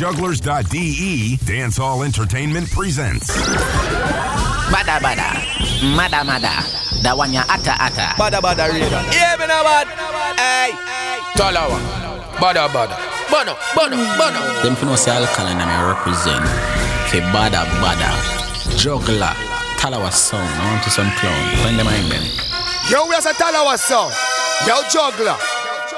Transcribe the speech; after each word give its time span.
jugglerz.de, 0.00 1.36
Dancehall 1.44 2.06
Entertainment 2.06 2.70
presents. 2.70 3.28
Bada 4.72 4.96
bada, 4.96 5.28
mada 5.94 6.24
mada, 6.24 6.64
that 7.02 7.12
one 7.12 7.34
ya 7.34 7.44
ata 7.44 7.76
ata. 7.76 8.16
Bada 8.16 8.40
bada 8.40 8.72
radio. 8.72 8.88
Yeah, 9.12 9.36
me 9.36 9.44
no 9.44 9.60
bad. 9.60 9.84
Hey, 10.40 10.72
Talawah. 11.36 11.76
Bada 12.40 12.64
bada. 12.72 12.96
Bono, 13.28 13.52
bono, 13.76 14.00
bono. 14.16 14.40
Them 14.64 14.74
for 14.74 14.86
no 14.86 14.96
say 14.96 15.12
alkaline 15.12 15.60
and 15.60 15.68
I 15.68 15.92
represent. 15.92 16.48
Fe 17.12 17.20
bada 17.28 17.68
bada, 17.84 18.08
juggler, 18.80 19.36
Talawah 19.76 20.10
sound. 20.10 20.48
I 20.48 20.72
want 20.72 20.82
to 20.84 20.90
some 20.90 21.12
clown. 21.20 21.56
Find 21.60 21.78
them 21.78 21.88
in 21.92 22.08
them. 22.08 22.24
Yo, 22.88 23.04
we 23.04 23.12
are 23.12 23.20
a 23.20 23.36
Talawah 23.36 23.76
song. 23.76 24.08
Yo, 24.64 24.80
juggler. 24.88 25.36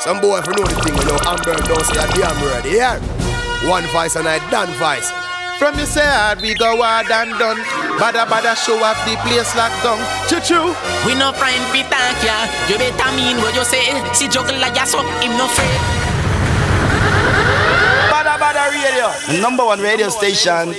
Some 0.01 0.21
boy 0.21 0.39
if 0.43 0.47
you 0.51 0.59
know 0.59 0.67
the 0.67 0.75
thing, 0.83 0.99
you 0.99 1.07
know 1.07 1.19
Amber 1.23 1.55
don't 1.71 1.87
say 1.87 2.03
a 2.03 2.07
damn 2.19 2.35
word. 2.43 2.67
Yeah. 2.67 3.22
One 3.69 3.85
voice 3.95 4.17
and 4.17 4.27
I 4.27 4.39
done 4.51 4.69
voice. 4.75 5.11
From 5.59 5.79
you 5.79 5.87
say 5.87 6.03
hard, 6.03 6.41
we 6.41 6.55
go 6.55 6.83
hard 6.83 7.07
and 7.07 7.31
done. 7.39 7.59
Bada 8.03 8.27
bada 8.27 8.57
show 8.59 8.75
off 8.83 8.99
the 9.07 9.15
place 9.23 9.55
locked 9.55 9.79
down. 9.87 10.03
Choo 10.27 10.41
choo. 10.43 10.75
We 11.07 11.15
no 11.15 11.31
friend 11.31 11.63
fi 11.71 11.87
thank 11.87 12.19
ya. 12.27 12.35
You 12.67 12.77
better 12.83 13.11
mean 13.15 13.39
what 13.39 13.55
you 13.55 13.63
say. 13.63 13.87
See 14.19 14.27
juggler 14.27 14.59
ya 14.75 14.83
so 14.83 14.99
him 15.23 15.39
no 15.39 15.47
afraid. 15.47 15.79
Bada 18.11 18.35
bada 18.43 18.67
radio. 18.75 19.07
Number 19.41 19.65
one 19.65 19.79
radio 19.81 20.09
station. 20.11 20.75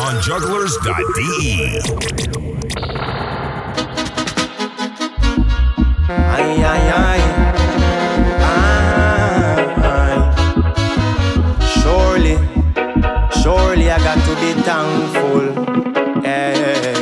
On 0.00 0.14
jugglerz.de. 0.24 1.84
Ay, 6.08 6.64
ay, 6.64 6.64
ay. 6.64 6.64
Ay, 6.64 7.20
ay. 7.20 7.23
Surely 13.44 13.90
I 13.90 13.98
got 13.98 14.18
to 14.26 14.34
be 14.40 14.52
thankful. 14.62 15.44
Hey, 16.22 16.94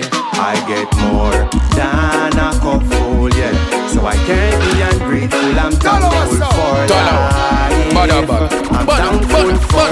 I 0.50 0.55
get 0.67 0.89
more 1.06 1.39
than 1.78 2.34
a 2.34 2.50
cup 2.62 2.83
full, 2.91 3.30
yeah. 3.39 3.55
So 3.86 4.05
I 4.05 4.17
can't 4.27 4.61
be 4.67 4.83
ungrateful. 4.91 5.55
I'm 5.64 5.72
thankful 5.84 6.42
for 6.56 6.75
life. 6.91 7.94
I'm 8.11 9.19
thankful 9.30 9.50
for 9.70 9.91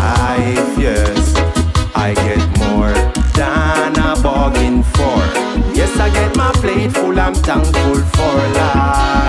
life, 0.00 0.78
yes. 0.86 1.34
I 1.94 2.14
get 2.26 2.42
more 2.64 2.94
than 3.38 3.98
a 4.08 4.16
bargain 4.22 4.82
for. 4.82 5.20
Yes, 5.78 5.92
I 6.00 6.08
get 6.08 6.34
my 6.38 6.52
plate 6.52 6.92
full. 6.92 7.20
I'm 7.20 7.34
thankful 7.34 7.96
for 8.16 8.36
life. 8.56 9.27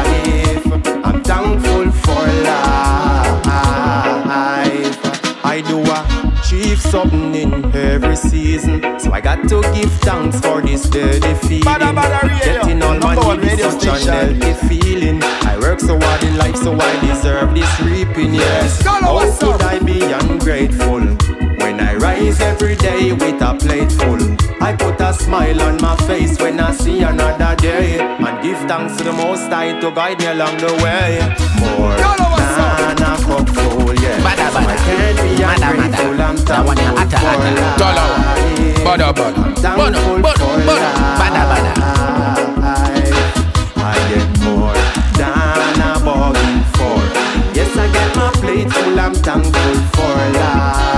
Achieve 6.49 6.81
something 6.81 7.35
in 7.35 7.75
every 7.75 8.15
season, 8.15 8.81
so 8.99 9.11
I 9.11 9.21
got 9.21 9.47
to 9.49 9.61
give 9.73 9.91
thanks 10.01 10.39
for 10.39 10.61
this 10.61 10.83
steady 10.83 11.35
feeling. 11.47 11.61
Getting 11.61 12.81
all 12.81 12.97
my 12.97 13.35
needs 13.35 13.61
is 13.61 13.79
such 13.79 14.07
an 14.07 14.41
healthy 14.41 14.67
feeling. 14.67 15.23
I 15.23 15.57
work 15.59 15.79
so 15.79 15.99
hard 15.99 16.23
in 16.23 16.37
life, 16.37 16.55
so 16.55 16.73
I 16.73 16.99
deserve 17.05 17.53
this 17.53 17.79
reaping. 17.81 18.33
Yes, 18.33 18.81
how 18.83 19.19
could 19.37 19.61
I 19.61 19.77
be 19.79 20.01
ungrateful? 20.01 21.38
When 21.69 21.81
I 21.81 21.93
rise 21.97 22.41
every 22.41 22.75
day 22.75 23.13
with 23.13 23.39
a 23.43 23.53
plate 23.53 23.91
full, 23.91 24.17
I 24.59 24.75
put 24.75 24.99
a 24.99 25.13
smile 25.13 25.61
on 25.61 25.77
my 25.79 25.95
face 26.07 26.35
when 26.41 26.59
I 26.59 26.71
see 26.71 27.03
another 27.03 27.55
day. 27.57 27.99
And 27.99 28.41
give 28.41 28.57
thanks 28.67 28.97
to 28.97 29.03
the 29.03 29.13
Most 29.13 29.51
High 29.53 29.79
to 29.79 29.91
guide 29.91 30.17
me 30.17 30.25
along 30.25 30.57
the 30.57 30.73
way. 30.81 31.21
More 31.61 31.93
than 31.93 33.05
a 33.05 33.21
cup 33.21 33.49
full, 33.53 33.93
yeah. 34.01 34.17
Bada, 34.25 34.49
So 34.49 34.57
I 34.57 34.65
bada. 34.65 34.75
can't 34.81 35.17
be 35.21 35.43
ungrateful. 35.45 36.19
I'm 36.19 36.37
thankful 36.37 36.73
for 37.21 37.37
life. 37.53 38.81
Bada, 38.83 39.13
bada. 39.13 39.37
I'm 39.37 39.53
thankful 39.53 39.85
bono, 39.85 39.99
for 40.01 40.57
bono. 40.65 40.89
Bada, 41.21 41.43
bada. 41.51 41.71
I 43.77 43.93
get 44.09 44.29
more 44.41 44.73
than 45.21 45.81
a 45.85 46.01
bargain 46.03 46.63
for. 46.73 46.97
Yes, 47.53 47.77
I 47.77 47.85
get 47.93 48.09
my 48.15 48.31
plate 48.41 48.73
full. 48.73 48.99
I'm 48.99 49.13
thankful 49.13 49.75
for 49.93 50.17
life. 50.33 50.88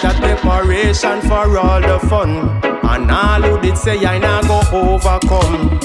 So 0.00 0.08
I 0.08 0.12
a 0.12 0.20
preparation 0.20 1.20
for 1.22 1.58
all 1.58 1.80
the 1.80 1.98
fun. 2.08 2.60
And 2.82 3.10
all 3.10 3.42
who 3.42 3.60
did 3.60 3.76
say 3.78 4.04
I 4.04 4.18
not 4.18 4.44
go 4.46 4.60
overcome. 4.72 5.78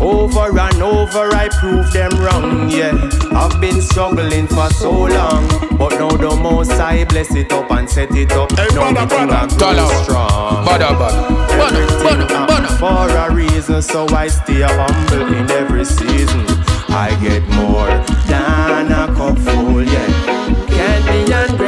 Over 0.00 0.58
and 0.58 0.82
over, 0.82 1.28
I 1.34 1.48
prove 1.48 1.92
them 1.92 2.10
wrong. 2.22 2.70
Yeah, 2.70 2.94
I've 3.32 3.60
been 3.60 3.80
struggling 3.82 4.46
for 4.46 4.70
so 4.70 4.90
long, 4.90 5.46
but 5.76 5.90
now 5.98 6.08
the 6.10 6.34
most 6.42 6.70
I 6.72 7.04
bless 7.04 7.34
it 7.34 7.52
up 7.52 7.70
and 7.70 7.88
set 7.88 8.10
it 8.16 8.32
up. 8.32 8.50
now 8.52 8.90
me 8.92 9.00
think 9.06 9.30
I 9.30 9.46
grow 9.46 9.58
Talawa. 9.58 10.04
strong. 10.04 10.66
Bada 10.66 10.88
bada. 10.96 11.28
Bono, 11.50 11.80
Everything 12.08 12.46
bono, 12.46 12.68
for 12.78 13.08
a 13.10 13.34
reason, 13.34 13.82
so 13.82 14.06
I 14.08 14.28
stay 14.28 14.62
humble 14.62 15.34
in 15.34 15.50
every 15.50 15.84
season. 15.84 16.46
I 16.88 17.16
get 17.22 17.42
more 17.48 17.86
than 18.26 18.90
a 18.90 19.06
cup 19.14 19.36
full, 19.38 19.49
yeah. 19.49 19.49
Can't 19.49 19.49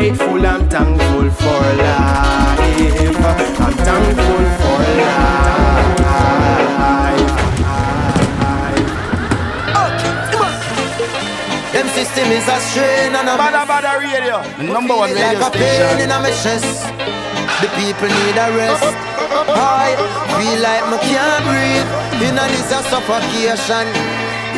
be 0.02 0.08
ungrateful, 0.08 0.46
I'm 0.46 0.68
thankful 0.68 1.30
for 1.30 1.62
life. 1.78 2.58
I'm 3.62 3.74
thankful 3.86 4.44
for 4.58 4.80
life. 4.98 5.32
Them 11.72 11.88
system 11.88 12.28
is 12.32 12.48
a 12.48 12.58
strain 12.60 13.14
and 13.14 13.28
a 13.28 13.36
Bada 13.38 13.64
Bada 13.64 13.98
Radio, 13.98 14.42
number 14.72 14.96
one 14.96 15.10
radio 15.10 15.22
like 15.22 15.38
radio 15.38 15.46
a 15.46 15.50
pain 15.50 16.00
in 16.00 16.08
my 16.08 16.30
chest. 16.42 16.84
The 17.62 17.68
people 17.78 18.08
need 18.08 18.36
a 18.36 18.50
rest. 18.58 18.82
I 18.82 19.94
feel 20.34 20.58
like 20.66 20.84
me 20.90 20.98
can't 21.06 21.44
breathe. 21.46 21.90
In 22.26 22.38
a 22.38 22.44
this 22.50 22.72
a 22.74 22.82
suffocation. 22.90 23.86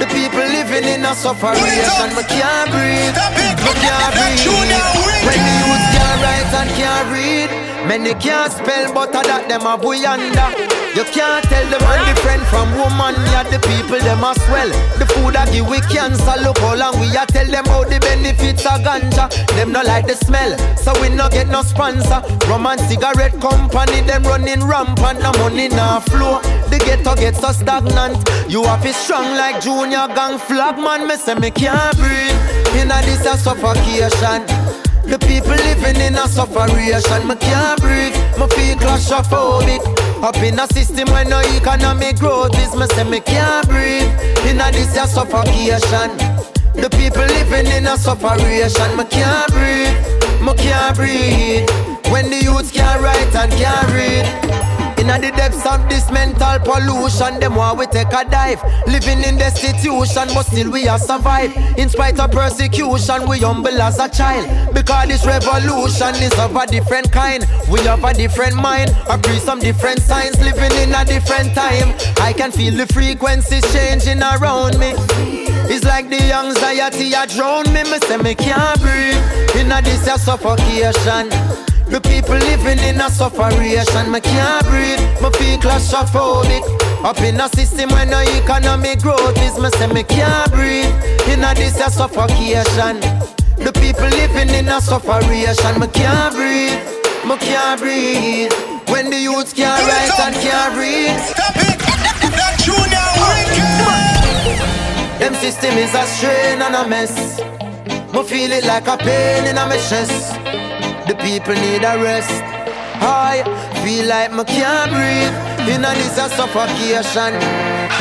The 0.01 0.07
people 0.07 0.41
living 0.41 0.89
in 0.89 1.05
a 1.05 1.15
suffocation. 1.15 2.17
Me 2.17 2.23
can't 2.25 2.71
breathe. 2.73 3.54
Can't 3.73 4.13
breathe. 4.15 4.45
When 5.25 5.41
the 5.41 5.55
youth 5.65 5.87
can't 5.97 6.21
write 6.21 6.53
and 6.53 6.71
can't 6.77 7.09
read. 7.13 7.51
Many 7.89 8.15
can't 8.15 8.51
spell, 8.51 8.93
but 8.95 9.11
a 9.11 9.21
that 9.29 9.45
them 9.49 9.67
a 9.69 9.77
boy 9.77 10.01
under. 10.09 10.49
You 10.97 11.05
can't 11.05 11.45
tell 11.53 11.67
the 11.69 11.77
man 11.85 12.01
different 12.09 12.45
from 12.49 12.73
woman. 12.81 13.13
Yeah, 13.29 13.45
the 13.45 13.61
people 13.61 14.01
them 14.01 14.25
a 14.25 14.33
swell. 14.47 14.73
The 14.97 15.05
food 15.05 15.37
a 15.37 15.45
give 15.53 15.69
we 15.69 15.85
cancer. 15.93 16.37
Look 16.41 16.57
how 16.65 16.77
long 16.77 16.97
we 16.97 17.13
a 17.13 17.27
tell 17.29 17.45
them 17.45 17.67
how 17.67 17.85
the 17.85 18.01
benefits 18.01 18.65
of 18.65 18.81
ganja. 18.81 19.29
Them 19.57 19.73
no 19.73 19.83
like 19.83 20.07
the 20.07 20.17
smell, 20.17 20.57
so 20.81 20.97
we 21.01 21.13
no 21.13 21.29
get 21.29 21.49
no 21.49 21.61
sponsor. 21.61 22.25
Rum 22.49 22.65
and 22.65 22.81
cigarette 22.89 23.37
company 23.41 24.01
them 24.01 24.25
running 24.25 24.65
rampant. 24.65 25.21
No 25.21 25.33
money 25.45 25.69
no 25.69 26.01
flow. 26.09 26.41
The 26.73 26.81
ghetto 26.81 27.15
get 27.17 27.37
so 27.37 27.53
stagnant. 27.53 28.17
You 28.49 28.65
have 28.65 28.87
it 28.87 28.95
strong 28.95 29.37
like 29.37 29.61
junior 29.61 30.09
gang 30.17 30.39
flag 30.39 30.81
man. 30.81 31.07
Me 31.07 31.17
say 31.17 31.35
me 31.35 31.51
can't 31.51 31.97
breathe. 32.01 32.65
Inna 32.81 33.03
this 33.05 33.29
a 33.29 33.37
suffocation. 33.55 34.47
The 35.05 35.19
people 35.19 35.53
living 35.53 36.01
in 36.01 36.15
a 36.15 36.27
sufferation, 36.27 37.29
me 37.29 37.37
can't 37.37 37.81
breathe, 37.81 38.15
me 38.39 38.47
feel 38.57 38.77
claustrophobic. 38.79 39.83
Up 40.23 40.37
in 40.37 40.59
a 40.59 40.67
system 40.69 41.11
where 41.13 41.25
no 41.25 41.41
economic 41.41 42.17
growth 42.17 42.57
is, 42.59 42.75
me 42.75 42.87
say 42.87 43.05
me 43.05 43.21
can't 43.21 43.69
breathe. 43.69 44.09
In 44.49 44.61
a 44.61 44.71
this 44.73 44.97
a 44.97 45.07
suffocation. 45.07 46.11
The 46.75 46.89
people 46.91 47.23
living 47.23 47.71
in 47.71 47.87
a 47.87 47.97
sufferation, 47.97 48.97
me 48.97 49.05
can't 49.05 49.51
breathe, 49.53 49.95
me 50.41 50.55
can't 50.55 50.97
breathe. 50.97 51.69
When 52.11 52.31
the 52.31 52.41
youths 52.43 52.71
can't 52.71 53.01
write 53.01 53.35
and 53.35 53.53
can't 53.53 53.89
read. 53.93 54.74
In 54.99 55.09
the 55.09 55.33
depths 55.37 55.67
of 55.67 55.89
this 55.89 56.11
mental 56.11 56.59
pollution, 56.61 57.39
them 57.41 57.57
want 57.57 57.79
we 57.79 57.87
take 57.87 58.13
a 58.13 58.25
dive. 58.25 58.63
Living 58.87 59.23
in 59.23 59.37
destitution, 59.37 60.29
but 60.35 60.45
still 60.45 60.71
we 60.71 60.89
are 60.89 60.99
survive. 60.99 61.55
In 61.79 61.89
spite 61.89 62.19
of 62.19 62.31
persecution, 62.31 63.29
we 63.29 63.39
humble 63.41 63.81
as 63.83 63.99
a 63.99 64.09
child. 64.09 64.75
Because 64.75 65.09
this 65.09 65.27
revolution 65.27 66.15
is 66.23 66.33
of 66.39 66.57
a 66.57 66.67
different 66.67 67.13
kind. 67.13 67.47
We 67.71 67.81
have 67.83 68.05
a 68.05 68.15
different 68.15 68.57
mind, 68.57 68.97
agree 69.11 69.39
some 69.39 69.59
different 69.59 70.01
signs. 70.01 70.39
Living 70.41 70.73
in 70.79 70.95
a 70.95 71.05
different 71.05 71.55
time. 71.55 71.95
I 72.21 72.33
can 72.33 72.51
feel 72.53 72.75
the 72.75 72.87
frequencies 72.87 73.65
changing 73.73 74.23
around 74.23 74.79
me. 74.79 74.95
It's 75.67 75.85
like 75.85 76.09
the 76.09 76.33
anxiety 76.33 77.13
a 77.13 77.27
drown 77.27 77.65
me. 77.73 77.83
Me 77.85 77.99
say 78.07 78.17
me 78.17 78.35
can't 78.35 78.81
breathe. 78.81 79.57
In 79.57 79.73
a 79.73 79.83
this 79.83 80.05
suffocation. 80.25 81.74
The 81.95 82.01
people 82.01 82.35
living 82.35 82.83
in 82.83 83.01
a 83.01 83.09
sufferation, 83.09 84.11
me 84.11 84.19
can't 84.21 84.67
breathe, 84.67 84.99
me 85.23 85.31
feel 85.39 85.63
claustrophobic. 85.63 86.67
Up 87.05 87.21
in 87.21 87.39
a 87.39 87.49
system 87.51 87.89
where 87.91 88.05
no 88.05 88.19
economic 88.19 88.99
growth 88.99 89.39
is, 89.39 89.57
me 89.61 89.71
say 89.79 89.87
me 89.87 90.03
can't 90.03 90.51
breathe. 90.51 90.91
In 91.31 91.45
a 91.45 91.55
this 91.55 91.79
a 91.79 91.89
suffocation. 91.89 92.99
The 93.63 93.71
people 93.79 94.11
living 94.11 94.51
in 94.59 94.67
a 94.67 94.81
sufferation, 94.81 95.79
me 95.79 95.87
can't 95.87 96.35
breathe, 96.35 96.83
me 97.31 97.37
can't 97.39 97.79
breathe. 97.79 98.51
When 98.91 99.09
the 99.11 99.21
youths 99.21 99.53
can't 99.53 99.79
write 99.87 100.19
and 100.19 100.35
can't 100.43 100.75
read. 100.75 101.15
Stop 101.31 101.55
it! 101.63 101.79
That 102.35 102.59
junior 102.59 103.07
wicked! 105.23 105.39
system 105.39 105.79
is 105.79 105.95
a 105.95 106.03
strain 106.11 106.59
and 106.61 106.75
a 106.75 106.89
mess. 106.89 107.39
Me 108.13 108.23
feel 108.25 108.51
it 108.51 108.65
like 108.65 108.89
a 108.89 108.97
pain 108.97 109.47
in 109.47 109.55
my 109.55 109.77
chest. 109.77 110.64
The 111.07 111.15
people 111.17 111.55
need 111.55 111.85
a 111.85 112.01
rest. 112.01 112.33
I 113.05 113.45
feel 113.85 114.07
like 114.07 114.33
me 114.33 114.45
can't 114.45 114.91
breathe. 114.91 115.37
In 115.69 115.85
a 115.85 115.93
this 116.01 116.17
a 116.17 116.29
suffocation. 116.33 117.33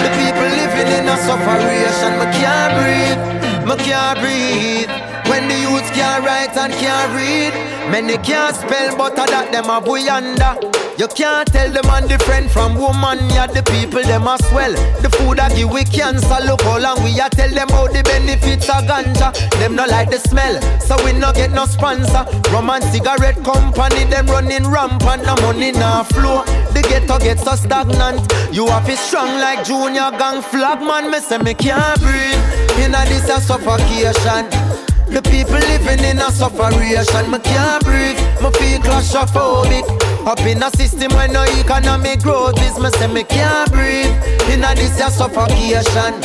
The 0.03 0.09
people 0.19 0.49
living 0.59 0.91
in 0.97 1.09
a 1.11 1.17
suffocation. 1.19 2.11
Me 2.19 2.27
can't 2.39 2.71
breathe. 2.79 3.21
Me 3.67 3.75
can't 3.83 4.19
breathe. 4.19 4.91
When 5.29 5.47
the 5.47 5.55
youths 5.55 5.89
can't 5.91 6.23
write 6.25 6.55
and 6.57 6.73
can't 6.73 7.11
read, 7.15 7.53
many 7.91 8.17
can't 8.17 8.55
spell, 8.55 8.95
but 8.97 9.17
I 9.17 9.25
that 9.27 9.51
them 9.51 9.69
a 9.69 9.81
boy 9.81 10.07
under. 10.07 10.82
You 10.95 11.07
can't 11.07 11.51
tell 11.51 11.71
the 11.71 11.81
man 11.83 12.07
different 12.07 12.51
from 12.51 12.75
woman, 12.75 13.17
yeah, 13.33 13.47
the 13.47 13.63
people 13.63 14.03
them 14.03 14.27
as 14.27 14.41
well. 14.53 14.71
The 15.01 15.09
food 15.09 15.39
I 15.39 15.49
give 15.49 15.71
we 15.71 15.83
cancer, 15.85 16.37
look 16.45 16.61
how 16.61 16.77
long 16.77 17.03
we 17.03 17.19
a 17.19 17.29
tell 17.29 17.49
them 17.49 17.67
how 17.69 17.87
the 17.87 18.03
benefits 18.03 18.69
of 18.69 18.85
ganja. 18.85 19.33
Them 19.57 19.75
no 19.75 19.85
like 19.85 20.11
the 20.11 20.19
smell, 20.19 20.61
so 20.79 20.95
we 21.03 21.13
no 21.13 21.33
get 21.33 21.51
no 21.51 21.65
sponsor. 21.65 22.25
Rum 22.53 22.69
and 22.69 22.83
cigarette 22.85 23.43
company, 23.43 24.05
them 24.05 24.27
running 24.27 24.69
rampant, 24.69 25.25
no 25.25 25.35
money 25.41 25.71
no 25.71 26.05
flow. 26.13 26.45
The 26.77 26.85
ghetto 26.87 27.17
get 27.17 27.39
so 27.39 27.55
stagnant. 27.55 28.21
You 28.53 28.67
have 28.67 28.87
it 28.87 28.99
strong 28.99 29.39
like 29.41 29.65
junior 29.65 30.11
gang 30.11 30.43
flag 30.43 30.79
man. 30.79 31.09
Me 31.09 31.19
say 31.19 31.39
me 31.39 31.55
can't 31.55 31.99
breathe. 32.01 32.37
Inna 32.77 33.01
this 33.09 33.29
a 33.29 33.41
suffocation. 33.41 34.92
The 35.13 35.21
people 35.21 35.61
living 35.69 36.03
in 36.03 36.17
a 36.17 36.31
sufferation. 36.31 37.29
Me 37.29 37.37
can't 37.37 37.83
breathe. 37.85 38.17
Me 38.41 38.49
feel 38.57 38.79
claustrophobic. 38.81 39.85
Up 40.25 40.39
in 40.39 40.63
a 40.63 40.71
system 40.71 41.13
where 41.13 41.27
no 41.27 41.43
economic 41.61 42.23
growth 42.23 42.59
is. 42.63 42.79
Me 42.79 42.89
say 42.97 43.05
me 43.05 43.23
can't 43.23 43.71
breathe. 43.71 44.09
In 44.49 44.63
a 44.63 44.73
this 44.73 44.99
a 44.99 45.11
suffocation. 45.11 46.17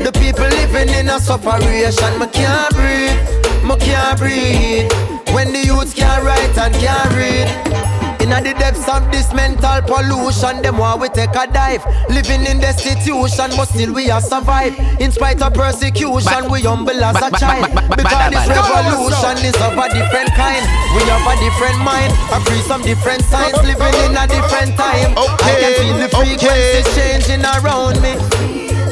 The 0.00 0.10
people 0.16 0.48
living 0.48 0.88
in 0.96 1.10
a 1.10 1.20
sufferation. 1.20 2.18
Me 2.18 2.26
can't 2.32 2.72
breathe. 2.72 3.20
Me 3.68 3.76
can't 3.76 4.18
breathe. 4.18 4.90
When 5.34 5.52
the 5.52 5.62
youths 5.66 5.92
can't 5.92 6.24
write 6.24 6.56
and 6.56 6.74
can't 6.76 7.12
read. 7.12 8.01
Inna 8.22 8.38
the 8.38 8.54
depths 8.54 8.86
of 8.86 9.10
this 9.10 9.34
mental 9.34 9.82
pollution, 9.82 10.62
them 10.62 10.78
want 10.78 11.00
we 11.02 11.08
take 11.10 11.34
a 11.34 11.50
dive. 11.50 11.82
Living 12.08 12.46
in 12.46 12.62
destitution, 12.62 13.50
but 13.58 13.66
still 13.66 13.92
we 13.92 14.10
are 14.14 14.20
survive. 14.20 14.78
In 15.02 15.10
spite 15.10 15.42
of 15.42 15.52
persecution, 15.54 16.46
we 16.46 16.62
humble 16.62 17.02
as 17.02 17.18
a 17.18 17.30
child. 17.34 17.66
Because 17.90 18.30
this 18.30 18.46
revolution 18.46 19.36
is 19.42 19.58
of 19.58 19.74
a 19.74 19.86
different 19.90 20.30
kind. 20.38 20.62
We 20.94 21.02
have 21.10 21.26
a 21.26 21.34
different 21.42 21.82
mind, 21.82 22.14
agree 22.30 22.62
some 22.62 22.82
different 22.82 23.26
signs, 23.26 23.58
living 23.66 23.96
in 24.06 24.14
a 24.14 24.30
different 24.30 24.78
time. 24.78 25.18
I 25.18 25.58
can 25.58 25.72
feel 25.82 25.98
the 25.98 26.08
frequencies 26.14 26.86
changing 26.94 27.42
around 27.42 27.98
me. 28.06 28.14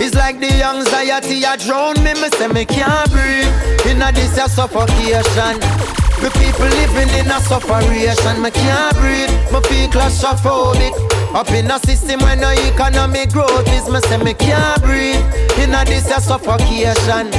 It's 0.03 0.17
like 0.17 0.41
the 0.41 0.51
anxiety 0.51 1.45
a 1.45 1.57
drown 1.57 2.03
me. 2.03 2.19
Me 2.19 2.29
say 2.35 2.49
me 2.49 2.65
can't 2.65 3.07
breathe. 3.15 3.47
Inna 3.87 4.11
this 4.11 4.35
a 4.43 4.49
suffocation. 4.49 5.61
The 6.21 6.31
people 6.37 6.69
living 6.69 7.09
in 7.19 7.31
a 7.31 7.41
sufferation, 7.41 8.43
me 8.43 8.51
can't 8.51 8.97
breathe, 8.99 9.33
me 9.53 9.61
feel 9.69 9.89
claustrophobic. 9.89 10.93
Up 11.35 11.49
in 11.51 11.71
a 11.71 11.79
system 11.79 12.21
where 12.21 12.37
no 12.37 12.51
economic 12.51 13.33
growth 13.33 13.67
is, 13.73 13.89
me 13.89 14.01
say 14.01 14.23
me 14.23 14.35
can't 14.35 14.83
breathe. 14.83 15.25
In 15.59 15.73
a 15.73 15.83
this 15.85 16.11
a 16.11 16.21
suffocation. 16.21 17.31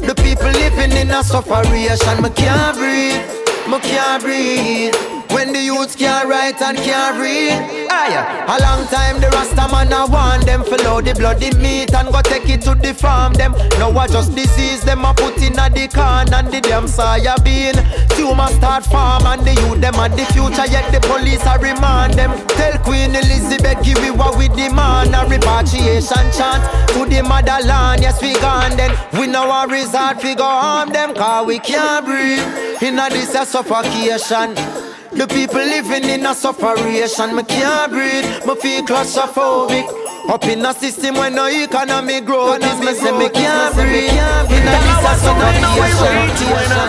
The 0.00 0.14
people 0.24 0.50
living 0.50 0.96
in 0.96 1.10
a 1.10 1.22
sufferation, 1.22 2.22
me 2.22 2.30
can't 2.30 2.76
breathe, 2.76 3.20
me 3.68 3.78
can't 3.80 4.22
breathe. 4.22 5.11
When 5.32 5.52
the 5.52 5.60
youths 5.62 5.96
can't 5.96 6.28
write 6.28 6.60
and 6.60 6.76
can't 6.76 7.18
read. 7.18 7.88
Aye, 7.90 8.46
a 8.46 8.56
long 8.62 8.86
time 8.88 9.20
the 9.20 9.28
Rasta 9.28 9.66
man 9.72 9.92
a 9.92 10.06
want 10.06 10.44
them 10.46 10.62
follow 10.62 11.00
the 11.00 11.14
bloody 11.14 11.50
meat 11.56 11.92
and 11.94 12.08
go 12.12 12.20
take 12.22 12.48
it 12.48 12.60
to 12.62 12.74
the 12.74 12.92
farm 12.94 13.32
them. 13.34 13.52
Now 13.80 13.90
I 13.96 14.06
just 14.08 14.34
disease 14.34 14.82
them 14.82 15.04
a 15.04 15.14
put 15.14 15.40
in 15.42 15.58
a 15.58 15.68
the 15.70 15.88
can 15.88 16.32
and 16.32 16.48
the 16.52 16.60
damn 16.60 16.84
soya 16.84 17.36
bean. 17.44 17.74
Tumor 18.16 18.48
start 18.48 18.84
farm 18.84 19.24
and 19.26 19.42
the 19.42 19.54
youth 19.62 19.80
them 19.80 19.94
at 19.96 20.12
the 20.16 20.24
future 20.32 20.66
yet 20.70 20.92
the 20.92 21.00
police 21.08 21.44
a 21.46 21.58
remand 21.58 22.14
them. 22.14 22.30
Tell 22.56 22.78
Queen 22.84 23.14
Elizabeth 23.14 23.82
give 23.82 23.98
we 23.98 24.10
what 24.10 24.36
we 24.36 24.48
demand 24.48 25.14
a 25.14 25.24
repatriation 25.28 26.28
chant 26.36 26.62
to 26.92 27.04
the 27.08 27.22
motherland. 27.22 28.02
Yes 28.02 28.20
we 28.20 28.34
gone 28.34 28.76
then. 28.76 28.92
We 29.18 29.26
know 29.26 29.50
our 29.50 29.68
resort 29.68 30.22
we 30.22 30.34
go 30.34 30.44
harm 30.44 30.90
them 30.90 31.14
cause 31.14 31.46
we 31.46 31.58
can't 31.58 32.04
breathe. 32.04 32.82
In 32.82 32.98
a 32.98 33.08
this 33.08 33.34
a 33.34 33.46
suffocation. 33.46 34.81
The 35.14 35.26
people 35.26 35.60
living 35.60 36.08
in 36.08 36.24
a 36.26 36.34
sufferation, 36.34 37.36
me 37.36 37.42
can't 37.42 37.92
breathe, 37.92 38.24
me 38.46 38.54
feel 38.56 38.82
claustrophobic. 38.82 39.86
Up 40.28 40.44
in 40.44 40.64
a 40.64 40.72
system 40.72 41.16
where 41.16 41.30
no 41.30 41.46
economy 41.46 42.20
growth 42.22 42.62
is, 42.62 42.78
me 42.80 42.94
say 42.94 43.12
me 43.18 43.28
can't 43.28 43.74
breathe. 43.74 44.08
In 44.08 44.66
a 44.66 44.76
this 44.80 45.04
a 45.04 45.14
suffocation. 45.20 46.32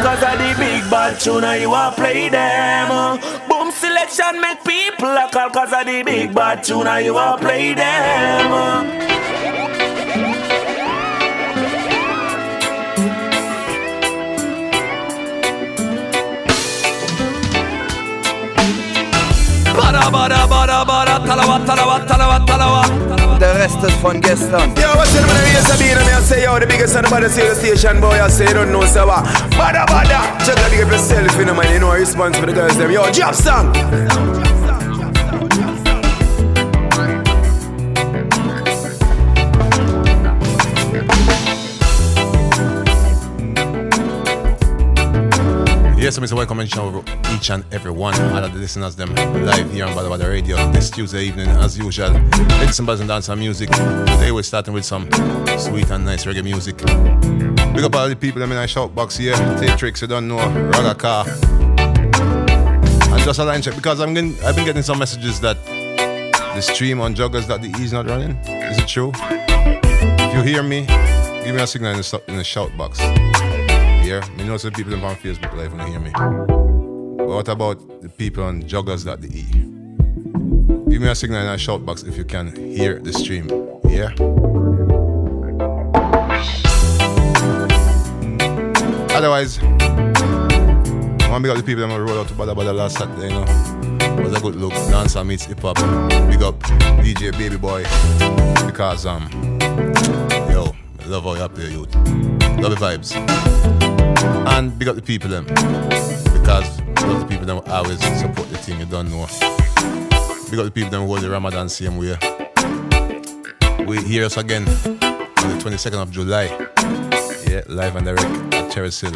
Cause 0.03 0.23
of 0.23 0.37
the 0.39 0.55
big 0.57 0.89
bad 0.89 1.19
tune, 1.19 1.61
you 1.61 1.73
a 1.73 1.91
play 1.95 2.29
them. 2.29 3.19
Boom 3.49 3.71
selection 3.71 4.39
make 4.39 4.63
people 4.63 5.09
a 5.09 5.29
call 5.31 5.49
cause 5.49 5.73
of 5.73 5.85
the 5.85 6.03
big 6.03 6.33
bad 6.33 6.63
tune, 6.63 7.03
you 7.03 7.17
a 7.17 7.37
play 7.37 7.73
them. 7.73 9.12
The 23.39 23.53
rest 23.59 23.83
is 23.83 23.95
from 24.01 24.21
gestern 24.21 24.75
Yo, 24.75 24.95
what's 24.95 25.15
in 25.15 25.21
the 25.21 25.33
race 25.45 25.71
of 25.71 25.79
being 25.79 25.91
and 25.91 26.09
I 26.09 26.21
say 26.21 26.43
yo, 26.43 26.59
the 26.59 26.65
biggest 26.65 26.93
son 26.93 27.05
about 27.05 27.21
the 27.21 27.29
station 27.29 28.01
boy 28.01 28.21
I 28.21 28.27
say 28.27 28.47
you 28.47 28.53
don't 28.53 28.71
know 28.71 28.85
so 28.85 29.05
what 29.07 29.25
Bada 29.53 29.85
bada! 29.85 30.39
Check 30.45 30.57
out 30.57 30.71
give 30.71 30.87
yourself 30.87 31.39
in 31.39 31.47
the 31.47 31.53
man 31.53 31.71
You 31.73 31.79
know 31.79 31.93
response 31.93 32.37
for 32.37 32.45
the 32.45 32.53
girls 32.53 32.77
them 32.77 32.91
Yo, 32.91 33.11
drop 33.11 33.35
song 33.35 34.62
Yes, 46.13 46.31
Mr. 46.31 46.37
Welcome 46.37 46.59
and 46.59 46.69
show 46.69 47.03
each 47.33 47.49
and 47.49 47.65
every 47.73 47.89
one 47.89 48.13
of 48.13 48.53
the 48.53 48.59
listeners 48.59 48.95
them 48.95 49.15
live 49.15 49.71
here 49.71 49.85
on 49.85 49.93
Bada 49.93 50.29
Radio 50.29 50.57
this 50.71 50.91
Tuesday 50.91 51.23
evening 51.23 51.47
as 51.47 51.75
usual. 51.75 52.11
Listen 52.59 52.85
buzz 52.85 52.99
and 52.99 53.09
dance 53.09 53.29
and 53.29 53.39
music. 53.39 53.67
Today 53.71 54.31
we're 54.31 54.43
starting 54.43 54.75
with 54.75 54.85
some 54.85 55.11
sweet 55.57 55.89
and 55.89 56.05
nice 56.05 56.25
reggae 56.25 56.43
music. 56.43 56.77
Big 57.73 57.83
up 57.83 57.95
all 57.95 58.07
the 58.07 58.15
people 58.15 58.41
them 58.41 58.51
in 58.51 58.59
our 58.59 58.67
shout 58.67 58.93
box 58.93 59.17
here. 59.17 59.33
Take 59.57 59.75
tricks 59.75 60.03
you 60.03 60.07
don't 60.07 60.27
know, 60.27 60.37
Raga 60.37 60.93
Car. 60.93 61.25
And 63.11 63.23
just 63.23 63.39
a 63.39 63.43
line 63.43 63.63
check 63.63 63.75
because 63.75 63.99
I'm 63.99 64.13
getting, 64.13 64.39
I've 64.43 64.55
been 64.55 64.65
getting 64.65 64.83
some 64.83 64.99
messages 64.99 65.39
that 65.39 65.57
the 65.65 66.61
stream 66.61 67.01
on 67.01 67.15
jugglerz.de 67.15 67.83
is 67.83 67.91
not 67.91 68.05
running. 68.05 68.37
Is 68.45 68.77
it 68.77 68.87
true? 68.87 69.11
If 69.15 70.35
you 70.35 70.43
hear 70.43 70.61
me, 70.61 70.85
give 71.43 71.55
me 71.55 71.61
a 71.63 71.65
signal 71.65 71.93
in 71.93 71.97
the, 71.97 72.23
in 72.27 72.37
the 72.37 72.43
shout 72.43 72.69
box 72.77 73.01
here. 74.13 74.35
Me 74.35 74.43
know 74.43 74.57
some 74.57 74.71
people 74.71 74.93
on 74.93 75.15
Facebook 75.15 75.53
Live 75.53 75.73
when 75.73 75.87
hear 75.87 75.99
me. 75.99 76.11
But 76.11 77.27
what 77.27 77.47
about 77.47 78.01
the 78.01 78.09
people 78.09 78.43
on 78.43 78.63
jugglerz.de? 78.63 79.43
Give 80.89 81.01
me 81.01 81.07
a 81.07 81.15
signal 81.15 81.41
in 81.41 81.47
a 81.47 81.57
shout 81.57 81.85
box 81.85 82.03
if 82.03 82.17
you 82.17 82.25
can 82.25 82.55
hear 82.55 82.99
the 82.99 83.13
stream. 83.13 83.47
Yeah? 83.85 84.13
Otherwise, 89.15 89.59
I 89.59 91.29
want 91.29 91.43
to 91.43 91.49
big 91.49 91.51
up 91.51 91.57
the 91.57 91.63
people 91.65 91.87
that 91.87 91.99
roll 91.99 92.19
out 92.19 92.27
to 92.27 92.33
Bada 92.33 92.55
Bada 92.55 92.75
last 92.75 92.97
Saturday, 92.97 93.33
you 93.33 93.33
know. 93.33 94.23
Was 94.23 94.37
a 94.37 94.41
good 94.41 94.55
look. 94.55 94.73
Dancer 94.91 95.23
meets 95.23 95.45
hip 95.45 95.59
hop. 95.61 95.77
Big 96.29 96.43
up 96.43 96.59
DJ 97.01 97.31
Baby 97.37 97.57
Boy. 97.57 97.83
Because, 98.65 99.05
um, 99.05 99.27
yo, 100.51 100.75
love 101.07 101.25
all 101.25 101.35
you 101.35 101.43
up 101.43 101.55
there, 101.55 101.69
youth. 101.69 101.93
Love 101.95 102.71
the 102.71 102.77
vibes. 102.79 103.52
And 104.53 104.77
big 104.77 104.87
up 104.87 104.95
the 104.95 105.01
people 105.01 105.29
them. 105.29 105.45
Because 105.45 106.79
love 107.01 107.21
the 107.21 107.27
people 107.27 107.45
that 107.45 107.69
always 107.69 107.99
support 108.19 108.49
the 108.49 108.57
thing, 108.57 108.79
you 108.79 108.85
don't 108.85 109.09
know. 109.09 109.25
Big 110.49 110.59
up 110.59 110.65
the 110.65 110.71
people 110.71 110.91
that 110.91 110.99
hold 110.99 111.21
the 111.21 111.29
Ramadan 111.29 111.67
same 111.69 111.97
way. 111.97 112.17
We 113.85 114.01
hear 114.03 114.25
us 114.25 114.37
again 114.37 114.63
on 114.63 115.49
the 115.49 115.59
22nd 115.59 116.01
of 116.01 116.11
July. 116.11 116.45
Yeah, 117.49 117.63
live 117.67 117.95
and 117.95 118.05
direct 118.05 118.53
at 118.53 118.71
Cherry 118.71 118.91
Hill. 118.91 119.11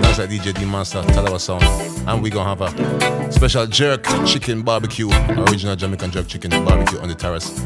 That's 0.00 0.18
like 0.18 0.30
DJ 0.30 0.52
D 0.52 0.64
Monster, 0.64 1.02
Talawah 1.02 1.40
Sound. 1.40 1.62
And 2.08 2.22
we 2.22 2.30
gonna 2.30 2.48
have 2.48 2.60
a 2.60 3.32
special 3.32 3.66
jerk 3.66 4.04
chicken 4.26 4.62
barbecue, 4.62 5.08
original 5.48 5.76
Jamaican 5.76 6.10
jerk 6.10 6.26
chicken 6.26 6.50
barbecue 6.64 6.98
on 6.98 7.08
the 7.08 7.14
terrace. 7.14 7.56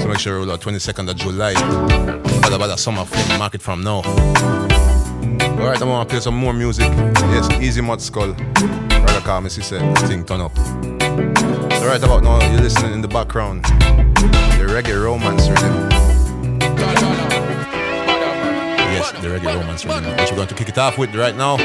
So 0.00 0.08
make 0.08 0.18
sure 0.18 0.34
you 0.34 0.44
roll 0.44 0.52
out 0.52 0.60
22nd 0.60 1.10
of 1.10 1.16
July. 1.16 1.54
Bada 1.54 2.58
bada 2.58 2.78
summer 2.78 3.04
flame 3.04 3.38
market 3.38 3.60
from 3.60 3.82
now. 3.82 4.69
Alright, 5.58 5.80
I'm 5.82 5.88
gonna 5.88 6.06
play 6.06 6.20
some 6.20 6.36
more 6.36 6.52
music. 6.52 6.90
Yes, 7.32 7.50
Easy 7.60 7.80
Mud 7.80 8.00
Skull. 8.00 8.34
Rather 8.34 9.20
calm, 9.20 9.46
as 9.46 9.56
he 9.56 9.62
said, 9.62 9.82
thing 10.06 10.24
turn 10.24 10.40
up. 10.40 10.56
So 10.56 11.86
right 11.86 12.02
about 12.02 12.22
now, 12.22 12.40
you're 12.50 12.60
listening 12.60 12.92
in 12.92 13.00
the 13.00 13.08
background. 13.08 13.64
The 13.64 14.66
reggae 14.68 15.02
romance 15.02 15.48
rhythm. 15.48 15.88
Yes, 18.92 19.12
the 19.12 19.38
dance 19.38 19.84
rhythm, 19.84 20.16
which 20.16 20.30
we're 20.30 20.36
going 20.36 20.48
to 20.48 20.54
kick 20.54 20.68
it 20.68 20.78
off 20.78 20.98
with 20.98 21.14
right 21.14 21.36
now. 21.36 21.56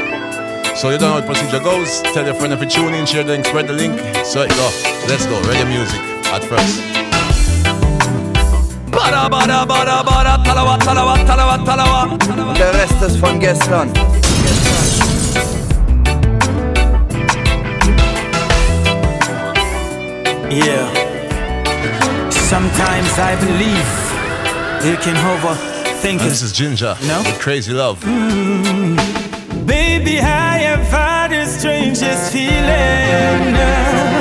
So 0.74 0.90
you 0.90 0.98
don't 0.98 1.08
know 1.08 1.14
how 1.14 1.20
the 1.20 1.26
procedure 1.26 1.60
goes. 1.60 2.02
Tell 2.02 2.24
your 2.24 2.34
friend 2.34 2.52
if 2.52 2.60
you 2.60 2.68
tune 2.68 2.94
in, 2.94 3.06
share 3.06 3.24
the 3.24 3.32
link, 3.32 3.46
spread 3.46 3.66
the 3.66 3.72
link. 3.72 3.98
So 4.24 4.42
it 4.42 4.50
go. 4.50 4.70
Let's 5.08 5.26
go. 5.26 5.40
Reggae 5.42 5.68
music 5.68 6.00
at 6.26 6.44
first. 6.44 7.05
Bada, 9.06 9.28
bada, 9.30 9.64
bada, 9.68 10.02
bada, 10.02 10.38
talawa, 10.44 10.76
talawa, 10.78 11.16
talawa, 11.24 11.58
talawa. 11.64 12.18
Der 12.58 12.74
Rest 12.74 13.00
ist 13.02 13.18
von 13.20 13.38
gestern. 13.38 13.88
Yeah. 20.50 20.86
Sometimes 22.30 23.10
I 23.18 23.34
believe 23.40 23.88
you 24.88 24.96
can 25.04 25.16
overthink 25.32 26.20
And 26.20 26.26
it. 26.26 26.28
this 26.30 26.42
is 26.42 26.52
Ginger 26.52 26.96
No? 27.06 27.18
with 27.24 27.38
Crazy 27.40 27.72
Love. 27.72 28.00
Mm. 28.00 28.96
Baby, 29.66 30.18
I 30.20 30.58
have 30.68 30.84
had 30.88 31.28
the 31.30 31.46
strangest 31.46 32.32
feeling. 32.32 34.15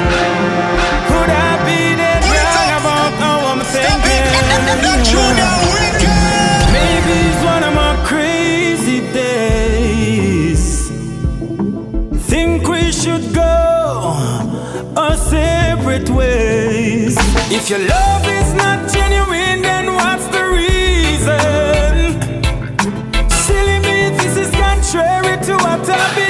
Maybe 6.74 7.14
it's 7.30 7.44
one 7.44 7.64
of 7.64 7.74
my 7.76 7.96
crazy 8.06 9.02
days. 9.14 10.90
Think 12.28 12.68
we 12.68 12.92
should 12.92 13.34
go 13.34 14.16
our 14.98 15.16
separate 15.16 16.10
ways. 16.10 17.16
If 17.52 17.70
your 17.70 17.80
love 17.80 18.28
is 18.28 18.54
not 18.56 18.92
genuine, 18.92 19.62
then 19.62 19.94
what's 19.94 20.26
the 20.28 20.44
reason? 20.62 22.20
Silly 23.30 23.80
me, 23.88 24.10
this 24.18 24.36
is 24.38 24.50
contrary 24.52 25.38
to 25.46 25.54
what 25.58 25.88
I 25.88 26.16
believe 26.16 26.25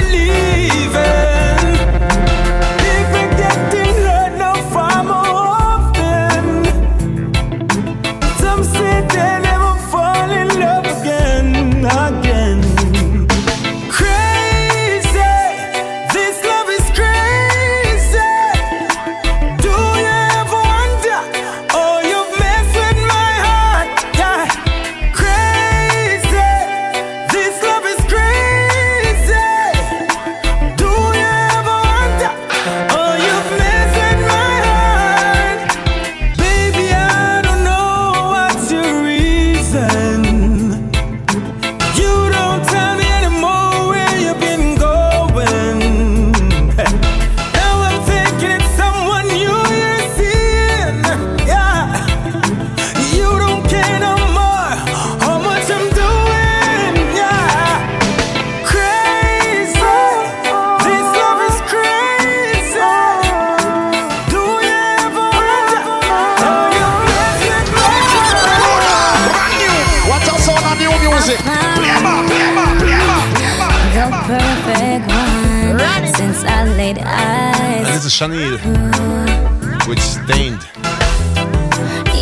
music? 71.26 71.44
The 73.94 74.06
perfect 74.26 75.06
one 75.80 76.06
since 76.14 76.44
I 76.44 76.64
laid 76.76 76.98
eyes. 76.98 77.86
This 77.86 78.04
is 78.04 78.12
Chanel 78.12 78.58
with 79.88 80.00
Stained. 80.00 80.62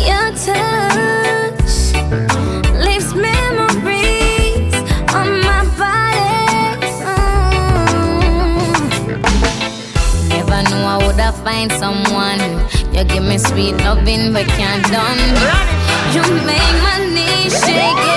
Your 0.09 0.31
touch 0.45 1.73
leaves 2.85 3.13
memories 3.13 4.75
on 5.13 5.41
my 5.41 5.61
body. 5.77 6.81
Mm. 7.05 7.59
Never 10.29 10.59
knew 10.69 10.83
I 10.83 10.97
would 11.05 11.19
have 11.19 11.37
find 11.43 11.71
someone. 11.73 12.41
You 12.93 13.03
give 13.03 13.23
me 13.23 13.37
sweet 13.37 13.75
loving, 13.83 14.33
but 14.33 14.47
can't 14.47 14.83
done. 14.85 15.19
You 16.13 16.21
make 16.45 16.75
my 16.81 16.97
knees 17.13 17.53
shake 17.65 18.14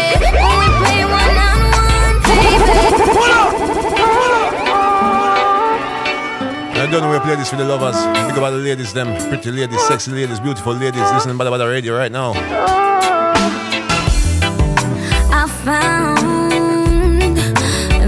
I 6.79 6.87
don't 6.91 7.03
know 7.03 7.11
we 7.11 7.19
play 7.21 7.35
this 7.37 7.51
for 7.51 7.57
the 7.57 7.65
lovers. 7.65 7.97
Think 8.27 8.39
about 8.39 8.51
the 8.51 8.59
ladies, 8.59 8.93
them 8.93 9.15
pretty 9.29 9.51
ladies, 9.51 9.81
sexy 9.87 10.11
ladies, 10.13 10.41
beautiful 10.41 10.73
ladies. 10.75 11.03
Listening 11.13 11.37
to 11.37 11.45
Bada 11.45 11.51
Bada 11.51 11.69
Radio 11.69 11.97
right 11.97 12.11
now. 12.11 12.33
I 15.31 15.47
found 15.65 17.37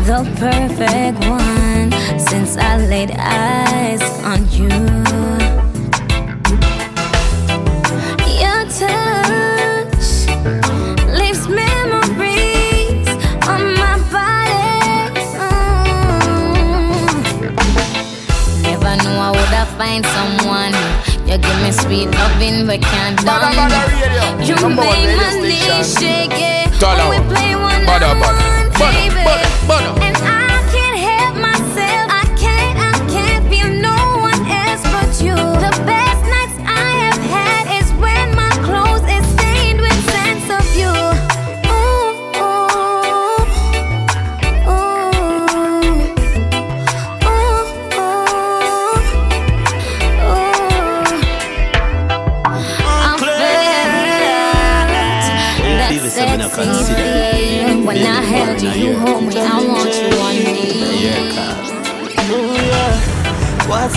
the 0.07 0.25
perfect 0.39 1.19
one 1.29 1.91
since 2.19 2.57
I 2.57 2.79
laid 2.79 3.11
eyes 3.11 4.03
on 4.25 4.49
you. 4.53 5.50
Find 19.91 20.07
someone. 20.07 20.73
You 21.27 21.39
give 21.39 21.63
me 21.63 21.73
sweet 21.73 22.11
loving, 22.11 22.67
but 22.67 22.81
can't 22.81 23.19
done. 23.25 23.55
You 24.41 24.55
make 24.69 25.17
my 25.17 25.41
knees 25.41 25.99
shake 25.99 26.31
it 26.33 26.71
when 26.81 27.11
we 27.11 27.35
play 27.35 27.55
one 27.57 28.03
on 28.03 28.21
one, 28.21 28.71
baby. 28.79 30.10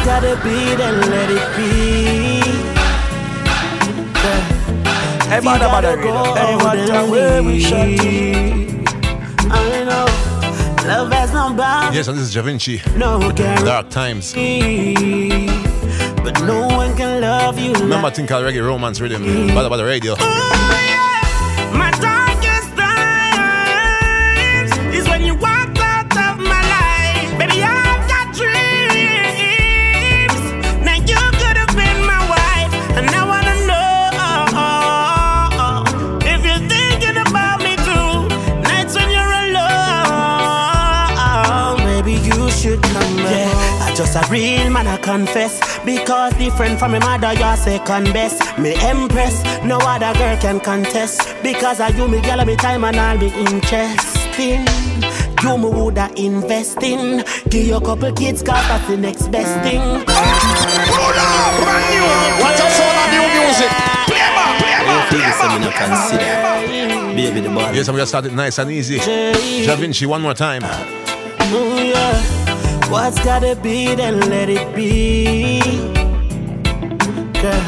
What's 0.06 0.22
gotta 0.22 0.36
be, 0.44 0.76
then 0.76 1.00
let 1.10 1.30
it 1.30 1.56
be. 1.56 2.42
Yeah. 4.20 5.30
Hey, 5.30 5.38
If 5.38 5.44
you 5.46 5.50
bada, 5.50 5.70
bada, 5.70 5.82
gotta 5.82 5.98
radio. 5.98 6.12
go, 6.12 6.36
Hey, 6.36 6.56
what 6.58 6.76
then 6.76 7.46
we 7.46 7.60
shut 7.62 7.88
leave. 7.88 8.84
I 9.50 9.84
know 9.86 10.06
love 10.86 11.14
has 11.14 11.32
no 11.32 11.54
bounds, 11.54 11.96
Yes, 11.96 12.10
and 12.10 12.18
this 12.18 12.26
is 12.26 12.36
Jahvinci. 12.36 12.82
no 12.98 13.32
guarantee. 13.32 13.64
Dark 13.64 13.90
Times. 13.90 14.34
But 16.22 16.42
no 16.42 16.68
one 16.68 16.98
can 16.98 17.22
love 17.22 17.58
you 17.58 17.72
Remember 17.74 17.96
a 17.96 18.02
like 18.02 18.16
thing 18.16 18.28
called 18.28 18.44
Reggae 18.44 18.62
Romance 18.66 19.00
Rhythm. 19.00 19.24
Bada 19.24 19.70
Bada 19.70 19.86
Radio. 19.88 20.16
Oh, 20.20 20.20
my 20.20 20.93
confess. 45.04 45.60
Because 45.86 46.34
different 46.38 46.80
from 46.80 46.92
my 46.94 47.00
mother, 47.00 47.34
you're 47.34 47.58
second 47.58 48.14
best. 48.14 48.58
Me 48.58 48.74
empress, 48.82 49.44
no 49.64 49.78
other 49.78 50.18
girl 50.18 50.38
can 50.38 50.60
contest. 50.60 51.36
Because 51.44 51.80
I 51.80 51.90
you, 51.90 52.08
me 52.08 52.22
girl, 52.22 52.44
me 52.46 52.56
time 52.56 52.84
and 52.86 52.96
I'll 52.96 53.20
be 53.20 53.28
interesting. 53.28 54.66
You 55.44 55.58
me 55.58 55.70
woulda 55.70 56.10
invest 56.16 56.82
in. 56.82 57.24
Give 57.50 57.68
you 57.68 57.76
a 57.76 57.82
couple 57.82 58.12
kids, 58.14 58.42
cause 58.42 58.66
that's 58.68 58.88
the 58.88 58.98
next 58.98 59.28
best 59.28 59.62
thing. 59.62 59.82
Brand 59.82 60.06
new. 61.92 62.08
What's 62.42 62.60
your 62.60 62.72
soul 62.72 62.96
of 63.04 63.12
new 63.12 63.28
music? 63.38 63.72
Play 64.08 64.24
back, 64.34 64.58
play 64.60 64.72
back, 64.88 65.10
play 65.10 65.20
back. 66.18 67.16
Baby, 67.16 67.42
the 67.42 67.50
body. 67.50 67.78
Yes, 67.78 67.88
I'm 67.90 67.96
gonna 67.96 68.08
start 68.08 68.26
it 68.26 68.34
nice 68.34 68.58
and 68.58 68.72
easy. 68.72 68.98
Da 68.98 69.76
Vinci, 69.76 70.06
one 70.06 70.22
more 70.22 70.34
time. 70.34 70.64
Ooh, 70.64 71.78
yeah. 71.78 72.43
What's 72.90 73.20
gotta 73.24 73.56
be, 73.56 73.96
then 73.96 74.20
let 74.30 74.50
it 74.50 74.76
be. 74.76 75.62
Girl, 77.42 77.64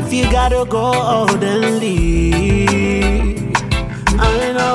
if 0.00 0.12
you 0.12 0.24
gotta 0.30 0.64
go, 0.68 0.92
oh, 0.94 1.36
then 1.36 1.78
leave. 1.80 3.52
I 4.18 4.52
know 4.52 4.74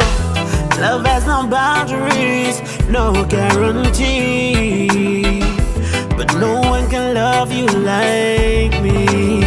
love 0.81 1.05
has 1.05 1.25
no 1.25 1.47
boundaries, 1.47 2.61
no 2.89 3.25
guarantee. 3.25 4.87
But 6.17 6.33
no 6.35 6.61
one 6.61 6.89
can 6.89 7.13
love 7.13 7.51
you 7.51 7.67
like 7.67 8.81
me. 8.81 9.46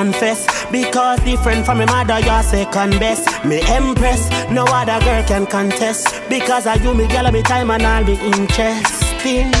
Confess. 0.00 0.40
Because 0.70 1.18
different 1.24 1.66
from 1.66 1.78
my 1.78 1.86
mother, 1.86 2.20
you're 2.20 2.42
second 2.42 2.98
best. 2.98 3.44
Me 3.44 3.60
empress, 3.66 4.22
no 4.50 4.64
other 4.64 4.98
girl 5.04 5.22
can 5.24 5.46
contest. 5.46 6.22
Because 6.28 6.66
I 6.66 6.74
you, 6.76 6.94
me 6.94 7.06
girl, 7.08 7.30
me 7.30 7.42
time 7.42 7.70
and 7.70 7.82
all 7.82 8.04
the 8.04 8.16
interesting. 8.32 9.52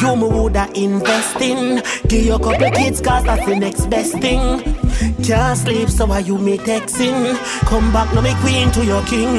You 0.00 0.16
me 0.16 0.28
woulda 0.34 0.68
invest 0.74 1.40
in. 1.40 1.82
Give 2.08 2.26
you 2.26 2.34
a 2.34 2.38
couple 2.38 2.70
kids, 2.70 3.00
cause 3.00 3.24
that's 3.24 3.46
the 3.46 3.56
next 3.56 3.86
best 3.86 4.12
thing. 4.18 4.62
Can't 5.24 5.58
sleep, 5.58 5.88
so 5.88 6.06
why 6.06 6.18
you 6.18 6.36
me 6.38 6.58
texting? 6.58 7.36
Come 7.70 7.92
back, 7.92 8.12
no 8.14 8.20
me 8.20 8.34
queen 8.42 8.70
to 8.72 8.84
your 8.84 9.02
king. 9.04 9.38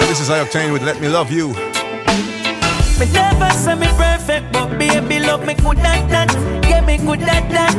And 0.00 0.08
this 0.08 0.20
is 0.20 0.28
how 0.28 0.34
I-Octane 0.34 0.72
with 0.72 0.82
Let 0.82 1.00
Me 1.00 1.08
Love 1.08 1.32
You. 1.32 1.48
Me 2.98 3.06
never 3.12 3.50
say 3.50 3.74
me 3.74 3.86
perfect, 3.96 4.52
but 4.52 4.78
baby 4.78 5.20
love 5.20 5.44
me 5.46 5.54
good 5.54 5.78
at 5.78 6.08
that. 6.10 6.32
Yeah, 6.68 6.80
me 6.80 6.98
good 6.98 7.22
at 7.22 7.48
that. 7.50 7.74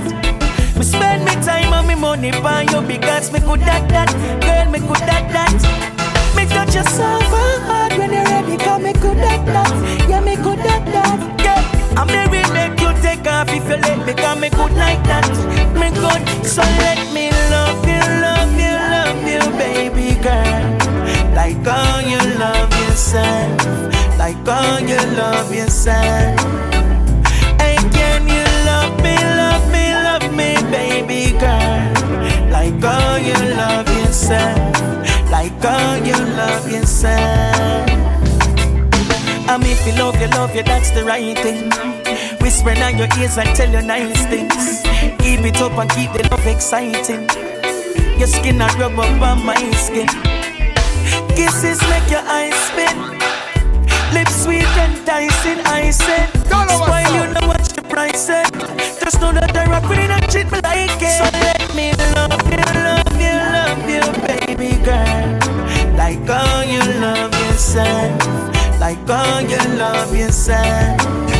Me 0.78 0.84
spend 0.84 1.26
me 1.26 1.34
time 1.44 1.74
and 1.74 1.88
me 1.88 1.96
money 1.96 2.32
on 2.32 2.68
you 2.68 2.82
because 2.82 3.32
me 3.32 3.40
good 3.40 3.62
at 3.62 3.88
that. 3.90 4.12
Girl, 4.42 4.66
me 4.72 4.80
good 4.80 5.02
at 5.02 5.32
that. 5.32 5.54
Me 6.36 6.46
touch 6.46 6.76
you 6.76 6.84
so 6.84 7.04
hard 7.04 7.94
when 7.98 8.12
you're 8.14 8.24
ready, 8.24 8.58
cause 8.58 8.82
me 8.82 8.94
good 8.94 9.18
at 9.18 9.46
that. 9.46 9.74
Yeah, 10.10 10.22
me 10.22 10.36
good 10.36 10.60
at 10.60 10.86
that. 10.94 11.20
Yeah, 11.44 11.62
I'm 12.00 12.08
very 12.08 12.44
make 12.54 12.80
you 12.80 12.94
take 13.02 13.28
off 13.28 13.50
if 13.50 13.68
you 13.68 13.78
let 13.78 14.06
me, 14.06 14.14
cause 14.14 14.40
me 14.40 14.50
good 14.50 14.72
like 14.74 15.04
that. 15.04 15.28
Me 15.76 15.90
good, 15.92 16.46
so 16.46 16.62
let 16.62 17.00
me 17.14 17.30
love 17.52 17.86
you, 17.86 18.00
love 18.24 18.56
you, 18.56 18.79
baby 19.60 20.16
girl. 20.24 20.64
Like 21.36 21.60
how 21.68 22.00
you 22.00 22.22
love 22.40 22.72
yourself, 22.84 23.60
like 24.18 24.40
how 24.48 24.80
you 24.80 25.00
love 25.20 25.54
yourself. 25.54 26.40
Hey, 27.60 27.78
can 27.98 28.22
you 28.36 28.46
love 28.70 28.96
me, 29.04 29.16
love 29.44 29.66
me, 29.76 29.86
love 30.08 30.28
me, 30.40 30.50
baby 30.72 31.38
girl? 31.38 31.84
Like 32.56 32.80
how 32.82 33.18
you 33.18 33.38
love 33.62 33.88
yourself, 34.00 35.30
like 35.30 35.60
how 35.62 35.96
you 36.08 36.18
love 36.42 36.66
yourself. 36.72 37.90
And 39.52 39.64
if 39.66 39.86
you 39.86 39.94
love 39.94 40.20
you, 40.22 40.28
love 40.28 40.56
you, 40.56 40.64
that's 40.64 40.92
the 40.92 41.04
right 41.04 41.38
thing. 41.38 41.70
Whisper 42.40 42.72
in 42.72 42.98
your 42.98 43.10
ears 43.20 43.38
and 43.38 43.50
tell 43.58 43.70
you 43.70 43.82
nice 43.82 44.26
things. 44.28 44.84
Keep 45.20 45.42
it 45.50 45.62
up 45.62 45.78
and 45.78 45.90
keep 45.92 46.12
the 46.14 46.28
love 46.32 46.46
exciting. 46.48 47.28
Your 48.18 48.28
skin 48.28 48.62
and 48.62 48.74
rub 48.80 49.00
up 49.00 49.22
on 49.22 49.46
my 49.46 49.56
skin. 49.72 50.08
Kisses 51.36 51.82
make 51.90 52.10
your 52.10 52.24
eyes 52.28 52.56
spin. 52.68 52.96
Lips 54.14 54.44
sweet 54.44 54.68
and 54.84 54.98
enticing, 54.98 55.60
I 55.66 55.92
said. 55.92 56.30
Why 56.50 57.04
you 57.14 57.34
know 57.34 57.48
what 57.48 57.62
your 57.76 57.86
price 57.90 58.26
said? 58.28 58.52
Just 59.00 59.22
know 59.22 59.32
that 59.32 59.56
I 59.56 59.66
rock 59.70 59.88
with 59.90 60.00
it 60.00 60.10
and 60.10 60.24
treat 60.32 60.52
me 60.52 60.60
like 60.64 61.02
it. 61.02 61.18
So 61.18 61.26
let 61.46 61.76
me 61.76 61.94
love 62.16 62.42
you, 62.50 62.64
love 62.88 63.16
you, 63.24 63.36
love 63.56 63.86
you, 63.88 64.04
baby 64.28 64.76
girl. 64.84 65.40
Like 65.96 66.28
all 66.30 66.64
you 66.64 66.84
love 67.00 67.34
yourself. 67.46 68.80
Like 68.80 69.08
how 69.08 69.40
you 69.40 69.58
love 69.78 70.16
yourself. 70.16 71.39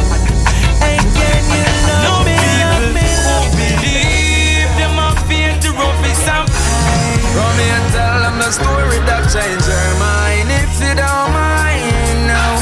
Me 7.60 7.68
and 7.76 7.88
tell 7.92 8.20
them 8.24 8.36
the 8.40 8.52
story 8.52 9.00
that 9.04 9.24
changed 9.28 9.68
your 9.68 9.92
mind 10.00 10.48
if 10.48 10.72
you 10.80 10.94
don't 10.96 11.30
mind 11.36 12.20
now. 12.32 12.56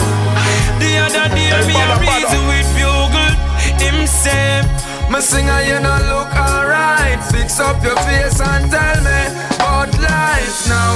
The 0.81 0.91
other 1.05 1.27
day 1.37 1.53
me 1.69 1.77
a 1.77 1.97
reason 2.01 2.41
with 2.49 2.69
bugle 2.73 3.35
himself. 3.77 4.65
My 5.13 5.21
singer, 5.21 5.61
you 5.69 5.77
know 5.79 5.97
look 6.09 6.31
alright. 6.33 7.21
Fix 7.29 7.59
up 7.59 7.77
your 7.85 7.97
face 8.09 8.41
and 8.41 8.65
tell 8.73 8.97
me 9.05 9.21
about 9.61 9.93
life 10.01 10.57
now. 10.67 10.93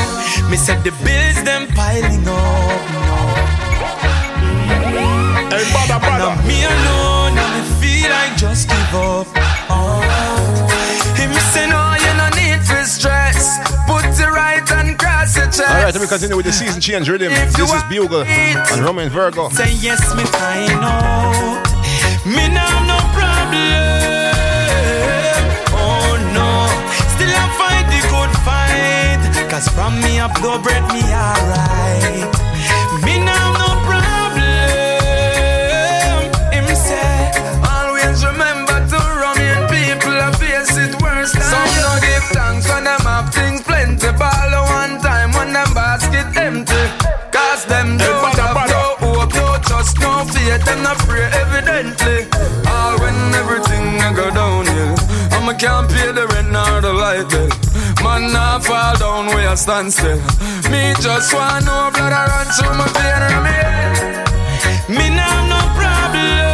Me 0.49 0.57
said 0.57 0.81
the 0.83 0.91
bills 1.05 1.39
them 1.45 1.67
piling 1.77 2.25
up 2.25 2.81
now. 2.97 3.21
Hey, 5.53 5.63
brother, 5.73 5.99
And. 6.01 6.25
I'm 6.25 6.39
me 6.47 6.57
alone 6.65 7.35
and 7.37 7.51
me 7.55 7.63
feel 7.79 8.09
like 8.09 8.33
just 8.37 8.67
give 8.67 8.95
up. 8.95 9.27
Oh. 9.69 10.01
Him 11.19 11.33
say 11.53 11.67
no, 11.69 12.00
and 15.37 15.43
cross 15.43 15.57
your 15.57 15.65
chest. 15.65 15.75
Alright, 15.75 15.93
let 15.93 16.01
me 16.01 16.07
continue 16.07 16.37
with 16.37 16.45
the 16.45 16.51
season 16.51 16.81
change 16.81 17.09
rhythm. 17.09 17.29
This 17.29 17.57
is 17.59 17.83
Bugle 17.83 18.23
and 18.23 18.83
Romain 18.83 19.09
Virgo. 19.09 19.49
Say 19.49 19.73
yes, 19.73 20.15
me 20.15 20.23
out. 20.23 21.63
Me 22.25 22.47
now 22.49 22.85
no 22.85 22.99
problem. 23.15 23.59
Oh 25.73 26.17
no, 26.33 26.67
still 27.15 27.33
I 27.33 27.47
fight 27.57 27.85
the 27.89 28.01
good 28.09 28.31
fight. 28.45 29.49
Cause 29.49 29.67
from 29.69 29.99
me 30.01 30.19
up 30.19 30.33
bread 30.63 30.83
me 30.93 31.01
alright. 31.13 32.50
Can't 55.61 55.87
pay 55.91 56.11
the 56.11 56.25
rent 56.33 56.51
nor 56.51 56.81
the 56.81 56.91
light 56.91 57.29
bill 57.29 57.47
Man 58.03 58.33
now 58.33 58.57
fall 58.57 58.97
down 58.97 59.27
where 59.27 59.47
I 59.47 59.53
stand 59.53 59.93
still 59.93 60.17
Me 60.71 60.93
just 60.99 61.31
want 61.35 61.65
no 61.65 61.91
blood 61.93 62.13
I 62.13 62.25
run 62.33 62.47
through 62.55 62.75
my 62.79 62.87
vein 62.97 63.21
and 63.29 63.43
me 63.45 63.51
head 63.51 64.31
me 64.89 65.09
now 65.09 65.47
no 65.47 65.59
problem. 65.79 66.50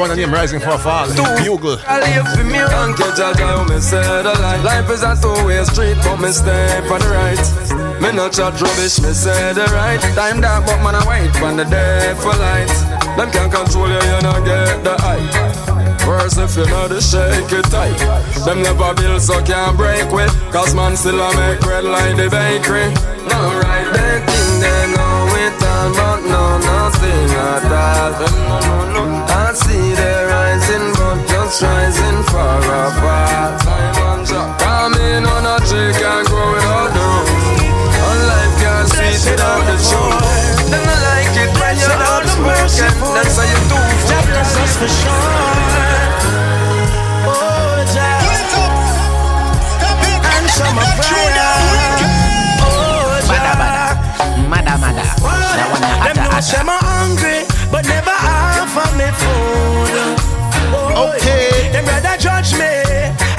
One 0.00 0.16
named 0.16 0.32
Rising 0.32 0.60
for 0.60 0.70
a 0.70 0.78
Fall. 0.78 1.06
Bugle. 1.44 1.76
I 1.86 2.00
live 2.00 2.26
for 2.32 2.44
me. 2.44 2.56
Thank 2.56 2.98
you, 2.98 3.12
Jaja, 3.12 3.36
you 3.36 3.68
me 3.68 3.80
say 3.80 4.00
the 4.00 4.32
life. 4.40 4.64
Life 4.64 4.88
is 4.90 5.02
a 5.04 5.12
two-way 5.20 5.62
street, 5.64 5.96
but 6.02 6.16
me 6.16 6.32
stay 6.32 6.80
on 6.88 7.00
the 7.00 7.10
right. 7.12 8.00
Me 8.00 8.10
no 8.16 8.28
chat 8.32 8.56
rubbish, 8.60 8.96
me 9.04 9.12
say 9.12 9.52
the 9.52 9.68
right. 9.76 10.00
Time 10.16 10.40
dark, 10.40 10.64
but 10.64 10.80
man 10.82 10.96
I 10.96 11.04
wait 11.04 11.32
when 11.42 11.56
the 11.56 11.64
day 11.64 12.14
for 12.16 12.32
light. 12.32 12.72
Them 13.16 13.30
can't 13.30 13.52
control 13.52 13.88
you, 13.88 14.00
you 14.00 14.20
not 14.24 14.40
get 14.44 14.82
the 14.82 14.96
hype. 15.04 16.08
Worse 16.08 16.38
if 16.38 16.56
you 16.56 16.64
know 16.66 16.88
the 16.88 17.00
shake 17.00 17.52
it 17.52 17.68
tight. 17.68 17.94
Them 18.46 18.62
never 18.62 18.94
build 18.94 19.20
so 19.20 19.42
can't 19.44 19.76
break 19.76 20.10
with. 20.10 20.32
Cause 20.50 20.74
man 20.74 20.96
still 20.96 21.20
a 21.20 21.28
make 21.36 21.60
bread 21.60 21.84
like 21.84 22.16
the 22.16 22.30
bakery. 22.32 22.88
No 23.28 23.60
right, 23.60 23.84
they 23.92 24.39
all, 25.80 25.92
but 25.92 26.20
no, 26.28 26.58
nothing 26.58 27.30
at 27.30 27.64
all. 27.72 28.12
I 29.28 29.52
see 29.54 29.94
they 29.94 30.24
rising, 30.28 30.92
but 30.96 31.18
just 31.28 31.62
rising 31.62 32.22
far 32.30 32.60
apart. 32.60 33.60
Come 34.60 34.94
in 34.94 35.24
on 35.24 35.46
a 35.46 35.56
tree, 35.66 35.92
can't 36.00 36.26
grow 36.28 36.52
without 36.52 36.90
the 36.92 37.00
roots. 37.00 37.96
On 38.08 38.18
life 38.30 38.54
can't 38.60 38.88
sweet 38.88 39.20
without 39.30 39.62
the 39.68 39.76
truth. 39.88 40.70
Them 40.70 40.82
not 40.84 41.00
like 41.08 41.36
it 41.42 41.50
when 41.58 41.74
you're 41.80 42.00
out 42.10 42.24
smoking. 42.28 42.94
That's 43.16 43.36
how 43.38 43.46
you 43.48 43.60
do. 43.70 43.78
That's 44.08 44.76
for 44.76 44.88
sure. 44.88 45.18
Oh, 47.26 47.84
Jah. 47.94 48.20
Answer 50.36 50.70
my 50.76 50.84
prayer. 50.98 51.34
Oh, 51.36 51.49
a 56.40 56.56
Them 56.56 56.66
hotter, 56.66 56.66
know 56.66 56.66
say 56.66 56.66
hotter. 56.66 56.66
me 56.66 56.76
hungry, 56.80 57.38
but 57.70 57.84
never 57.86 58.10
offer 58.10 58.88
me 58.96 59.08
food. 59.20 59.96
Okay. 60.96 61.70
Them 61.72 61.84
rather 61.86 62.16
judge 62.18 62.52
me 62.54 62.74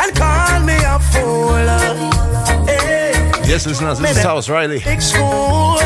and 0.01 0.15
call 0.15 0.59
me 0.61 0.75
a 0.75 0.99
fool. 1.11 1.67
Hey. 2.65 3.11
Yes, 3.47 3.65
listeners, 3.65 3.99
this 3.99 4.17
is 4.17 4.23
House 4.23 4.49
Riley. 4.49 4.79
Big 4.79 5.01
school, 5.01 5.77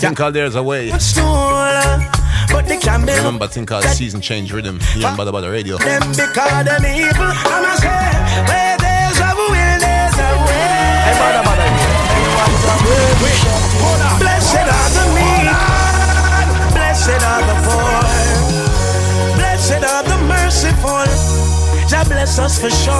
Thing 0.00 0.14
called 0.14 0.34
There's 0.34 0.54
a 0.54 0.62
Way. 0.62 0.90
but 0.90 2.66
they 2.66 2.78
can 2.78 3.04
be 3.04 3.12
Remember, 3.12 3.46
thing 3.48 3.66
called 3.66 3.84
Season 3.84 4.20
Change 4.20 4.52
Rhythm. 4.52 4.78
Here 4.94 5.06
on 5.06 5.16
Bada 5.16 5.32
Bada 5.32 5.50
Radio. 5.50 5.76
them 5.78 6.00
because 6.10 6.64
them 6.64 6.84
evil. 6.86 7.32
Jah 22.48 22.60
for 22.60 22.70
sure. 22.70 22.94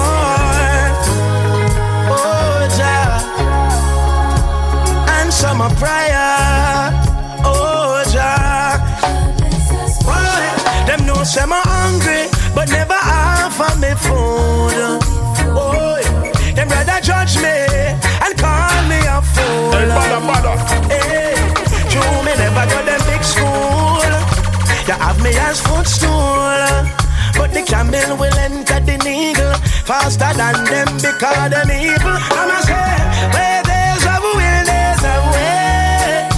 Oh 2.13 2.67
Jah, 2.77 3.17
answer 5.19 5.55
my 5.55 5.73
prayer. 5.73 6.93
Oh 7.43 8.03
Jah. 8.13 8.77
Why? 10.05 10.85
Them 10.85 11.05
know 11.07 11.23
say 11.23 11.47
me 11.47 11.61
hungry, 11.65 12.29
but 12.53 12.69
never 12.69 12.93
offer 12.93 13.75
me 13.79 13.91
food. 14.05 15.01
Oh, 15.57 15.97
them 16.53 16.69
rather 16.69 17.01
judge 17.01 17.37
me 17.37 17.57
and 18.23 18.37
call 18.37 18.83
me 18.85 18.99
a 19.01 19.19
fool. 19.33 19.71
Hey, 19.73 19.87
mother, 19.97 20.21
mother. 20.29 20.55
Hey, 20.93 21.33
true, 21.89 22.21
me 22.21 22.33
never 22.37 22.65
got 22.69 22.85
them 22.85 23.01
big 23.09 23.23
school. 23.23 24.13
You 24.87 24.93
have 24.93 25.19
me 25.23 25.31
as 25.37 25.59
footstool. 25.59 26.99
But 27.39 27.53
the 27.53 27.61
camel 27.63 28.17
will 28.17 28.37
enter 28.37 28.81
the 28.81 28.97
faster 29.89 30.31
than 30.37 30.53
them 30.69 30.87
because 31.01 31.49
them 31.49 31.71
evil. 31.71 32.13
I'ma 32.13 32.61
say, 32.61 32.93
where 33.33 33.61
there's 33.65 34.05
a 34.05 34.15
will, 34.21 34.61
there's 34.69 35.01
a 35.01 35.17
way. 35.33 36.29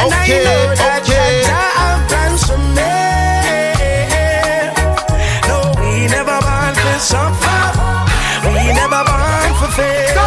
And 0.00 0.08
I 0.08 0.24
know 0.32 0.64
that 0.80 1.04
Jah 1.04 1.68
have 1.76 2.00
plans 2.08 2.42
for 2.48 2.56
me. 2.56 2.96
No, 5.44 5.58
we 5.76 6.08
never 6.08 6.40
born 6.40 6.72
for 6.80 6.96
suffer. 7.04 7.68
We 8.48 8.72
never 8.72 9.04
born 9.04 9.52
for 9.60 9.68
fail. 9.76 10.24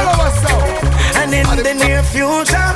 And 1.18 1.34
in 1.34 1.50
the 1.58 1.74
near 1.74 2.04
future, 2.04 2.70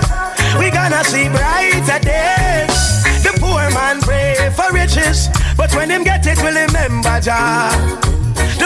we 0.58 0.72
gonna 0.72 1.04
see 1.04 1.30
brighter 1.30 2.02
days. 2.02 3.06
The 3.22 3.38
poor 3.38 3.62
man 3.78 4.02
pray 4.02 4.50
for 4.58 4.74
riches, 4.74 5.30
but 5.56 5.70
when 5.76 5.92
him 5.92 6.04
get 6.04 6.26
it, 6.26 6.42
will 6.42 6.58
remember 6.66 7.20
Jah. 7.22 8.17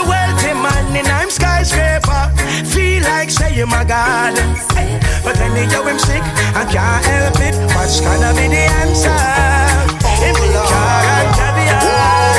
The 0.01 0.09
wealthy 0.09 0.53
man 0.57 0.97
in 0.97 1.05
I'm 1.05 1.29
skyscraper 1.29 2.33
feel 2.65 3.05
like 3.05 3.29
saying 3.29 3.69
my 3.69 3.85
God. 3.85 4.33
But 5.21 5.37
go 5.37 5.85
him 5.85 5.99
sick 6.01 6.25
and 6.57 6.65
can't 6.73 7.05
help 7.05 7.37
it. 7.37 7.53
What's 7.77 8.01
gonna 8.01 8.33
be 8.33 8.49
the 8.49 8.65
answer? 8.81 9.13
Him 10.17 10.33
big 10.41 10.57
car 10.57 11.05
and 11.21 11.29
caviar. 11.37 12.33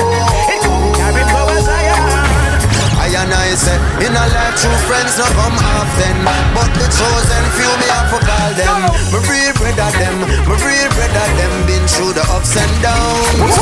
It 0.51 0.59
could 0.59 0.91
carry 0.99 1.23
powers 1.31 1.71
iron. 1.71 2.67
I 2.99 3.15
and 3.15 3.31
I 3.31 3.55
said, 3.55 3.79
in 4.03 4.11
a 4.11 4.27
life 4.35 4.59
true 4.59 4.75
friends 4.91 5.15
no 5.23 5.27
come 5.39 5.55
often 5.55 6.19
But 6.59 6.67
the 6.75 6.91
chosen 6.91 7.45
few 7.55 7.71
me 7.79 7.87
have 7.95 8.11
to 8.11 8.19
call 8.27 8.51
them 8.59 8.91
My 9.15 9.23
real 9.31 9.55
brother 9.55 9.91
them, 10.03 10.27
my 10.51 10.59
real 10.67 10.91
brother 10.99 11.29
them 11.39 11.53
Been 11.67 11.87
through 11.87 12.15
the 12.15 12.27
ups 12.27 12.57
and 12.59 12.75
downs 12.83 13.55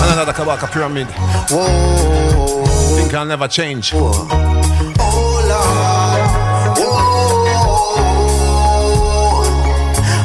And 0.00 0.12
another 0.12 0.32
Kabaka 0.32 0.70
Pyramid. 0.70 1.08
Whoa. 1.50 2.64
Think 2.96 3.14
I'll 3.14 3.26
never 3.26 3.48
change. 3.48 3.92
Oh, 3.94 4.28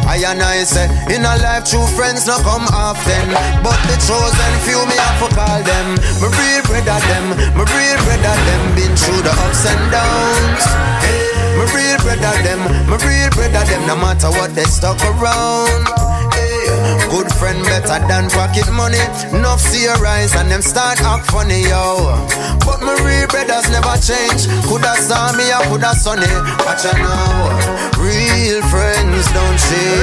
I 0.06 0.22
and 0.30 0.44
I 0.44 0.62
say, 0.64 0.86
in 1.10 1.26
a 1.26 1.34
life 1.42 1.66
true 1.66 1.86
friends 1.98 2.28
no 2.28 2.38
come 2.46 2.70
often. 2.70 3.34
But 3.66 3.82
the 3.90 3.98
chosen 3.98 4.54
few 4.62 4.78
me 4.86 4.94
have 4.94 5.18
to 5.26 5.28
call 5.34 5.62
them. 5.66 5.98
My 6.22 6.30
real 6.30 6.62
brother 6.70 7.02
them, 7.10 7.34
my 7.58 7.66
real 7.66 8.00
brother 8.06 8.38
them. 8.46 8.62
Been 8.78 8.94
through 8.94 9.26
the 9.26 9.34
ups 9.34 9.66
and 9.66 9.84
downs. 9.90 10.66
My 11.58 11.66
real 11.74 11.98
brother 12.06 12.38
them, 12.46 12.62
my 12.86 13.02
real 13.02 13.30
brother 13.34 13.66
them. 13.66 13.88
No 13.90 13.96
matter 13.98 14.30
what 14.30 14.54
they 14.54 14.70
stuck 14.70 15.02
around 15.02 16.13
Good 17.10 17.32
friend 17.34 17.64
better 17.66 18.00
than 18.08 18.30
pocket 18.30 18.70
money. 18.72 19.02
Enough 19.32 19.60
see 19.60 19.84
your 19.84 20.06
eyes 20.06 20.36
and 20.36 20.50
them 20.52 20.62
start 20.62 21.02
act 21.02 21.32
funny 21.32 21.62
yo. 21.64 22.14
But 22.66 22.82
my 22.82 22.96
real 23.06 23.28
brothers 23.28 23.70
never 23.72 23.96
change. 24.00 24.48
Coulda 24.68 24.96
saw 24.98 25.32
me 25.34 25.46
or 25.52 25.64
coulda 25.70 25.96
sunny. 25.96 26.28
Watch 26.66 26.86
out 26.86 27.00
now. 27.00 28.02
Real 28.02 28.62
friends 28.70 29.26
don't 29.32 29.58
change 29.58 30.03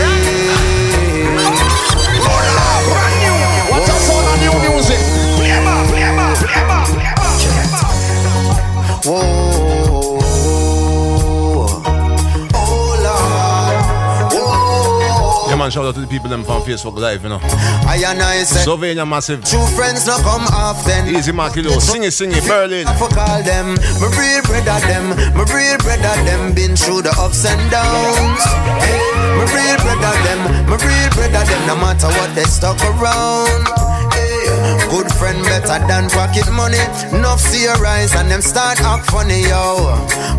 Man, 15.71 15.75
shout 15.75 15.87
out 15.87 15.95
to 15.95 16.01
the 16.01 16.11
people 16.11 16.29
them 16.29 16.43
from 16.43 16.63
Facebook 16.63 16.99
Live, 16.99 17.23
you 17.23 17.29
know. 17.29 17.39
I 17.87 18.03
and 18.03 18.21
I 18.21 18.43
say, 18.43 18.65
Sylvania 18.67 19.07
Massive. 19.07 19.45
True 19.45 19.65
friends 19.79 20.05
no 20.05 20.17
come 20.19 20.43
often. 20.51 21.15
Easy 21.15 21.31
Makilo. 21.31 21.79
Sing 21.81 22.03
it, 22.03 22.11
sing 22.11 22.33
it. 22.33 22.43
Berlin. 22.43 22.89
I 22.89 22.95
for 22.99 23.07
call 23.07 23.39
them, 23.47 23.79
my 24.03 24.11
real 24.19 24.43
brother 24.51 24.83
them, 24.91 25.15
my 25.39 25.47
real 25.55 25.79
brother 25.79 26.17
them 26.27 26.55
been 26.55 26.75
through 26.75 27.03
the 27.07 27.15
ups 27.23 27.47
and 27.47 27.63
downs. 27.71 28.43
Hey, 28.83 28.99
my 29.39 29.47
real 29.47 29.79
brother 29.79 30.15
them, 30.27 30.41
my 30.67 30.75
real 30.75 31.11
brother 31.15 31.45
them, 31.47 31.63
no 31.71 31.77
matter 31.79 32.11
what 32.19 32.35
they 32.35 32.51
stuck 32.51 32.81
around. 32.91 33.63
Hey, 34.11 34.51
good 34.91 35.07
friend 35.15 35.39
better 35.47 35.79
than 35.87 36.11
pocket 36.11 36.51
money. 36.51 36.83
Enough 37.15 37.39
see 37.39 37.63
your 37.63 37.79
eyes 37.87 38.15
and 38.19 38.27
them 38.27 38.43
start 38.43 38.83
act 38.83 39.07
funny, 39.07 39.47
yo. 39.47 39.87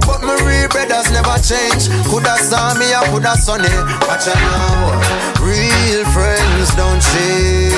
But 0.04 0.28
my 0.28 0.36
real 0.44 0.68
brothers 0.68 1.08
never 1.16 1.40
change. 1.40 1.88
Coulda 2.12 2.36
saw 2.36 2.76
me 2.76 2.92
or 2.92 3.08
coulda 3.16 3.40
sunny. 3.40 3.72
Watch 4.12 4.28
out 4.28 4.36
now. 4.36 5.11
Real 5.42 6.06
friends 6.14 6.76
don't 6.76 7.02
change. 7.02 7.72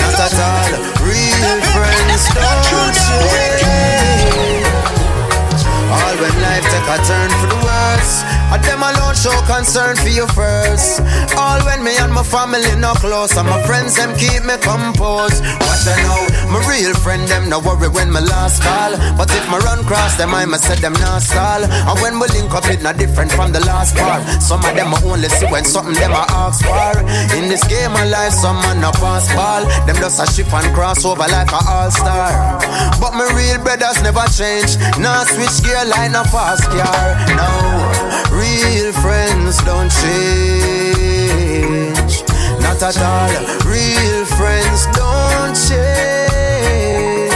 Not 0.00 0.18
at 0.18 0.34
all. 0.40 0.72
Real 1.04 1.60
friends 1.72 2.24
don't 2.34 2.94
change. 2.94 4.47
All 5.88 6.14
when 6.20 6.36
life 6.44 6.64
take 6.68 6.88
a 6.88 6.98
turn 7.08 7.30
for 7.40 7.48
the 7.48 7.58
worse. 7.64 8.24
I 8.48 8.56
them 8.64 8.80
alone 8.80 9.16
show 9.16 9.34
concern 9.44 9.96
for 9.96 10.08
you 10.08 10.26
first. 10.32 11.00
All 11.36 11.60
when 11.64 11.84
me 11.84 11.96
and 12.00 12.12
my 12.12 12.22
family 12.22 12.64
no 12.76 12.92
close, 12.96 13.36
and 13.36 13.48
my 13.48 13.60
friends 13.64 13.96
them 13.96 14.16
keep 14.16 14.44
me 14.44 14.56
composed. 14.60 15.44
Watch 15.64 15.84
I 15.88 15.96
know, 16.04 16.22
my 16.52 16.60
real 16.68 16.92
friend 16.96 17.28
them 17.28 17.48
no 17.48 17.60
worry 17.60 17.88
when 17.88 18.10
my 18.10 18.20
last 18.20 18.62
call. 18.62 18.96
But 19.16 19.28
if 19.32 19.44
my 19.48 19.58
run 19.64 19.84
cross 19.84 20.16
them, 20.16 20.34
I 20.34 20.44
must 20.44 20.64
set 20.64 20.78
them 20.78 20.92
not 21.00 21.22
stall. 21.22 21.64
And 21.64 21.96
when 22.00 22.20
we 22.20 22.28
link 22.36 22.52
up, 22.52 22.68
it 22.68 22.82
not 22.82 22.96
different 22.96 23.32
from 23.32 23.52
the 23.52 23.60
last 23.60 23.96
part. 23.96 24.24
Some 24.42 24.64
of 24.64 24.72
them 24.76 24.92
I 24.92 25.00
only 25.04 25.28
see 25.28 25.46
when 25.52 25.64
something 25.64 25.94
them 25.94 26.12
I 26.12 26.24
ask 26.28 26.64
for. 26.64 27.00
In 27.36 27.48
this 27.48 27.64
game 27.68 27.92
of 27.92 28.08
life, 28.08 28.32
some 28.32 28.56
man 28.64 28.84
a 28.84 28.92
pass 28.96 29.28
ball. 29.32 29.64
Them 29.84 29.96
just 29.96 30.20
a 30.20 30.26
shift 30.28 30.52
and 30.52 30.68
cross 30.74 31.04
over 31.04 31.28
like 31.28 31.52
a 31.52 31.60
all 31.68 31.90
star. 31.90 32.60
But 33.00 33.12
my 33.12 33.28
real 33.36 33.60
brothers 33.60 34.00
never 34.00 34.24
change. 34.32 34.76
Nah 34.96 35.24
switch 35.24 35.60
gear 35.64 35.77
like 35.86 36.10
a 36.10 36.24
fast 36.28 36.64
car. 36.70 37.14
No, 37.38 37.50
real 38.34 38.92
friends 38.92 39.62
don't 39.62 39.90
change. 39.90 41.34
Not 42.58 42.82
at 42.82 42.98
all. 42.98 43.30
Real 43.62 44.24
friends 44.26 44.86
don't 44.98 45.54
change. 45.54 47.30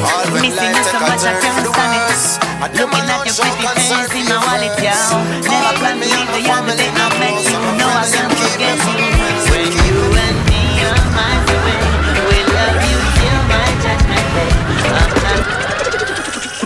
All 0.00 0.26
when 0.32 0.42
Missing 0.48 0.72
you 0.72 0.84
so 0.84 0.98
much 1.00 1.24
I 1.28 1.36
can't 1.44 1.66
stand 1.66 1.94
it. 2.00 2.80
Looking 2.80 3.04
at 3.04 3.26
your 3.26 3.34
pretty 3.36 3.66
face 3.76 4.14
in 4.16 4.24
my 4.28 4.38
wallet, 4.40 4.72
yeah. 4.80 4.96
Never 5.44 5.72
plan 5.78 5.96
to 6.00 6.06
leave 6.06 6.30
the 6.32 6.40
young 6.40 6.66
day 6.66 6.88
I 6.88 6.92
not 6.96 7.12
met 7.20 7.36
you. 7.44 7.58
No, 7.76 7.86
I 7.88 8.29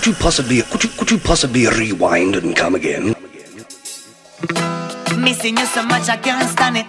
Could 0.05 0.17
you 0.19 0.21
possibly 0.21 0.61
could 0.61 0.85
you 0.85 0.91
could 0.91 1.11
you 1.13 1.19
possibly 1.19 1.67
rewind 1.67 2.37
and 2.37 2.55
come 2.55 2.75
again? 2.75 3.15
Missing 5.17 5.57
you 5.57 5.65
so 5.65 5.83
much 5.83 6.11
I 6.11 6.19
can't 6.21 6.47
stand 6.47 6.77
it. 6.77 6.87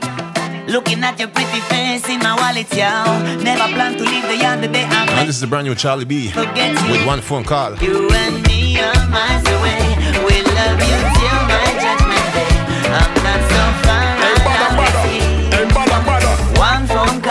Looking 0.69 1.01
at 1.01 1.17
your 1.17 1.29
pretty 1.29 1.61
face 1.71 2.09
in 2.09 2.19
my 2.19 2.35
wallet, 2.35 2.67
yeah. 2.75 3.05
Never 3.41 3.71
plan 3.73 3.95
to 3.95 4.03
leave 4.03 4.27
the 4.27 4.35
yard 4.35 4.59
the 4.61 4.67
day 4.67 4.83
I 4.83 5.05
And 5.07 5.15
met 5.15 5.27
this 5.27 5.35
is 5.35 5.39
the 5.39 5.47
brand 5.47 5.65
new 5.65 5.75
Charlie 5.75 6.03
B 6.03 6.27
Forget 6.27 6.75
you. 6.75 6.91
with 6.91 7.05
one 7.07 7.21
phone 7.21 7.45
call. 7.45 7.77
you 7.77 8.09
and 8.11 8.45
me 8.47 8.81
are 8.81 9.07
miles 9.07 9.47
away. 9.47 9.95
We 10.27 10.35
love 10.59 10.79
you 10.83 10.99
till 11.15 11.39
my 11.47 11.67
judgment 11.79 12.27
day. 12.35 12.51
I'm 12.99 13.13
not 13.23 13.41
so 13.55 13.63
far 13.87 14.11
away. 14.75 15.15
One 16.59 16.83
phone 16.87 17.21
call 17.21 17.24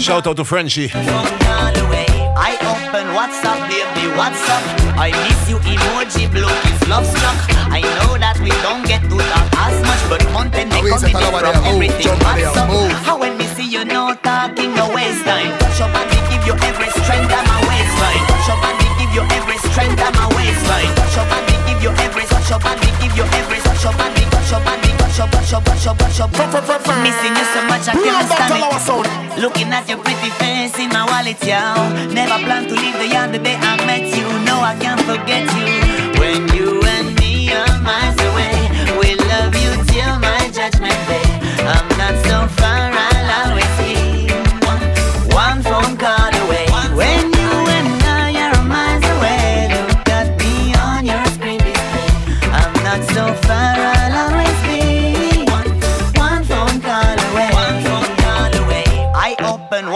Shout 0.00 0.26
out 0.26 0.36
to 0.36 0.44
Frenchie. 0.44 0.88
call 0.88 1.76
away. 1.84 2.06
I 2.32 2.56
open 2.72 3.12
WhatsApp, 3.12 3.60
baby, 3.68 4.08
WhatsApp. 4.16 4.64
I 4.96 5.10
miss 5.12 5.50
you, 5.50 5.58
emoji, 5.68 6.24
blue 6.32 6.48
is 6.48 6.80
love 6.88 7.04
struck. 7.04 7.36
I 7.68 7.82
know 7.84 8.16
that 8.16 8.40
we 8.40 8.48
don't 8.64 8.86
get 8.88 9.02
to 9.04 9.16
talk 9.20 9.46
as 9.68 9.76
much, 9.84 10.02
but 10.08 10.20
content 10.32 10.70
they 10.72 10.80
How 10.80 10.96
is 10.96 11.02
coming 11.04 11.12
in 11.12 11.28
from 11.28 11.66
everything. 11.68 12.02
jump 12.08 12.24
on 12.24 12.40
there, 12.40 12.48
WhatsApp. 12.48 12.88
How 13.04 13.18
when 13.20 13.36
me 13.36 13.44
see 13.52 13.68
you, 13.68 13.84
no 13.84 14.14
talking, 14.24 14.72
no 14.72 14.88
waste 14.96 15.28
time. 15.28 15.52
Touch 15.60 15.76
your 15.76 15.92
body, 15.92 16.16
give 16.32 16.44
you 16.48 16.54
every 16.64 16.88
strength 17.04 17.28
of 17.28 17.44
my 17.44 17.58
waistline. 17.68 18.22
Touch 18.32 18.48
your 18.48 18.58
body, 18.64 18.88
give 18.96 19.12
you 19.12 19.24
every 19.36 19.58
strength 19.68 20.00
of 20.00 20.12
my 20.16 20.26
waistline. 20.32 20.90
Touch 20.96 21.16
your 21.20 21.26
body, 21.28 21.54
give 21.68 21.80
you 21.84 21.92
every. 22.00 22.24
Touch 22.32 22.48
your 22.48 22.60
body, 22.64 22.88
give 23.02 23.12
you 23.12 23.26
every. 23.36 23.58
Touch 23.60 23.82
your 23.84 23.92
body, 23.92 24.22
touch 24.32 24.50
your 24.56 24.62
body, 24.64 24.87
touch 25.26 25.50
your, 25.50 25.60
touch 25.62 25.84
your, 25.84 25.94
touch 25.94 26.18
your, 26.18 26.28
touch 26.28 26.58
your. 26.58 27.02
Missing 27.02 27.34
you 27.34 27.46
so 27.50 27.60
much, 27.66 27.88
I 27.88 27.94
can't 27.98 28.28
stand 28.30 28.54
it. 28.54 29.42
Looking 29.42 29.68
at 29.72 29.88
your 29.88 29.98
pretty 29.98 30.30
face 30.38 30.78
in 30.78 30.90
my 30.90 31.04
wallet, 31.06 31.38
yeah. 31.44 31.74
Never 32.12 32.38
plan 32.44 32.68
to 32.68 32.74
leave 32.74 32.98
the 32.98 33.08
yard 33.08 33.32
the 33.32 33.38
day 33.38 33.56
I 33.56 33.76
met 33.86 34.06
you. 34.16 34.26
No, 34.46 34.60
I 34.60 34.76
can't 34.78 35.00
forget 35.02 35.46
you. 35.58 36.20
When 36.20 36.46
you 36.54 36.82
and 36.82 37.18
me 37.18 37.52
are 37.52 37.80
miles 37.80 38.18
away, 38.30 38.54
we 39.00 39.14
love 39.30 39.54
you 39.54 39.72
till 39.90 40.18
my 40.18 40.50
judgment 40.52 41.00
day. 41.10 41.26
I'm 41.66 41.88
not 41.98 42.14
so 42.26 42.46
far, 42.60 42.97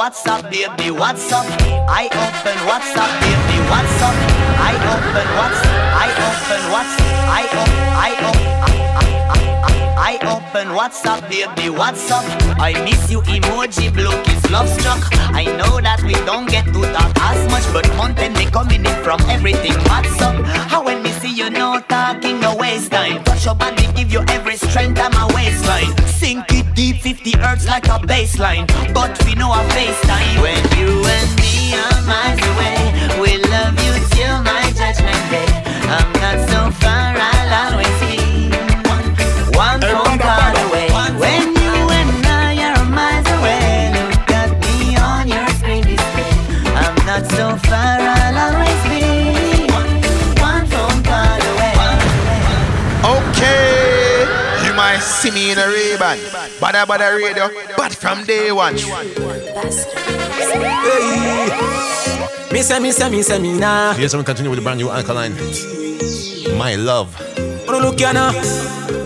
open 0.03 0.11
WhatsApp, 0.11 0.43
baby, 0.51 0.91
WhatsApp. 0.91 1.47
I 1.89 2.07
open 2.07 2.59
WhatsApp, 2.67 3.13
baby, 3.23 3.59
WhatsApp. 3.71 4.17
I 4.59 4.75
open 4.91 5.29
WhatsApp. 5.39 5.79
I 5.95 6.09
open 6.29 6.63
WhatsApp. 6.75 7.13
I 7.29 7.43
open. 7.61 7.83
I 7.95 8.13
open. 8.29 8.53
I 9.99 10.19
open 10.27 10.69
WhatsApp, 10.77 11.21
baby, 11.31 11.71
what's 11.71 12.11
up? 12.11 12.25
I 12.59 12.73
miss 12.85 13.11
you, 13.11 13.21
emoji, 13.23 13.93
blue 13.95 14.11
kiss, 14.25 14.51
love 14.51 14.69
struck. 14.69 14.99
I 15.33 15.45
know 15.45 15.81
that 15.81 16.03
we 16.03 16.15
don't 16.27 16.51
get 16.51 16.67
to 16.67 16.81
talk 16.93 17.13
as 17.21 17.51
much, 17.53 17.65
but 17.73 17.85
content 17.97 18.35
they 18.35 18.47
coming 18.47 18.85
in 18.85 19.05
from 19.05 19.21
everything. 19.31 19.75
What's 19.87 20.21
up? 20.21 20.35
How 20.69 20.85
when 20.85 21.03
me 21.03 21.13
see 21.13 21.33
you, 21.33 21.49
no 21.51 21.81
talking, 21.89 22.41
no 22.41 22.57
waste 22.57 22.91
time. 22.91 23.23
Touch 23.25 23.45
your 23.45 23.55
body, 23.55 23.87
give 23.95 24.13
you 24.13 24.25
every 24.29 24.57
strength 24.57 24.99
of 25.01 25.13
my 25.13 25.27
waistline. 25.33 25.97
Sink 26.09 26.45
it 26.51 26.62
deep, 26.75 26.97
50 26.97 27.33
hertz 27.39 27.67
like 27.67 27.87
a 27.87 27.99
baseline. 27.99 28.67
But 28.95 29.13
we 29.25 29.35
know 29.35 29.53
a 29.53 29.63
FaceTime. 29.75 30.43
When 30.43 30.63
you 30.79 31.05
and 31.05 31.31
me 31.41 31.75
are 31.75 32.03
miles 32.07 32.41
away, 32.53 32.79
we 33.21 33.39
love 33.51 33.75
you 33.85 33.95
till 34.11 34.43
my 34.43 34.63
judgment 34.77 35.23
day. 35.31 35.51
I'm 35.89 36.13
not 36.21 36.39
so 36.49 36.71
far, 36.81 37.15
I'll 37.17 37.73
always 37.73 38.12
Bada 56.87 56.99
Bada 56.99 57.15
Radio, 57.17 57.49
but 57.77 57.95
from 57.95 58.25
day 58.25 58.51
one. 58.51 58.77
Hey. 58.77 58.93
Me 62.53 62.63
say, 62.63 62.79
me 62.81 62.91
say, 62.91 63.09
me 63.09 63.23
say, 63.23 63.39
me 63.39 63.59
nah. 63.59 63.95
Yes, 63.97 64.15
I'm 64.15 64.25
continue 64.25 64.51
with 64.51 64.59
the 64.59 64.63
brand 64.63 64.79
new 64.79 64.91
Alkaline. 64.91 65.35
My 66.59 66.75
love. 66.75 67.15
Look 67.69 68.01
ya 68.01 68.13
now. 68.13 68.33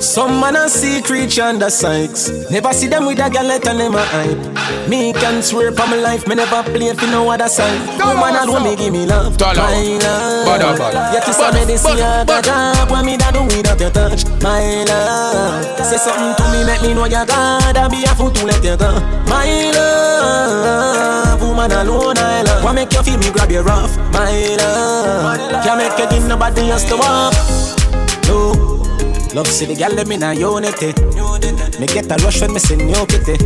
Some 0.01 0.41
man 0.41 0.57
a 0.57 0.69
see 0.69 1.01
creature 1.01 1.43
under 1.43 1.71
Sykes. 1.71 2.51
Never 2.51 2.73
see 2.73 2.89
them 2.89 3.07
with 3.07 3.19
a 3.21 3.31
gal 3.31 3.45
let 3.45 3.63
them 3.63 3.95
a 3.95 4.05
hype. 4.05 4.89
Me 4.89 5.13
can 5.13 5.43
swear 5.43 5.73
for 5.73 5.87
my 5.87 5.97
life, 5.97 6.27
me 6.29 6.35
never 6.35 6.63
play 6.63 6.93
for 6.93 7.07
no 7.07 7.31
other 7.31 7.49
side. 7.49 7.81
Woman 7.99 8.37
alone 8.37 8.65
me 8.65 8.77
give 8.77 8.93
me 8.93 9.07
love, 9.07 9.37
Dollar. 9.39 9.55
my 9.55 9.99
love. 10.03 10.47
Bada, 10.47 10.77
bada. 10.77 11.13
Yet 11.13 11.29
it's 11.29 11.39
a 11.39 11.43
Bada, 11.43 11.53
medicine 11.55 11.97
bada, 11.97 12.29
I 12.29 12.43
got 12.43 12.91
when 12.91 13.07
me 13.07 13.17
da 13.17 13.31
do 13.31 13.45
without 13.45 13.81
your 13.81 13.91
touch, 13.91 14.27
my 14.43 14.85
love. 14.85 15.87
Say 15.87 15.97
something 15.97 16.36
to 16.79 16.87
me, 16.87 16.95
know 16.95 17.05
you 17.05 17.25
God. 17.27 17.77
I 17.77 17.89
be 17.89 18.05
a 18.05 18.15
fool 18.15 18.31
to 18.31 18.47
let 18.47 18.63
you 18.65 18.77
go, 18.77 19.01
my 19.29 19.71
love. 19.75 21.41
Woman 21.41 21.73
alone 21.73 22.19
I 22.19 22.43
love. 22.43 22.65
What 22.65 22.75
make 22.75 22.93
you 22.93 23.03
feel 23.03 23.19
me 23.19 23.31
grab 23.31 23.51
your 23.51 23.63
rough, 23.65 23.97
my 24.13 24.57
love. 24.57 25.65
Can't 25.65 25.79
make 25.79 25.99
you 25.99 26.09
give 26.09 26.29
nobody 26.29 26.71
else 26.71 26.85
to 26.85 26.97
walk. 26.97 27.35
No. 28.29 28.53
Love 29.35 29.47
see 29.49 29.67
the 29.67 29.75
gal 29.75 29.93
let 29.93 30.07
me 30.07 30.17
na 30.17 30.31
unity. 30.31 30.93
Me 31.79 31.87
get 31.87 32.11
a 32.11 32.17
rush 32.25 32.41
when 32.41 32.53
me 32.53 32.59
sing 32.59 32.89
yo 32.89 33.05
kitty. 33.07 33.37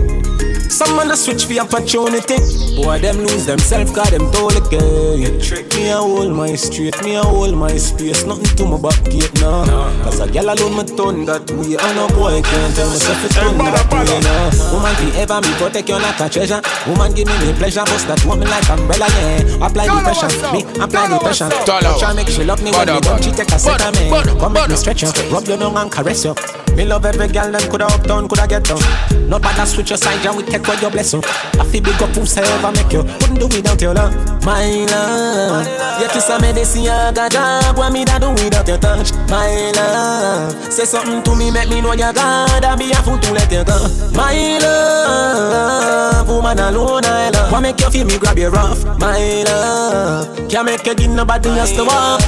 Some 0.71 0.95
man 0.95 1.11
a 1.11 1.17
switch 1.17 1.47
for 1.47 1.59
opportunity. 1.59 2.39
Boy, 2.79 3.01
them 3.01 3.19
lose 3.19 3.45
themselves, 3.45 3.91
cause 3.91 4.11
them 4.11 4.31
told 4.31 4.55
again. 4.55 5.19
You 5.19 5.41
trick 5.43 5.67
me, 5.75 5.91
I 5.91 5.99
hold 5.99 6.31
my 6.31 6.55
street, 6.55 6.95
me, 7.03 7.17
I 7.17 7.27
hold 7.27 7.57
my 7.57 7.77
space. 7.77 8.25
Nothing 8.25 8.55
to 8.57 8.65
my 8.65 8.79
back 8.79 9.03
gate 9.11 9.35
now. 9.43 9.67
Cause 10.05 10.21
a 10.21 10.31
gal 10.31 10.47
alone 10.47 10.79
me 10.79 10.85
turn 10.95 11.27
that 11.27 11.51
way. 11.59 11.75
And 11.75 11.97
no 11.99 12.07
boy 12.15 12.39
can't 12.41 12.71
tell 12.71 12.87
myself 12.87 13.19
it's 13.27 13.35
turn 13.35 13.59
that 13.59 13.91
way 13.91 14.23
now. 14.23 14.71
Woman, 14.71 14.95
if 15.11 15.19
ever 15.19 15.43
me 15.43 15.51
protect 15.59 15.89
you 15.89 15.99
like 15.99 16.21
a 16.23 16.29
treasure. 16.31 16.63
Woman, 16.87 17.13
give 17.19 17.27
me 17.27 17.35
the 17.43 17.53
pleasure, 17.59 17.83
bust 17.91 18.07
that 18.07 18.23
woman 18.25 18.47
like 18.47 18.71
umbrella, 18.71 19.11
yeah. 19.19 19.67
Apply 19.67 19.91
the 19.91 19.99
pressure, 20.07 20.31
me 20.55 20.63
apply 20.79 21.11
the 21.11 21.19
pressure. 21.19 21.51
Try 21.99 22.15
make 22.15 22.31
she 22.31 22.45
love 22.47 22.63
me 22.63 22.71
when 22.71 22.87
me 22.87 23.03
bada. 23.03 23.19
she 23.19 23.35
take 23.35 23.51
a 23.51 23.59
set 23.59 23.83
of 23.83 23.91
me. 23.99 24.07
Come 24.39 24.55
make 24.55 24.71
me 24.71 24.77
stretch 24.79 25.03
you, 25.03 25.11
rub 25.35 25.51
your 25.51 25.59
down 25.59 25.77
and 25.77 25.91
caress 25.91 26.25
you. 26.25 26.35
Me 26.77 26.87
love 26.87 27.05
every 27.05 27.27
girl, 27.27 27.51
them 27.51 27.67
coulda 27.69 27.91
up 27.91 28.07
down, 28.21 28.29
coulda 28.29 28.47
get 28.47 28.65
down. 28.65 29.29
Not 29.29 29.43
bad, 29.43 29.59
I 29.59 29.65
switch 29.65 29.91
your 29.91 29.97
side, 29.97 30.25
and 30.27 30.37
we 30.37 30.43
take 30.43 30.67
what 30.67 30.81
your 30.81 30.91
blessing. 30.91 31.23
I 31.59 31.65
feel 31.65 31.83
big 31.83 32.03
up 32.03 32.11
whosoever 32.11 32.73
make 32.73 32.93
you. 32.93 33.03
Wouldn't 33.03 33.39
do 33.39 33.47
without 33.47 33.81
your 33.81 33.95
love, 33.95 34.13
my 34.45 34.85
love. 34.91 35.67
Your 36.01 36.09
kiss 36.11 36.29
a 36.29 36.41
medicine, 36.41 36.89
I 36.89 37.13
got 37.13 37.33
job. 37.33 37.77
What 37.77 37.93
me 37.93 38.05
da 38.05 38.19
do 38.19 38.31
without 38.31 38.67
your 38.67 38.79
touch, 38.79 39.13
my 39.29 39.73
love. 39.75 40.73
Say 40.73 40.85
something 40.85 41.23
to 41.23 41.37
me, 41.37 41.51
make 41.51 41.69
me 41.69 41.81
know 41.81 41.93
you're 41.93 42.13
God. 42.13 42.65
I 42.65 42.77
be 42.77 42.93
a 42.93 42.97
fool 42.97 43.19
to 43.19 43.33
let 43.33 43.51
you 43.51 43.65
go, 43.65 43.79
my 44.15 44.59
love. 44.59 46.29
Woman 46.29 46.59
alone, 46.59 47.05
I 47.05 47.31
love. 47.31 47.53
What 47.53 47.61
make 47.61 47.81
you 47.81 47.91
feel 47.91 48.07
me 48.07 48.19
grab 48.19 48.39
you 48.39 48.49
rough, 48.49 48.85
my 48.99 49.43
love. 49.45 50.49
Can't 50.49 50.67
make 50.67 50.87
you 50.87 50.95
give 50.95 51.11
nobody 51.11 51.49
else 51.51 51.73
to 51.73 51.85
walk. 51.85 52.21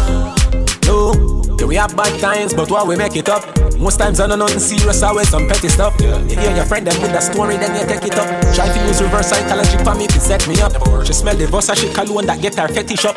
No. 0.86 1.41
Yeah, 1.62 1.68
we 1.68 1.76
have 1.76 1.96
bad 1.96 2.18
times, 2.18 2.52
but 2.52 2.72
why 2.72 2.82
we 2.82 2.96
make 2.96 3.14
it 3.14 3.28
up? 3.28 3.46
Most 3.78 3.98
times 3.98 4.18
I 4.18 4.26
know 4.26 4.34
nothing 4.34 4.58
serious, 4.58 5.00
always 5.04 5.28
some 5.28 5.46
petty 5.46 5.68
stuff. 5.68 5.94
If 6.00 6.32
you 6.32 6.48
and 6.48 6.56
your 6.56 6.66
friend 6.66 6.84
them 6.84 7.00
with 7.00 7.12
a 7.12 7.20
story, 7.20 7.56
then 7.56 7.80
you 7.80 7.86
take 7.86 8.04
it 8.04 8.18
up. 8.18 8.26
Try 8.52 8.66
to 8.66 8.86
use 8.88 9.00
reverse 9.00 9.28
psychology 9.28 9.78
for 9.84 9.94
me 9.94 10.08
to 10.08 10.18
set 10.18 10.48
me 10.48 10.60
up. 10.60 10.72
She 11.06 11.12
smell 11.12 11.36
the 11.36 11.44
Versace 11.44 11.94
cologne 11.94 12.26
that 12.26 12.42
get 12.42 12.56
her 12.56 12.66
fetish 12.66 13.04
up. 13.04 13.16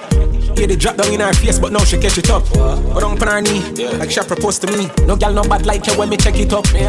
Yeah, 0.58 0.68
they 0.68 0.76
drop 0.76 0.96
down 0.98 1.14
in 1.14 1.20
her 1.20 1.34
face, 1.34 1.60
but 1.60 1.72
now 1.72 1.84
she 1.84 1.98
catch 1.98 2.18
it 2.18 2.30
up. 2.30 2.44
But 2.54 3.04
on 3.04 3.18
her 3.18 3.42
knee, 3.42 3.62
like 3.98 4.12
she 4.12 4.22
proposed 4.22 4.62
to 4.62 4.68
me. 4.78 4.90
No 5.06 5.16
girl 5.16 5.34
no 5.34 5.44
bad 5.44 5.66
like 5.66 5.86
you 5.86 5.94
when 5.98 6.10
me 6.10 6.18
check 6.18 6.40
it 6.40 6.54
up. 6.54 6.66
Me 6.74 6.88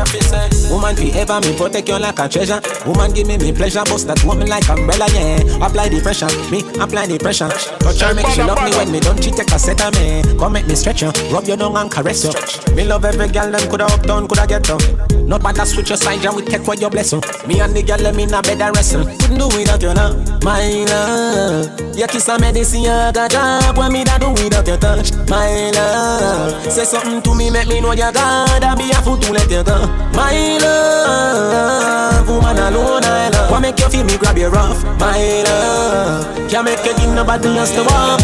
woman 0.70 0.94
fi 0.94 1.11
ever 1.18 1.40
me 1.40 1.57
protect 1.57 1.88
you 1.88 1.98
like 1.98 2.18
a 2.18 2.29
treasure. 2.29 2.61
Woman 2.87 3.12
give 3.12 3.26
me 3.26 3.38
me 3.38 3.52
pleasure, 3.52 3.85
bust 3.85 4.07
that 4.07 4.22
woman 4.24 4.48
like 4.48 4.68
umbrella, 4.68 5.07
yeah. 5.12 5.66
Apply 5.66 5.88
the 5.88 6.00
pressure, 6.00 6.31
me 6.50 6.61
apply 6.81 7.07
the 7.07 7.18
pressure. 7.18 7.48
Touch 7.48 8.00
her, 8.00 8.14
make 8.14 8.26
she 8.29 8.42
love 8.42 8.62
me 8.62 8.70
when 8.76 8.92
me 8.92 9.00
don't 9.00 9.22
she 9.22 9.31
take 9.31 9.50
a 9.50 9.59
set 9.59 9.81
of 9.83 9.92
me. 9.98 10.22
Come 10.38 10.52
make 10.52 10.66
me 10.66 10.74
stretch 10.74 11.02
you, 11.02 11.11
rub 11.33 11.44
your 11.44 11.57
down 11.57 11.76
and 11.76 11.90
caress 11.90 12.24
you. 12.24 12.33
Me 12.74 12.85
love 12.85 13.05
every 13.05 13.29
girl, 13.29 13.50
them 13.50 13.68
coulda 13.68 13.87
up 13.87 14.02
down, 14.07 14.29
coulda 14.29 14.46
get 14.46 14.62
down. 14.62 14.81
Not 15.26 15.42
bad, 15.42 15.59
I 15.59 15.64
switch 15.64 15.88
your 15.88 15.98
side, 15.98 16.24
and 16.24 16.37
we 16.37 16.42
take 16.42 16.66
what 16.68 16.81
your 16.81 16.90
blessing. 16.90 17.20
Me 17.48 17.59
and 17.59 17.74
the 17.74 17.83
girl, 17.83 17.98
them 17.98 18.18
in 18.20 18.33
a 18.33 18.40
bed 18.42 18.62
and 18.62 18.76
wrestle. 18.76 19.05
Couldn't 19.05 19.38
do 19.38 19.48
without 19.48 19.83
you 19.83 19.92
now, 19.92 20.14
my 20.42 20.85
love. 20.87 21.96
Your 21.96 22.07
kiss 22.07 22.29
a 22.29 22.38
medicine, 22.38 22.83
you 22.83 23.12
got 23.12 23.35
job. 23.61 23.77
What 23.77 23.92
me 23.92 24.05
da 24.05 24.19
do 24.19 24.31
without 24.31 24.66
your 24.66 24.77
touch, 24.77 25.12
my 25.29 25.71
love. 25.71 26.73
Say 26.73 26.85
something 26.85 27.23
to 27.23 27.35
me, 27.35 27.51
make 27.51 27.69
me 27.69 27.81
know 27.81 27.92
you 27.92 28.12
God. 28.12 28.62
I 28.62 28.75
be 28.75 28.90
a 28.90 29.01
fool 29.03 29.16
to 29.19 29.33
let 29.33 29.51
you 29.51 29.62
go, 29.62 29.87
my 30.14 30.59
love. 30.61 32.29
Woman 32.29 32.59
alone, 32.59 33.05
I 33.05 33.29
love. 33.31 33.51
What 33.51 33.61
make 33.61 33.79
you 33.79 33.88
feel 33.88 34.05
me 34.05 34.16
grab 34.16 34.38
you 34.38 34.49
rough, 34.49 34.85
my 34.99 35.42
love. 35.45 36.51
Can't 36.51 36.64
make 36.64 36.85
you 36.85 36.95
give 36.97 37.14
nobody 37.14 37.49
else 37.59 37.73
to 37.73 37.83
walk. 37.83 38.21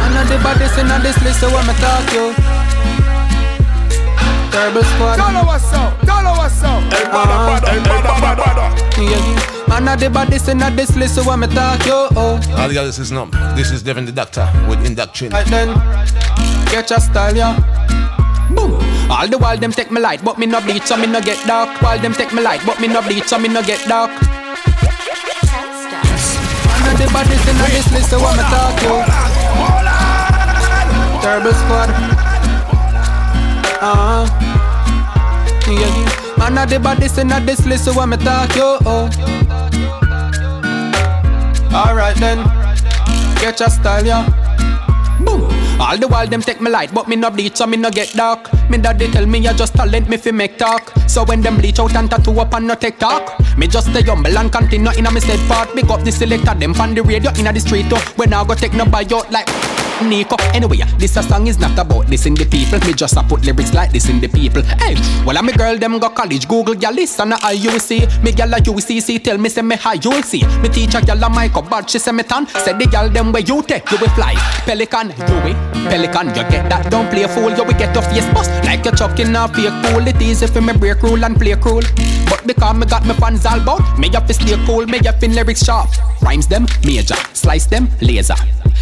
I 0.00 0.06
know 0.14 0.24
the 0.24 0.38
baddest 0.42 0.78
in 0.78 0.88
this 1.02 1.18
list, 1.22 1.40
so 1.40 1.48
I'ma 1.48 1.72
talk 1.74 2.12
you. 2.12 2.34
Terrible 4.50 4.82
squad. 4.82 5.16
Tell 5.16 5.28
her 5.28 5.44
what's 5.46 5.72
up. 5.72 6.00
Tell 6.00 6.24
her 6.24 6.34
what's 6.38 6.62
up. 6.62 6.82
El 6.92 7.06
bada 7.12 7.36
bada. 7.46 7.68
El 7.72 7.80
bada 7.82 8.12
bada. 8.20 8.64
Yeah. 8.98 9.57
Man, 9.68 9.86
I 9.86 9.96
the 9.96 10.08
baddest 10.08 10.48
in 10.48 10.58
this 10.74 10.96
list, 10.96 11.16
so 11.16 11.30
I'ma 11.30 11.46
talk 11.46 11.84
you. 11.84 12.08
Oh. 12.16 12.40
All 12.56 12.68
the 12.68 12.78
others 12.78 12.98
is 12.98 13.12
numb. 13.12 13.30
This 13.54 13.70
is 13.70 13.82
Devin 13.82 14.06
Di 14.06 14.12
Dakta 14.12 14.48
with 14.68 14.84
Induction. 14.86 15.30
Right 15.30 15.46
then, 15.46 15.68
get 16.72 16.88
your 16.88 17.00
style, 17.00 17.36
yeah. 17.36 17.54
Boom. 18.48 18.80
All 19.10 19.28
the 19.28 19.36
while 19.36 19.58
them 19.58 19.70
take 19.70 19.90
me 19.90 20.00
light, 20.00 20.24
but 20.24 20.38
me 20.38 20.46
no 20.46 20.62
bleach, 20.62 20.84
so 20.84 20.96
me 20.96 21.06
no 21.06 21.20
get 21.20 21.46
dark. 21.46 21.82
While 21.82 21.98
them 21.98 22.14
take 22.14 22.32
me 22.32 22.42
light, 22.42 22.62
but 22.64 22.80
me 22.80 22.88
no 22.88 23.02
bleach, 23.02 23.24
so 23.28 23.38
me 23.38 23.48
no 23.48 23.62
get 23.62 23.86
dark. 23.86 24.10
Man, 24.10 24.24
I 26.88 26.94
the 26.96 27.06
baddest 27.12 27.46
in 27.46 27.56
this 27.68 27.92
list, 27.92 28.08
so 28.08 28.18
I'ma 28.24 28.42
talk 28.48 28.82
you. 28.82 29.04
Terrible 31.20 31.52
squad. 31.52 31.90
Uh 33.84 33.94
huh. 34.00 34.24
Yeah. 35.70 36.38
Man, 36.38 36.56
I 36.56 36.64
the 36.64 36.80
baddest 36.80 37.18
in 37.18 37.28
this 37.44 37.66
list, 37.66 37.84
so 37.84 38.00
I'ma 38.00 38.16
talk 38.16 38.56
yo. 38.56 38.78
Oh. 38.86 39.37
Alright 41.72 42.16
then, 42.16 42.38
get 43.40 43.60
your 43.60 43.68
style, 43.68 44.04
yeah. 44.04 44.24
Boom. 45.24 45.42
All 45.80 45.96
the 45.96 46.08
while 46.08 46.26
them 46.26 46.40
take 46.40 46.60
me 46.60 46.70
light, 46.70 46.92
but 46.92 47.08
me 47.08 47.16
no 47.16 47.30
bleach, 47.30 47.56
so 47.56 47.66
me 47.66 47.76
no 47.76 47.90
get 47.90 48.12
dark. 48.12 48.52
Me 48.68 48.78
daddy 48.78 49.08
tell 49.08 49.26
me 49.26 49.38
you 49.38 49.52
just 49.54 49.74
talent 49.74 50.08
me 50.08 50.16
fi 50.16 50.30
make 50.30 50.58
talk. 50.58 50.92
So 51.06 51.24
when 51.24 51.40
them 51.40 51.56
bleach 51.56 51.78
out 51.78 51.94
and 51.94 52.10
tattoo 52.10 52.38
up 52.40 52.54
and 52.54 52.66
no 52.66 52.74
take 52.74 52.98
talk, 52.98 53.38
me 53.56 53.66
just 53.66 53.90
stay 53.90 54.02
humble 54.02 54.36
and 54.36 54.50
continue 54.50 54.90
in 54.92 55.06
a 55.06 55.10
me 55.10 55.20
stead 55.20 55.40
part. 55.48 55.74
Big 55.74 55.90
up 55.90 56.02
the 56.02 56.12
selector, 56.12 56.54
them 56.54 56.74
on 56.80 56.94
the 56.94 57.02
radio 57.02 57.30
in 57.32 57.52
the 57.52 57.60
street. 57.60 57.86
Oh, 57.90 58.12
when 58.16 58.32
I 58.32 58.44
go 58.44 58.54
take 58.54 58.74
no 58.74 58.84
buy 58.86 59.06
out 59.12 59.30
like. 59.30 59.87
Nico. 60.02 60.36
Anyway, 60.54 60.78
this 60.98 61.16
a 61.16 61.22
song 61.22 61.46
is 61.46 61.58
not 61.58 61.76
about 61.78 62.06
this 62.06 62.26
in 62.26 62.34
the 62.34 62.44
people. 62.44 62.78
Me 62.86 62.92
just 62.92 63.16
a 63.16 63.22
put 63.22 63.44
lyrics 63.44 63.74
like 63.74 63.92
this 63.92 64.08
in 64.08 64.20
the 64.20 64.28
people. 64.28 64.62
Hey, 64.62 64.94
well, 65.24 65.36
I'm 65.36 65.48
a 65.48 65.52
girl, 65.52 65.76
them 65.76 65.98
go 65.98 66.08
college, 66.10 66.48
Google, 66.48 66.74
gal, 66.74 66.92
listen, 66.92 67.32
I 67.32 67.52
you 67.52 67.78
see. 67.78 68.06
Me 68.22 68.32
gal 68.32 68.52
a 68.52 68.58
UCC, 68.58 69.22
tell 69.22 69.38
me 69.38 69.48
say 69.48 69.62
me 69.62 69.76
how 69.76 69.92
you 69.92 70.22
see. 70.22 70.44
Me 70.62 70.68
teacher 70.68 71.00
gal 71.00 71.22
a 71.22 71.30
mic 71.30 71.56
up, 71.56 71.68
but 71.68 71.90
she 71.90 71.98
say 71.98 72.12
me 72.12 72.22
tan. 72.22 72.46
Say 72.46 72.72
the 72.72 72.86
gal 72.86 73.08
them 73.08 73.32
where 73.32 73.42
you 73.42 73.62
take, 73.62 73.90
you 73.90 73.98
will 73.98 74.08
fly. 74.10 74.34
Pelican, 74.64 75.08
you 75.10 75.36
will. 75.44 75.56
Pelican, 75.88 76.28
you 76.28 76.44
get 76.50 76.68
that, 76.68 76.90
don't 76.90 77.08
play 77.10 77.22
a 77.22 77.28
fool, 77.28 77.50
you 77.50 77.64
will 77.64 77.78
get 77.78 77.96
off 77.96 78.06
face 78.10 78.28
bust. 78.32 78.50
Like 78.64 78.84
you're 78.84 78.94
chucking 78.94 79.34
off 79.36 79.54
fake 79.54 79.72
cool, 79.84 80.06
it 80.06 80.20
easy 80.20 80.46
for 80.46 80.60
me 80.60 80.72
break 80.72 81.02
rule 81.02 81.24
and 81.24 81.36
play 81.36 81.54
cruel. 81.56 81.82
But 82.28 82.46
because 82.46 82.76
me 82.76 82.86
got 82.86 83.06
me 83.06 83.14
fans 83.14 83.46
all 83.46 83.60
bout, 83.60 83.98
me 83.98 84.08
have 84.10 84.26
to 84.26 84.34
stay 84.34 84.56
cool, 84.66 84.86
me 84.86 84.98
have 85.04 85.22
in 85.22 85.34
lyrics 85.34 85.64
sharp. 85.64 85.90
Rhymes 86.22 86.46
them, 86.46 86.66
major, 86.84 87.16
slice 87.32 87.66
them, 87.66 87.88
laser. 88.00 88.36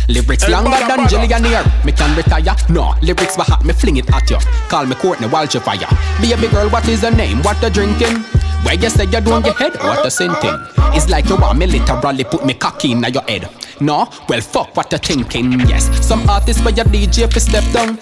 Lyrics 0.09 0.49
longer 0.49 0.79
than 0.87 1.06
Jillionaire. 1.09 1.65
Me 1.85 1.93
can 1.93 2.17
retire. 2.17 2.57
No, 2.69 2.95
lyrics 3.03 3.37
were 3.37 3.45
hot. 3.45 3.65
Me 3.65 3.73
fling 3.73 3.97
it 3.97 4.13
at 4.13 4.29
you. 4.31 4.39
Call 4.69 4.87
me 4.87 4.95
Courtney 4.97 5.29
Wildfire. 5.29 5.89
Baby 6.21 6.49
girl, 6.49 6.69
what 6.71 6.87
is 6.89 7.03
your 7.03 7.15
name? 7.15 7.43
What 7.43 7.63
you 7.63 7.71
drinking? 7.71 8.23
Where 8.65 8.75
you 8.75 8.91
say 8.91 9.05
you're 9.05 9.21
doing 9.21 9.45
your 9.45 9.55
head? 9.55 9.75
What 9.77 10.05
a 10.05 10.11
sinting? 10.11 10.59
It's 10.95 11.09
like 11.09 11.29
you 11.29 11.37
want 11.37 11.59
me 11.59 11.67
literally 11.67 12.25
put 12.25 12.45
me 12.45 12.55
cocky 12.55 12.93
in 12.93 13.03
your 13.03 13.23
head. 13.23 13.49
No, 13.81 14.09
well 14.29 14.41
fuck 14.41 14.77
what 14.77 14.91
you 14.91 14.99
thinking. 14.99 15.61
Yes, 15.69 15.85
some 16.07 16.29
artists 16.29 16.63
for 16.63 16.71
your 16.71 16.87
DJ 16.87 17.33
fi 17.33 17.39
step 17.39 17.65
down. 17.73 17.99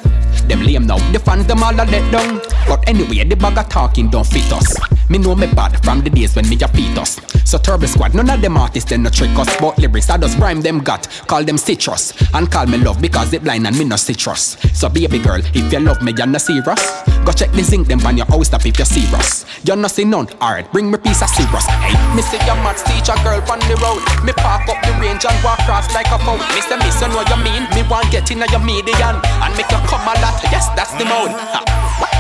Them 0.49 0.62
lame 0.62 0.87
now, 0.87 0.99
the 1.12 1.18
fans 1.18 1.47
them 1.47 1.62
all 1.62 1.75
a 1.75 1.85
let 1.85 2.11
down. 2.12 2.40
But 2.68 2.88
anyway, 2.88 3.25
the 3.25 3.37
bag 3.37 3.59
of 3.59 3.68
talking 3.68 4.11
don't 4.11 4.27
fit 4.27 4.53
us. 4.53 4.77
Me 5.11 5.18
know 5.18 5.35
me 5.35 5.47
bad 5.47 5.83
from 5.85 6.01
the 6.01 6.11
days 6.11 6.35
when 6.35 6.49
me 6.49 6.57
a 6.62 6.68
fetus. 6.68 7.20
So 7.44 7.59
Turbo 7.59 7.87
Squad, 7.87 8.14
none 8.14 8.31
of 8.31 8.40
them 8.40 8.57
artists 8.57 8.88
they 8.88 8.97
no 8.97 9.11
trick 9.11 9.37
us. 9.38 9.55
But 9.61 9.79
lyrics 9.79 10.09
I 10.09 10.16
just 10.16 10.38
rhyme 10.38 10.62
them 10.62 10.81
got, 10.81 11.09
call 11.27 11.44
them 11.44 11.59
citrus. 11.59 12.12
And 12.33 12.51
call 12.51 12.66
me 12.66 12.79
love 12.79 13.01
because 13.01 13.31
they 13.31 13.38
blind 13.38 13.66
and 13.66 13.79
me 13.79 13.85
no 13.85 13.97
citrus. 13.97 14.57
So 14.73 14.88
baby 14.88 15.18
girl, 15.18 15.40
if 15.53 15.73
you 15.73 15.81
love 15.81 16.03
me, 16.03 16.14
you're 16.16 16.27
not 16.27 16.40
serious. 16.40 16.81
Go 17.25 17.33
check 17.33 17.53
the 17.53 17.62
zinc 17.62 17.88
them 17.88 18.05
on 18.07 18.16
your 18.16 18.27
house 18.27 18.53
up 18.53 18.64
if 18.64 18.79
you're 18.79 18.87
serious. 18.87 19.44
You're 19.64 19.77
not 19.77 19.90
see 19.92 20.05
none, 20.05 20.29
alright, 20.40 20.70
bring 20.73 20.90
me 20.90 20.99
piece 20.99 21.23
of 21.23 21.29
serious. 21.29 21.66
Hey, 21.66 21.97
me 22.16 22.23
see 22.23 22.40
your 22.44 22.57
maths 22.64 22.83
teacher 22.85 23.16
girl 23.25 23.40
on 23.53 23.61
the 23.68 23.77
road. 23.81 24.01
Me 24.25 24.33
park 24.33 24.68
up 24.68 24.81
the 24.85 24.92
range 25.01 25.25
and 25.25 25.37
walk 25.44 25.61
across 25.61 25.92
like 25.92 26.09
a 26.09 26.18
phone. 26.25 26.40
Say, 26.64 26.77
miss, 26.81 27.01
you 27.01 27.09
know 27.09 27.25
you 27.29 27.38
mean. 27.44 27.68
Me 27.77 27.85
want 27.88 28.09
get 28.11 28.31
in 28.33 28.40
your 28.40 28.61
median 28.64 29.20
and 29.20 29.53
make 29.57 29.68
you 29.68 29.81
come 29.85 30.05
a 30.09 30.16
lot. 30.25 30.41
Yes, 30.51 30.69
that's 30.77 30.93
the 30.97 31.05
mode. 31.05 31.33
Ha. 31.37 31.61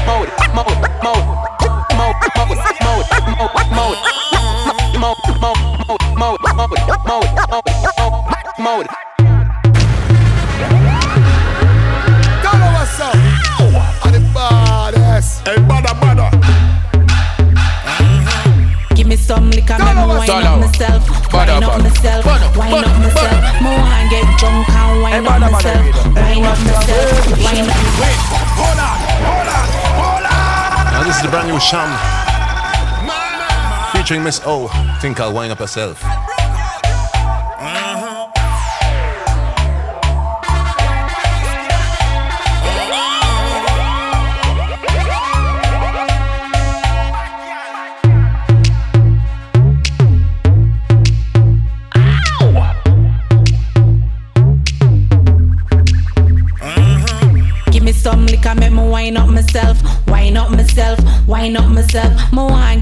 Mode, 0.08 0.30
mode, 0.56 0.80
mode, 1.04 1.26
mode, 1.60 1.80
mode, 1.98 2.20
mode, 2.44 2.60
mode, 2.84 3.08
mode, 3.76 4.00
mode, 5.00 5.20
mode, 5.40 5.62
mode, 6.20 6.42
mode, 7.08 7.30
mode, 7.48 7.68
mode. 8.66 8.88
Tell 12.42 12.58
her 12.62 12.70
what's 12.76 13.00
up. 13.00 13.16
And 14.04 14.14
the 14.16 14.22
baddest. 14.34 15.48
El 15.48 15.58
bada 15.68 15.92
bada. 16.00 16.26
Give 18.94 19.06
me 19.08 19.16
some 19.16 19.50
liquor, 19.50 19.78
make 19.78 19.96
me 19.96 20.04
wine 20.06 20.46
up 20.46 20.60
myself, 20.60 21.32
wine 21.32 21.50
up 21.50 21.82
myself, 21.82 22.24
wine 22.56 22.84
up 22.84 22.98
myself. 23.00 23.43
Up. 28.00 28.34
Hold 28.58 28.78
on, 28.78 28.98
hold 29.22 29.48
on, 29.48 29.66
hold 29.98 30.26
on. 30.26 30.92
Now 30.92 31.02
this 31.04 31.16
is 31.16 31.22
the 31.22 31.28
brand 31.28 31.48
new 31.48 31.60
Sham. 31.60 31.90
Featuring 33.92 34.24
Miss 34.24 34.40
O. 34.44 34.68
Think 35.00 35.20
I'll 35.20 35.32
wind 35.32 35.52
up 35.52 35.58
herself. 35.58 36.02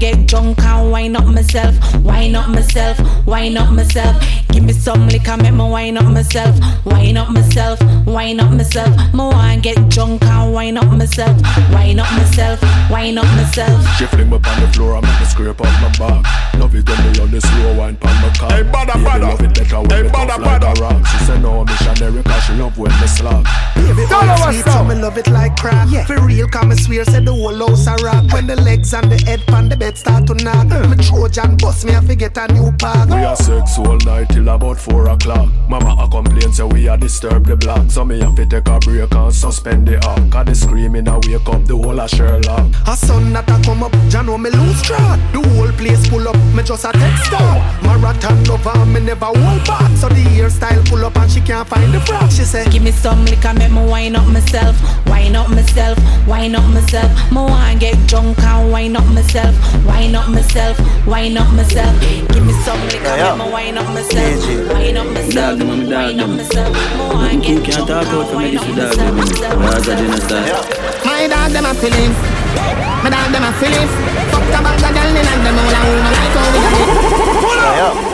Get 0.03 0.27
drunk 0.27 0.61
and 0.61 0.91
wine 0.91 1.15
up 1.15 1.25
myself, 1.25 1.75
wine 2.03 2.35
up 2.35 2.49
myself, 2.49 2.99
wine 3.25 3.55
up 3.55 3.71
myself. 3.71 4.42
Give 4.53 4.63
me 4.63 4.73
some 4.73 5.07
liquor, 5.07 5.35
make 5.35 5.51
me 5.51 5.67
wine 5.67 5.97
up 5.97 6.05
myself, 6.05 6.55
wine 6.85 7.17
up 7.17 7.31
myself, 7.31 7.81
wine 8.05 8.39
up 8.39 8.51
myself. 8.51 8.95
Me 9.11 9.17
want 9.17 9.63
get 9.63 9.89
drunk 9.89 10.21
and 10.21 10.53
wine 10.53 10.77
up 10.77 10.85
myself, 10.95 11.41
wine 11.71 11.97
up 11.97 12.05
myself, 12.13 12.61
wine 12.91 13.17
up 13.17 13.25
myself. 13.35 13.83
She 13.97 14.05
fling 14.05 14.29
me 14.29 14.35
on 14.35 14.61
the 14.61 14.69
floor 14.71 14.93
and 14.97 15.07
make 15.07 15.19
me 15.19 15.25
scrape 15.25 15.59
off 15.59 15.81
my 15.81 15.89
back. 15.97 16.53
Love 16.59 16.75
it 16.75 16.87
when 16.87 17.01
me 17.01 17.19
on 17.19 17.31
the 17.31 17.41
slow 17.41 17.77
wine 17.79 17.97
pan 17.97 18.13
my 18.21 18.31
car. 18.37 18.51
Hey, 18.51 18.61
bada, 18.61 18.93
bada. 19.03 19.21
love 19.21 19.41
it 19.41 19.55
better 19.55 19.79
when 19.81 19.89
hey, 19.89 20.03
me 20.03 20.09
bada, 20.09 20.27
tough 20.27 20.41
bada. 20.41 20.65
like 20.65 20.79
rock. 20.79 21.07
She 21.07 21.17
say 21.25 21.39
no 21.39 21.65
missionary 21.65 22.21
cause 22.21 22.43
she 22.43 22.53
love 22.53 22.77
when 22.77 22.91
me 23.01 23.07
slap. 23.07 23.43
Baby, 23.73 24.05
all 24.13 24.37
sweet, 24.37 24.65
so 24.65 24.83
me 24.83 24.93
love 25.01 25.17
it 25.17 25.29
like 25.29 25.55
crap. 25.57 25.89
Yeah. 25.89 26.05
For 26.05 26.21
real, 26.21 26.47
come 26.47 26.69
me 26.69 26.75
swear, 26.75 27.05
say 27.05 27.25
the 27.25 27.33
whole 27.33 27.57
house 27.57 27.87
a 27.87 27.95
rock. 28.05 28.31
When 28.31 28.45
the 28.45 28.55
legs 28.61 28.93
and 28.93 29.11
the 29.11 29.17
head 29.25 29.41
pan 29.47 29.67
the 29.69 29.77
bed 29.77 29.97
start 29.97 30.27
to 30.27 30.35
knock. 30.35 30.67
Mm. 30.67 30.95
Me 30.95 31.03
Trojan 31.03 31.57
bust 31.57 31.85
me, 31.85 31.95
I 31.95 32.01
forget 32.01 32.37
a 32.37 32.53
new 32.53 32.71
park. 32.73 33.09
We 33.09 33.23
are 33.23 33.35
sex 33.35 33.79
all 33.79 33.97
night 34.05 34.29
till 34.29 34.42
about 34.47 34.79
four 34.79 35.09
o'clock. 35.09 35.49
Mama 35.67 35.95
a 35.99 36.07
complain 36.09 36.51
say 36.51 36.63
we 36.63 36.87
a 36.87 36.97
disturb 36.97 37.45
the 37.45 37.55
block. 37.55 37.89
So 37.89 38.05
me 38.05 38.19
have 38.19 38.35
to 38.35 38.45
take 38.45 38.67
a 38.67 38.79
break 38.79 39.13
and 39.13 39.33
suspend 39.33 39.87
the 39.87 40.03
arc. 40.05 40.31
Cause 40.31 40.45
the 40.45 40.55
screaming 40.55 41.07
a 41.07 41.15
wake 41.19 41.47
up 41.47 41.65
the 41.65 41.75
whole 41.75 41.99
of 41.99 42.09
Sherlock. 42.09 42.67
A 42.87 42.95
sun 42.95 43.33
that 43.33 43.49
a 43.49 43.63
come 43.63 43.83
up, 43.83 43.91
Jah 44.09 44.21
know 44.21 44.37
me 44.37 44.49
lose 44.49 44.81
track. 44.81 45.19
The 45.31 45.41
whole 45.49 45.71
place 45.73 46.07
pull 46.09 46.27
up, 46.27 46.35
me 46.55 46.63
just 46.63 46.85
a 46.85 46.91
text 46.91 47.33
out. 47.33 47.83
Marathon 47.83 48.43
lover, 48.45 48.85
me 48.85 48.99
never 48.99 49.25
hold 49.25 49.65
back. 49.65 49.91
So 49.97 50.09
the 50.09 50.23
hairstyle 50.35 50.87
pull 50.89 51.05
up 51.05 51.15
and 51.17 51.31
she 51.31 51.41
can't 51.41 51.67
find 51.67 51.93
the 51.93 51.99
frock. 52.01 52.31
She 52.31 52.43
say, 52.43 52.69
Give 52.69 52.83
me 52.83 52.91
some 52.91 53.25
liquor, 53.25 53.53
make 53.53 53.71
me 53.71 53.85
wine 53.85 54.15
up 54.15 54.27
myself, 54.27 54.75
wine 55.07 55.35
up 55.35 55.49
myself, 55.49 55.97
wine 56.27 56.55
up 56.55 56.67
myself. 56.73 57.11
Me 57.31 57.37
want 57.37 57.79
get 57.79 57.97
drunk 58.07 58.39
and 58.39 58.71
wine 58.71 58.95
up 58.95 59.05
myself, 59.13 59.55
wine 59.85 60.15
up 60.15 60.29
myself, 60.29 60.79
wine 61.05 61.37
up 61.37 61.51
myself. 61.53 61.93
Give 62.01 62.45
me 62.45 62.53
some 62.63 62.79
liquor, 62.87 63.03
yeah, 63.03 63.35
make 63.35 63.45
me 63.45 63.51
wine 63.51 63.77
up 63.77 63.87
myself, 63.93 64.32
wine 64.69 64.97
up 64.97 65.07
myself, 65.13 65.59
wine 65.59 66.19
up 66.19 66.29
myself. 66.29 66.71
Me 66.73 67.03
want 67.13 67.43
get 67.43 67.63
drunk 67.63 67.89
and 67.89 68.09
wine 68.33 68.57
up 68.57 68.67
myself. 68.67 69.63
My 71.05 71.27
dog 71.27 71.51
them 71.51 71.65
a 71.65 71.73
feelings, 71.73 72.17
my 73.03 73.09
dog 73.09 73.31
them 73.31 73.43
a 73.43 73.51
feelings. 73.59 73.93
Fuck 74.31 74.45
the 74.49 74.59
bag 74.63 74.83
of 74.83 74.91
girl 74.93 75.15
in 75.15 75.27
and 75.27 75.41
them 75.45 75.57
all 75.59 75.73
a 75.73 75.81
who 75.83 75.93
no 76.03 76.09
like 76.15 76.35
how 76.37 76.47
we 76.53 76.59
do. 76.63 78.13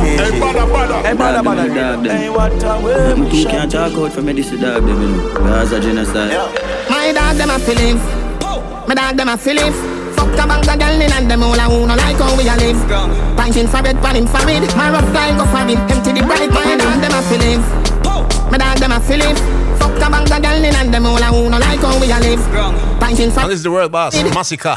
Hey, 0.00 0.40
bada, 0.40 0.64
bada. 0.66 0.96
Hey, 1.02 1.14
bada, 1.14 1.40
bada. 1.42 1.64
Dog, 1.66 2.04
them. 2.04 2.16
Hey, 2.16 2.30
what 2.30 2.62
a 2.62 2.66
way. 2.80 3.14
Me 3.14 3.24
two 3.30 3.48
can't 3.48 3.70
talk 3.70 3.92
out 3.92 4.12
for 4.12 4.22
me, 4.22 4.32
this 4.32 4.50
is 4.52 4.60
dog, 4.60 4.82
them, 4.86 5.00
you 5.02 5.08
know. 5.08 5.60
A 5.60 5.80
genocide. 5.80 6.32
My 6.88 7.12
dog, 7.12 7.36
them 7.36 7.50
a 7.50 7.58
feelings. 7.58 8.02
My 8.88 8.94
dog, 8.94 9.16
them 9.16 9.28
a 9.28 9.36
feelings. 9.36 9.99
Fuck 10.20 10.36
a 10.36 10.44
bag 10.44 10.68
of 10.68 10.76
girl 10.76 11.00
in 11.00 11.12
and 11.16 11.30
them 11.30 11.42
all 11.42 11.56
a 11.56 11.64
who 11.64 11.86
no 11.88 11.96
like 11.96 12.20
how 12.20 12.36
we 12.36 12.44
a 12.44 12.52
live. 12.60 12.76
Pinting 13.40 13.68
for 13.72 13.80
bed, 13.80 13.96
panning 14.04 14.26
for 14.28 14.44
it. 14.44 14.68
My 14.76 14.92
rough 14.92 15.08
line 15.16 15.40
go 15.40 15.48
for 15.48 15.64
it. 15.64 15.80
Empty 15.88 16.12
the 16.12 16.20
bright, 16.20 16.52
my 16.52 16.76
dog, 16.76 17.00
them 17.00 17.16
a 17.16 17.22
feelings. 17.24 17.64
My 18.52 18.58
dog, 18.58 18.76
them 18.76 18.92
a 18.92 19.00
feelings. 19.00 19.40
Fuck 19.80 19.96
a 19.96 20.10
bag 20.12 20.28
of 20.28 20.42
girl 20.44 20.60
in 20.60 20.74
and 20.76 20.92
them 20.92 21.06
all 21.06 21.16
a 21.16 21.32
who 21.32 21.48
no 21.48 21.56
like 21.56 21.80
how 21.80 21.96
we 21.96 22.12
a 22.12 22.20
live. 22.20 22.44
Pinting 23.00 23.32
for 23.32 23.40
And 23.40 23.50
this 23.50 23.58
is 23.58 23.62
the 23.64 23.70
world 23.70 23.92
boss, 23.92 24.14
Masicka, 24.14 24.76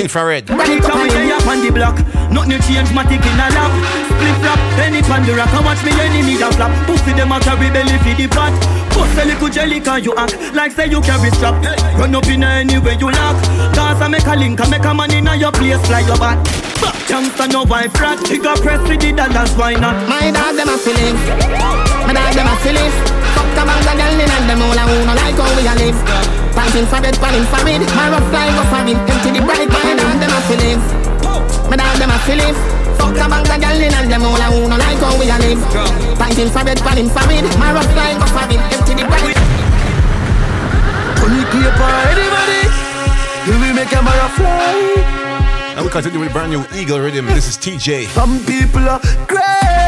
Infrared. 0.00 0.46
Bring 0.46 0.78
it 0.78 0.84
up, 0.84 0.94
yeah, 1.10 1.36
up 1.36 1.46
on 1.48 1.66
the 1.66 1.72
block. 1.72 1.98
Nothing 2.36 2.60
change, 2.68 2.92
matic 2.92 3.24
in 3.24 3.40
a 3.40 3.48
lap. 3.56 3.72
Split 4.12 4.36
flap, 4.44 4.60
penny 4.76 5.00
pan 5.00 5.24
the 5.24 5.32
rock. 5.32 5.48
And 5.56 5.64
watch 5.64 5.80
me 5.80 5.96
enemy 5.96 6.36
a 6.36 6.52
flap. 6.52 6.68
Pussy 6.84 7.16
them 7.16 7.32
a 7.32 7.40
carry 7.40 7.72
belly 7.72 7.96
for 8.04 8.12
the 8.12 8.28
pot. 8.28 8.52
Bust 8.92 9.16
a 9.16 9.24
little 9.24 9.48
jelly 9.48 9.80
can 9.80 10.04
you 10.04 10.12
act 10.20 10.36
like 10.52 10.72
say 10.76 10.84
you 10.84 11.00
carry 11.00 11.32
strap. 11.32 11.56
Run 11.96 12.12
up 12.12 12.28
in 12.28 12.44
any 12.44 12.76
way 12.76 13.00
you 13.00 13.08
lock. 13.08 13.40
Cause 13.72 14.04
I 14.04 14.08
make 14.12 14.28
a 14.28 14.36
link, 14.36 14.60
I 14.60 14.68
make 14.68 14.84
a 14.84 14.92
man 14.92 15.16
in 15.16 15.24
your 15.40 15.48
place 15.48 15.80
fly 15.88 16.04
your 16.04 16.20
back. 16.20 16.36
Back 16.84 16.96
youngster 17.08 17.48
no 17.48 17.64
wife 17.64 17.96
rat. 17.96 18.20
Got 18.20 18.60
press 18.60 18.84
with 18.84 19.00
the 19.00 19.16
dollars, 19.16 19.56
why 19.56 19.72
not? 19.72 19.96
My 20.04 20.28
dog 20.28 20.60
them 20.60 20.68
a 20.68 20.76
feelings. 20.76 21.16
My 22.04 22.12
dog 22.12 22.36
them 22.36 22.52
a 22.52 22.54
feelings. 22.60 22.96
Fuck 23.32 23.48
a 23.56 23.62
bag 23.64 23.80
of 23.80 23.96
girl 23.96 24.20
in 24.20 24.28
and 24.28 24.44
them 24.44 24.60
all 24.60 24.76
a 24.76 24.84
who 24.84 24.96
no 25.08 25.12
like 25.16 25.40
how 25.40 25.48
we 25.56 25.64
a 25.64 25.72
live. 25.72 25.98
Pinting 26.52 26.84
for 26.84 27.00
bed, 27.00 27.16
panning 27.16 27.48
for 27.48 27.64
it. 27.64 27.80
My 27.96 28.12
rough 28.12 28.28
fly 28.28 28.52
go 28.52 28.60
for 28.68 28.84
it. 28.84 29.00
Empty 29.08 29.30
the 29.32 29.40
bright, 29.40 29.72
my 29.72 29.96
dog 29.96 30.20
them 30.20 30.36
a 30.36 30.40
feelings. 30.52 31.05
My 31.68 31.76
dog 31.76 31.98
them 31.98 32.10
a 32.10 32.18
feelings. 32.22 32.58
Fuck 32.98 33.18
a 33.18 33.26
bag 33.28 33.46
of 33.46 33.58
girl 33.60 33.80
in 33.82 33.92
and 33.92 34.10
them 34.10 34.22
all 34.22 34.38
a 34.38 34.46
who 34.54 34.68
no 34.68 34.76
like 34.76 34.98
how 35.02 35.18
we 35.18 35.26
a 35.28 35.36
live. 35.38 35.60
Pinting 36.18 36.50
for 36.50 36.64
bed, 36.64 36.78
panning 36.78 37.10
for 37.10 37.26
it. 37.30 37.44
My 37.58 37.72
rough 37.74 37.90
fly 37.92 38.14
go 38.14 38.26
for 38.30 38.46
it. 38.46 38.60
Empty 38.72 38.94
the 38.94 39.04
bright. 39.04 39.38
Only 41.22 41.44
keep 41.50 41.76
on 41.76 41.94
anybody. 42.14 42.62
You 43.46 43.58
will 43.58 43.74
make 43.74 43.92
a 43.92 44.00
marrow 44.02 44.30
fly. 44.38 45.16
And 45.76 45.84
we 45.84 45.90
continue 45.90 46.20
with 46.20 46.32
brand 46.32 46.50
new 46.50 46.64
Eagle 46.74 47.00
Rhythm. 47.00 47.26
This 47.26 47.48
is 47.48 47.58
TJ. 47.58 48.06
Some 48.08 48.38
people 48.46 48.88
are 48.88 49.00
great. 49.26 49.85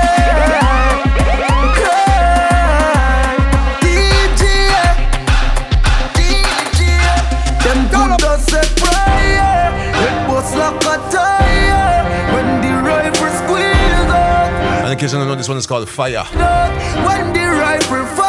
You 15.12 15.18
don't 15.18 15.28
know, 15.28 15.34
this 15.34 15.48
one 15.48 15.56
is 15.56 15.66
called 15.66 15.88
Fire. 15.88 16.24
When 16.24 17.32
the 17.32 17.46
rifle 17.48 18.04
fire. 18.16 18.28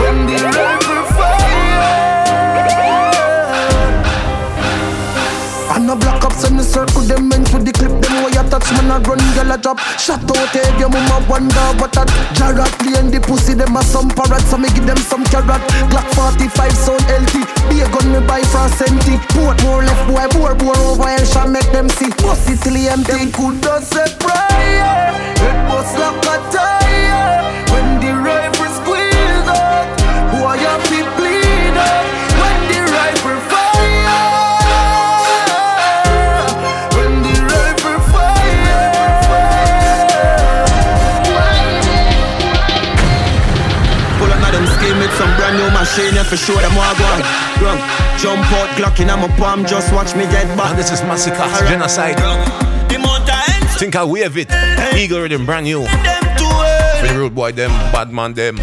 When 0.00 0.26
the 0.26 0.34
rifle 0.44 1.04
fire. 1.16 1.32
Them 7.02 7.32
into 7.32 7.58
the 7.58 7.72
clip, 7.72 7.90
touch, 8.52 8.68
man, 8.76 8.92
I 8.92 9.00
run, 9.08 9.22
girl, 9.32 9.52
a 9.52 9.56
drop. 9.56 9.80
Shot 9.96 10.20
out, 10.28 10.52
head, 10.52 10.76
your 10.78 10.92
mama 10.92 11.24
wonder 11.24 11.66
what 11.80 11.96
that. 11.96 12.12
Jarrett 12.36 12.68
play 12.84 13.00
in 13.00 13.08
the 13.08 13.20
pussy, 13.24 13.54
them 13.56 13.76
a 13.76 13.82
some 13.82 14.12
parrot, 14.12 14.44
so 14.44 14.60
me 14.60 14.68
give 14.76 14.84
them 14.84 15.00
some 15.00 15.24
carrot. 15.24 15.64
Glock 15.88 16.04
45 16.12 16.72
sound 16.76 17.00
healthy, 17.08 17.42
be 17.72 17.80
a 17.80 17.88
gun 17.88 18.12
me 18.12 18.20
buy 18.28 18.44
for 18.52 18.68
a 18.68 18.72
centi. 18.76 19.16
Portmore 19.32 19.88
left, 19.88 20.04
boy, 20.04 20.28
bore, 20.36 20.54
bore 20.54 20.76
over, 20.84 21.08
and 21.08 21.26
shall 21.26 21.48
make 21.48 21.70
them 21.72 21.88
see. 21.88 22.12
It 22.12 22.60
till 22.60 22.76
empty. 22.76 23.12
Them 23.12 23.32
could 23.32 23.62
just 23.62 23.88
say 23.88 24.04
prayer. 24.20 25.16
It 25.40 25.56
was 25.72 25.88
like 25.96 26.20
a 26.28 26.71
machine 45.92 46.14
yeah, 46.14 46.24
for 46.24 46.36
sure 46.36 46.60
them 46.60 46.74
want 46.74 46.96
go 46.96 47.04
on. 47.04 47.20
Run. 47.60 47.78
Jump 48.16 48.46
out, 48.52 48.68
Glock 48.76 49.00
in 49.00 49.08
my 49.08 49.28
palm, 49.36 49.66
just 49.66 49.92
watch 49.92 50.14
me 50.16 50.24
get 50.24 50.48
back. 50.56 50.70
And 50.70 50.78
this 50.78 50.90
is 50.90 51.00
Masicka, 51.02 51.44
Genocide. 51.68 52.16
The 52.88 52.98
mountain 52.98 53.68
Think 53.78 53.96
I 53.96 54.04
wave 54.04 54.36
it. 54.36 54.48
Eagle 54.96 55.20
Rhythm, 55.20 55.44
brand 55.44 55.64
new. 55.64 55.82
them 55.82 56.24
to 56.38 56.44
well. 56.44 57.00
For 57.00 57.12
the 57.12 57.18
road 57.18 57.34
boy, 57.34 57.52
them, 57.52 57.70
bad 57.92 58.10
man, 58.10 58.32
them. 58.32 58.56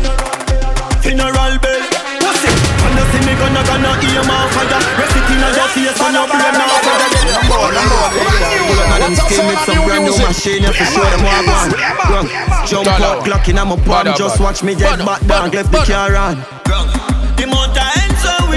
Funeral 1.04 1.54
bell. 1.62 1.82
What's 2.26 2.44
it? 2.46 2.58
You 2.98 3.06
see 3.14 3.22
me 3.22 3.34
gonna 3.38 3.62
gonna 3.62 3.94
hear 4.02 4.24
my 4.26 4.50
fire. 4.50 4.82
Rest 4.98 5.14
it 5.14 5.30
in 5.30 5.40
your 5.40 5.70
face 5.70 6.00
when 6.02 6.14
you 6.18 6.26
blow 6.26 6.50
now 6.50 6.82
fire. 6.82 7.06
Pull 7.46 7.62
up 7.62 8.90
now 8.90 9.00
them 9.00 9.16
skin 9.16 9.46
with 9.46 9.60
some 9.70 9.86
brand 9.86 10.04
new 10.06 10.18
machine 10.18 10.64
yeah, 10.64 10.72
for 10.72 10.86
sure 10.86 11.10
them 11.14 11.22
want 11.24 11.46
go 11.46 11.54
on. 11.54 11.70
Run. 12.10 12.26
Jump 12.66 12.88
out, 12.88 13.24
Glock 13.24 13.48
in 13.50 13.56
my 13.56 13.78
palm, 13.86 14.18
just 14.18 14.40
watch 14.40 14.64
me 14.64 14.74
get 14.74 14.98
back 15.06 15.26
down, 15.28 15.52
left 15.52 15.72
the 15.72 15.78
car 15.86 16.16
on. 16.16 16.59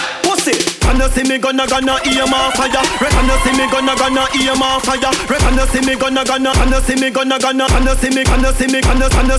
It? 0.41 0.64
And 0.88 0.97
you 0.97 1.10
see 1.12 1.22
me 1.28 1.38
gonna 1.38 1.68
gonna 1.68 1.99
hear 2.02 2.26
my 2.26 2.49
fire. 2.56 2.82
And 2.82 3.28
you 3.28 3.38
see 3.43 3.52
me 3.54 3.68
gonna 3.70 3.93
gonna 3.95 4.26
hear 4.32 4.56
my 4.56 4.80
fire. 4.80 5.12
And 5.12 5.56
you 5.56 5.68
see 5.68 5.82
me 5.86 5.95
gonna 5.95 6.24
gonna 6.24 6.49
and 6.49 6.72
you 6.72 6.82
see 6.82 6.95
me 6.95 7.12
gonna 7.12 7.38
gonna 7.38 7.68
and 7.70 7.86
you 7.86 7.95
see 7.99 8.10
me 8.10 8.24
and 8.24 8.41
you 8.41 8.52
see 8.56 8.68
me 8.68 8.80
and 8.82 8.99
you 8.99 9.10
you 9.30 9.38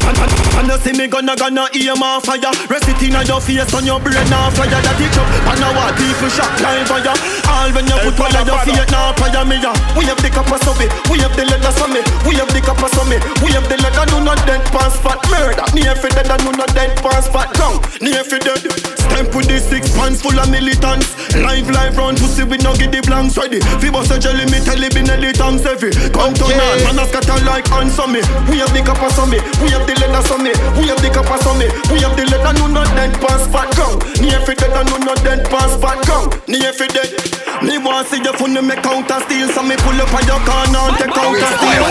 and 0.61 0.69
you 0.69 0.79
see 0.79 0.93
me 0.93 1.07
gonna 1.09 1.35
gonna 1.35 1.67
hear 1.73 1.97
my 1.97 2.21
fire. 2.21 2.53
Rest 2.69 2.89
it 2.89 3.03
inna 3.03 3.25
your 3.25 3.41
face 3.41 3.75
on 3.75 3.87
your 3.87 3.99
brain 3.99 4.29
fire 4.55 4.71
that 4.71 5.01
it 5.01 5.17
up. 5.17 5.27
And 5.51 5.59
now 5.59 5.75
what 5.75 5.97
people 5.97 6.29
shot 6.31 6.53
like 6.63 6.87
fire. 6.87 7.17
All 7.63 7.71
when 7.79 7.87
you 7.87 7.95
put 7.95 8.19
all 8.19 8.43
of 8.43 8.47
your 8.51 8.59
feet 8.67 8.91
now, 8.91 9.15
fire 9.15 9.47
me 9.47 9.55
ya. 9.63 9.71
We 9.95 10.03
have 10.11 10.19
the 10.19 10.35
copper 10.35 10.59
me, 10.83 10.91
we 11.07 11.23
have 11.23 11.31
the 11.39 11.47
leather 11.47 11.87
me, 11.95 12.03
we 12.27 12.35
have 12.43 12.51
the 12.51 12.59
copper 12.59 12.91
me, 13.07 13.23
we 13.39 13.55
have 13.55 13.71
the 13.71 13.79
leather 13.79 14.03
do 14.11 14.19
not 14.19 14.43
dead 14.51 14.67
pass 14.75 14.99
fat 14.99 15.23
murder. 15.31 15.63
Near 15.71 15.95
for 15.95 16.11
dead 16.11 16.27
and 16.27 16.43
do 16.43 16.51
not 16.59 16.75
dead 16.75 16.91
pass 16.99 17.31
fat 17.31 17.55
down. 17.55 17.79
Near 18.03 18.27
for 18.27 18.43
dead. 18.43 18.67
Stamp 18.99 19.31
with 19.39 19.47
the 19.47 19.63
six 19.63 19.95
pants 19.95 20.27
full 20.27 20.35
of 20.35 20.51
militants. 20.51 21.15
Live 21.39 21.71
live 21.71 21.95
round 21.95 22.19
pussy 22.19 22.43
we 22.43 22.59
no 22.67 22.75
get 22.75 22.91
the 22.91 22.99
blanks 23.07 23.39
ready. 23.39 23.63
Fi 23.79 23.95
bust 23.95 24.11
a 24.11 24.19
jelly 24.19 24.43
me 24.51 24.59
tell 24.67 24.83
it 24.83 24.91
be 24.91 25.07
the 25.07 25.31
tongues 25.31 25.63
heavy. 25.63 25.95
Come 26.11 26.35
to 26.35 26.51
man, 26.51 26.83
man 26.83 26.99
a 26.99 27.07
scatter 27.15 27.39
like 27.47 27.71
ants 27.79 27.95
on 28.03 28.11
me. 28.11 28.27
We 28.51 28.59
have 28.59 28.75
the 28.75 28.83
copper 28.83 29.07
me, 29.31 29.39
we 29.63 29.71
have 29.71 29.87
the 29.87 29.95
leather 30.03 30.39
me, 30.43 30.51
we 30.83 30.91
have 30.91 30.99
the 30.99 31.15
copper 31.15 31.39
me, 31.55 31.71
we 31.95 32.03
have 32.03 32.19
the 32.19 32.27
leather 32.27 32.59
do 32.59 32.67
not 32.75 32.91
dead 32.99 33.15
pass 33.23 33.47
fat 33.55 33.71
down. 33.79 34.03
Near 34.19 34.43
for 34.43 34.59
dead 34.59 34.75
and 34.75 34.91
do 34.91 34.99
not 35.07 35.23
dead 35.23 35.47
pass 35.47 35.79
fat 35.79 36.03
down. 36.11 36.27
Near 36.51 36.75
for 36.75 36.91
dead. 36.91 37.52
Me 37.63 37.79
want 37.79 38.09
see 38.09 38.19
you 38.19 38.33
funny 38.35 38.61
me 38.61 38.75
counter 38.83 39.21
steal, 39.27 39.49
so 39.55 39.63
me 39.63 39.77
pull 39.79 39.99
up 40.03 40.13
on 40.13 40.25
your 40.27 40.41
corner 40.43 40.83
and 40.91 40.97
take 40.99 41.15
counter 41.15 41.51
steal. 41.57 41.83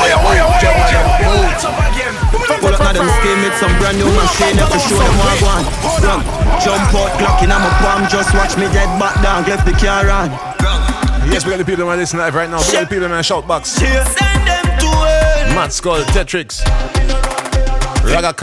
Pull 2.61 2.73
up 2.75 2.79
now 2.79 2.93
them 2.93 3.09
scheme 3.19 3.41
with 3.41 3.55
some 3.57 3.73
brand 3.79 3.97
new 3.97 4.05
machine 4.05 4.53
If 4.59 4.69
you 4.69 4.79
show 4.85 4.99
them 5.01 5.17
what 5.17 5.33
I 5.33 5.37
want 5.41 5.65
Run, 6.03 6.21
jump 6.61 6.93
out, 6.93 7.11
clock 7.17 7.41
in 7.41 7.51
on 7.51 7.61
my 7.61 7.69
palm 7.81 8.07
Just 8.09 8.33
watch 8.35 8.57
me 8.57 8.65
dead 8.69 8.89
back 8.99 9.15
down, 9.23 9.43
left 9.45 9.65
the 9.65 9.73
car 9.73 10.09
on 10.09 10.29
Yes, 11.29 11.45
we 11.45 11.51
got 11.51 11.57
the 11.57 11.65
people 11.65 11.85
that 11.85 11.97
listen 11.97 12.19
live 12.19 12.35
right 12.35 12.49
now. 12.49 12.57
We 12.57 12.73
got 12.73 12.81
the 12.81 12.87
people 12.87 13.05
in 13.05 13.11
the 13.11 13.21
shout 13.21 13.47
box. 13.47 13.69
Send 13.69 13.87
them 13.87 14.65
to 14.79 14.87
hell. 14.87 15.55
Matt 15.55 15.71
Skull, 15.71 16.01
Tetrix, 16.05 16.65
Raga 18.03 18.33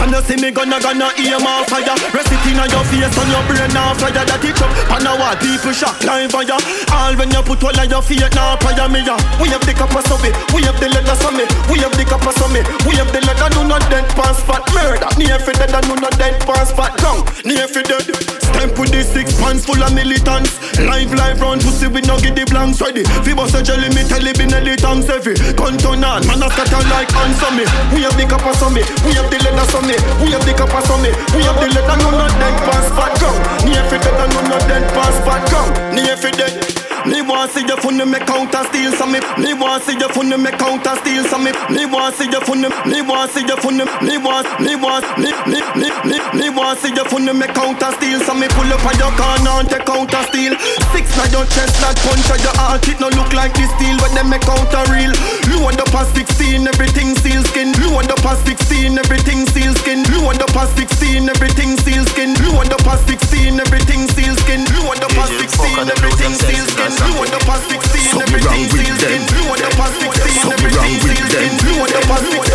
And 0.00 0.10
you 0.12 0.22
see 0.24 0.38
me 0.40 0.50
gonna 0.50 0.78
gonna 0.80 1.10
ear 1.20 1.38
my 1.40 1.64
fire. 1.68 1.96
Rest 2.14 2.32
it 2.32 2.44
in 2.48 2.58
your 2.58 2.84
face 2.88 3.12
and 3.12 3.30
your 3.30 3.44
brain 3.46 3.70
now 3.74 3.94
fire. 3.98 4.12
That 4.12 4.42
it 4.44 4.60
up, 4.60 4.70
and 4.94 5.04
now 5.04 5.18
what 5.18 5.38
people 5.40 5.72
shock 5.74 5.98
live 6.04 6.30
fire. 6.32 6.58
All 6.94 7.14
when 7.18 7.30
you 7.30 7.42
put 7.42 7.62
all 7.62 7.74
of 7.74 7.86
your 7.90 8.02
feet 8.02 8.24
now 8.34 8.56
fire 8.62 8.88
me 8.88 9.04
ya 9.04 9.16
We 9.40 9.48
have 9.52 9.64
the 9.66 9.74
copper 9.74 10.02
me, 10.24 10.30
we 10.56 10.64
have 10.64 10.78
the 10.80 10.88
leather 10.88 11.16
me. 11.36 11.44
We 11.68 11.78
have 11.84 11.94
the 11.94 12.04
copper 12.08 12.32
me, 12.48 12.64
we 12.88 12.96
have 12.96 13.12
the 13.12 13.20
leather. 13.22 13.50
Do 13.52 13.68
not 13.68 13.84
dead 13.92 14.08
pass 14.16 14.40
fat 14.42 14.64
murder. 14.72 15.08
Near 15.20 15.38
for 15.38 15.52
dead 15.52 15.74
and 15.74 15.86
do 15.86 15.94
not 16.00 16.16
dead 16.16 16.40
pass 16.42 16.72
fat 16.72 16.96
down 16.98 17.20
Near 17.44 17.68
for 17.68 17.84
dead 17.84 18.08
Stamp 18.42 18.74
with 18.80 18.90
the 18.90 19.04
six 19.04 19.36
pants 19.38 19.66
full 19.68 19.80
of 19.82 19.92
militants. 19.92 20.56
Live 20.80 21.12
live 21.12 21.40
round 21.40 21.60
pussy 21.60 21.86
we 21.86 22.00
no 22.02 22.16
get 22.18 22.34
the 22.34 22.48
blanks 22.48 22.80
ready. 22.80 23.04
Fi 23.04 23.34
bust 23.36 23.54
a 23.54 23.62
jelly 23.62 23.92
me 23.92 24.02
tell 24.08 24.24
it 24.24 24.38
be 24.38 24.46
nelly 24.46 24.76
tongues 24.76 25.06
heavy 25.06 25.36
Gun 25.54 25.76
turn 25.76 26.02
on, 26.04 26.24
man 26.26 26.42
a 26.42 26.48
scatter 26.48 26.80
like 26.88 27.12
ants 27.22 27.42
on 27.44 27.60
me. 27.60 27.64
We 27.92 28.02
have 28.08 28.16
the 28.16 28.24
copper 28.24 28.54
me, 28.72 28.82
we 29.04 29.12
have 29.14 29.28
the 29.28 29.38
leather 29.44 29.66
so 29.68 29.80
We 29.92 30.30
have 30.32 30.44
the 30.46 30.56
so 30.86 30.96
me, 30.96 31.10
we 31.36 31.44
have 31.44 31.60
the 31.60 31.68
leather 31.68 31.96
no 32.00 32.10
not 32.16 32.32
dead 32.40 32.56
pass 32.64 32.88
fat 32.96 33.12
down 33.20 33.36
Near 33.68 33.84
for 33.90 33.98
dead 33.98 34.20
and 34.20 34.32
no 34.32 34.40
not 34.48 34.66
dead 34.66 34.88
pass 34.94 35.18
fat 35.20 35.44
down 35.50 35.94
Near 35.94 36.16
for 36.16 36.30
dead 36.30 36.81
me 37.06 37.22
want 37.22 37.50
see 37.52 37.64
you 37.66 37.76
funny 37.78 38.04
me 38.04 38.18
counter 38.22 38.62
steal 38.70 38.92
some 38.92 39.12
me. 39.12 39.20
Me 39.38 39.54
want 39.54 39.82
see 39.84 39.96
you 39.98 40.08
funny 40.10 40.36
me 40.36 40.50
counter 40.52 40.94
steal 41.02 41.24
some 41.24 41.44
me. 41.44 41.52
Me 41.70 41.86
want 41.86 42.14
see 42.14 42.28
you 42.30 42.40
funny. 42.42 42.68
Me 42.86 43.02
want 43.02 43.30
see 43.32 43.42
you 43.42 43.56
funny. 43.58 43.84
Me 44.04 44.18
want. 44.18 44.46
Me 44.60 44.76
want. 44.76 45.04
Me 45.18 45.30
me 45.46 45.58
me 45.78 45.88
me 46.06 46.16
me 46.34 46.46
want 46.50 46.78
see 46.78 46.92
you 46.94 47.04
funny 47.10 47.32
me 47.32 47.46
counter 47.50 47.90
steal 47.98 48.20
some 48.22 48.40
me. 48.40 48.48
Pull 48.54 48.70
up 48.72 48.84
on 48.86 48.94
your 48.98 49.12
corner 49.18 49.62
and 49.62 49.68
take 49.68 49.86
counter 49.86 50.22
steal. 50.30 50.54
Six 50.92 51.04
na 51.16 51.24
your 51.32 51.46
chest 51.50 51.80
like 51.82 51.98
punch 52.04 52.28
on 52.30 52.38
your 52.40 52.56
heart. 52.60 52.86
It 52.88 53.00
no 53.00 53.08
look 53.08 53.32
like 53.32 53.54
this 53.54 53.70
steel, 53.76 53.96
but 53.98 54.12
them 54.14 54.30
make 54.30 54.44
counter 54.44 54.84
real. 54.92 55.12
Load 55.50 55.80
up 55.80 55.88
past 55.90 56.14
sixteen, 56.14 56.68
everything 56.68 57.14
seal 57.18 57.42
skin. 57.50 57.72
Load 57.82 58.10
up 58.10 58.20
past 58.22 58.46
sixteen, 58.46 58.98
everything 58.98 59.46
seal 59.50 59.74
skin. 59.80 60.04
Load 60.14 60.40
up 60.42 60.52
past 60.52 60.76
sixteen, 60.76 61.28
everything 61.28 61.76
seal 61.82 62.04
skin. 62.12 62.34
Load 62.44 62.72
up 62.72 62.80
past 62.84 63.06
sixteen, 63.08 63.58
everything 63.60 64.06
seal 64.14 64.34
skin. 64.44 64.64
Load 64.76 65.02
up 65.02 65.10
past 65.16 65.32
sixteen, 65.40 65.88
everything 65.88 66.34
seal 66.34 66.66
skin. 66.68 66.91
Load 67.00 67.32
up 67.32 67.42
past 67.48 67.64
sixteen, 67.70 68.20
everything 68.20 68.68
seal 68.68 68.96
skin. 69.00 69.22
Load 69.46 69.62
up 69.62 69.72
past 69.80 69.94
sixteen, 70.00 70.52
everything 70.52 70.96
seal 71.00 71.26
skin. 71.32 71.52
Load 71.78 71.92
up 71.96 72.04
past 72.10 72.26
sixteen. 72.28 72.52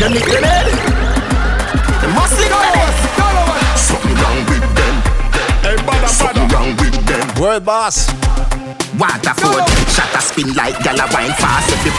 Them 0.00 0.12
nick 0.12 0.24
them 0.24 0.44
head 0.44 0.66
Them 2.00 2.12
must 2.14 2.38
lick 2.38 2.50
them 2.50 2.96
Something 3.76 4.16
wrong 4.22 4.40
with 4.46 4.66
them. 4.76 4.94
Hey, 5.64 5.76
bada, 5.86 6.08
Something 6.08 6.48
wrong 6.48 6.70
with 6.76 6.96
them. 7.06 7.42
World 7.42 7.64
boss. 7.64 8.08
Waterford, 8.98 9.64
shot 9.92 10.14
a 10.16 10.20
spin 10.22 10.54
like 10.54 10.78
gala 10.82 11.04
wine 11.12 11.34
fast 11.36 11.68
if 11.68 11.84
you 11.84 11.92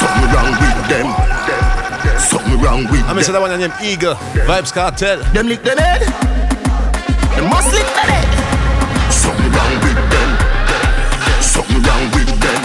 Something 0.00 0.28
wrong 0.34 0.50
with 0.58 0.80
them. 0.88 1.06
Something 2.18 2.60
wrong 2.60 2.82
with 2.90 3.02
I'm 3.02 3.14
gonna 3.14 3.24
say 3.24 3.32
that 3.32 3.40
one 3.40 3.58
named 3.58 3.74
Eagle. 3.82 4.14
Vybz 4.46 4.72
Kartel. 4.72 5.22
Them 5.32 5.46
lick 5.46 5.62
them 5.62 5.78
head 5.78 6.02
Them 6.02 6.23
must 7.48 7.72
lick 7.72 7.88
them 7.94 8.08
Something 9.10 9.50
wrong 9.52 9.74
with 9.84 10.00
them. 10.12 10.30
Something 11.40 11.80
wrong 11.82 12.04
with 12.12 12.32
them. 12.40 12.60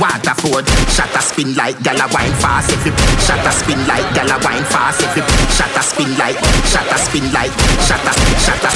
Waterford, 0.00 0.64
shot 0.88 1.12
a 1.12 1.20
spin 1.20 1.54
like 1.54 1.76
gala 1.84 2.08
wine 2.14 2.32
fast 2.40 2.72
you 2.86 2.92
Shot 3.20 3.44
a 3.44 3.52
spin 3.52 3.76
like 3.84 4.08
gala 4.16 4.40
wine 4.40 4.64
fast 4.64 5.04
you 5.12 5.22
Shot 5.52 5.76
a 5.76 5.82
spin 5.84 6.16
like, 6.16 6.40
shot 6.64 6.88
a 6.88 6.96
spin 6.96 7.28
like 7.36 7.52
Shot 7.84 8.00
a, 8.00 8.12
shot 8.40 8.64
a 8.64 8.70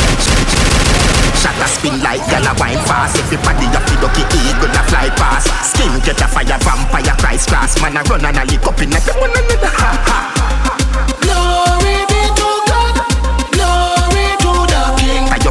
Shot 1.41 1.57
a 1.57 1.67
spin 1.67 1.97
like 2.05 2.21
gala 2.29 2.53
wine 2.61 2.83
fast 2.85 3.17
If 3.17 3.33
you 3.33 3.41
body 3.41 3.65
up 3.73 3.89
the 3.89 3.97
ducky 4.05 4.25
eagle 4.45 4.69
a 4.69 4.83
fly 4.85 5.09
past. 5.17 5.49
Skin 5.65 5.97
get 6.05 6.21
a 6.21 6.29
fire 6.29 6.61
vampire 6.61 7.17
Christ 7.17 7.49
class 7.49 7.81
Man 7.81 7.97
a 7.97 8.03
run 8.05 8.25
and 8.25 8.37
a 8.37 8.45
lick 8.45 8.67
up 8.67 8.77
in 8.83 8.93
a 8.93 9.01
one 9.17 9.33
another 9.33 9.73
ha 9.73 9.91
ha 10.05 10.34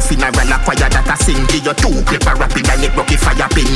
funeral 0.04 0.52
a 0.52 0.56
choir 0.62 0.88
that 0.88 1.08
a 1.08 1.16
sing 1.16 1.40
Give 1.48 1.64
you 1.64 1.74
two 1.74 1.96
clip 2.04 2.26
a 2.28 2.32
rapid 2.36 2.68
and 2.68 2.84
it 2.84 2.92
rocky 2.94 3.16
fire 3.16 3.48
pin 3.52 3.68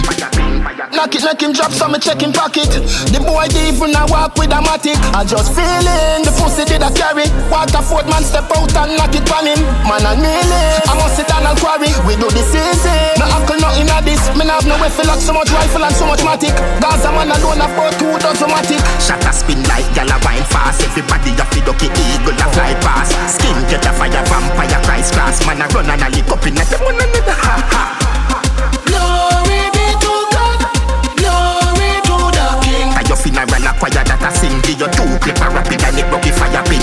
Knock 0.92 1.14
it, 1.14 1.22
knock 1.24 1.40
him 1.42 1.52
drop 1.52 1.72
some 1.72 1.92
me 1.92 1.98
check 1.98 2.20
him 2.20 2.32
pocket. 2.32 2.68
The 3.12 3.20
boy 3.20 3.46
did 3.48 3.74
even 3.74 3.94
a 3.94 4.02
walk 4.08 4.36
with 4.36 4.50
a 4.50 4.60
matic. 4.60 4.98
I 5.14 5.24
just 5.24 5.54
feeling 5.54 6.24
the 6.24 6.32
pussy 6.34 6.64
did 6.64 6.82
a 6.82 6.90
carry. 6.92 7.28
Waterford 7.52 8.08
man 8.08 8.24
step 8.24 8.50
out 8.50 8.72
and 8.72 8.96
knock 8.98 9.14
it 9.14 9.26
on 9.30 9.46
him. 9.46 9.60
Man 9.86 10.04
and 10.04 10.20
kneeling. 10.20 10.82
I 10.88 10.92
must 10.98 11.16
sit 11.16 11.28
down 11.28 11.44
and 11.46 11.56
quarry. 11.60 11.92
We 12.08 12.16
do 12.16 12.28
this 12.34 12.50
easy. 12.50 12.94
No 13.20 13.30
uncle 13.30 13.58
nothing 13.60 13.88
of 13.88 14.02
this. 14.04 14.20
Me 14.36 14.44
have 14.48 14.66
no 14.66 14.76
way 14.80 14.90
for 14.90 15.04
like 15.04 15.20
so 15.20 15.32
much 15.32 15.50
rifle 15.52 15.84
and 15.84 15.94
so 15.94 16.04
much 16.06 16.20
matic. 16.24 16.54
Gaza 16.80 17.12
man 17.12 17.30
alone 17.30 17.62
have 17.62 17.72
about 17.72 17.94
two 18.00 18.14
dozen 18.18 18.48
matic. 18.50 18.80
Shot 18.98 19.22
a 19.22 19.32
spin 19.32 19.62
like 19.70 19.86
gala 19.94 20.18
wine 20.24 20.44
fast 20.50 20.82
Everybody 20.82 21.32
a 21.36 21.44
fi 21.46 21.60
ducky 21.62 21.88
eagle 21.88 22.34
a 22.34 22.46
fly 22.52 22.74
past 22.82 23.14
Skin 23.38 23.56
get 23.70 23.84
a 23.86 23.92
fire 23.94 24.24
vampire 24.26 24.80
Christ 24.84 25.14
class 25.14 25.40
Man 25.46 25.62
a 25.62 25.66
run 25.70 25.88
and 25.88 26.02
a 26.02 26.08
lick 26.18 26.30
up 26.30 26.46
in 26.46 26.58
a 26.58 26.64
them 26.66 26.82
one 26.82 26.94
another 26.98 27.36
ha 27.38 27.54
ha 27.70 27.82
Glory 28.88 29.60
be 29.74 29.86
to 30.02 30.14
God. 30.34 30.60
Glory 31.18 31.90
to 32.06 32.16
the 32.34 32.46
King. 32.64 32.90
By 32.94 33.02
your 33.06 33.18
funeral 33.18 33.66
a 33.66 33.72
choir 33.78 34.02
that 34.04 34.22
a 34.22 34.30
sing 34.34 34.58
Give 34.66 34.80
you 34.80 34.88
two 34.90 35.06
clip 35.22 35.38
a 35.38 35.46
rapid 35.54 35.82
and 35.84 35.98
it 35.98 36.06
rocky 36.10 36.30
fire 36.34 36.62
pin 36.66 36.82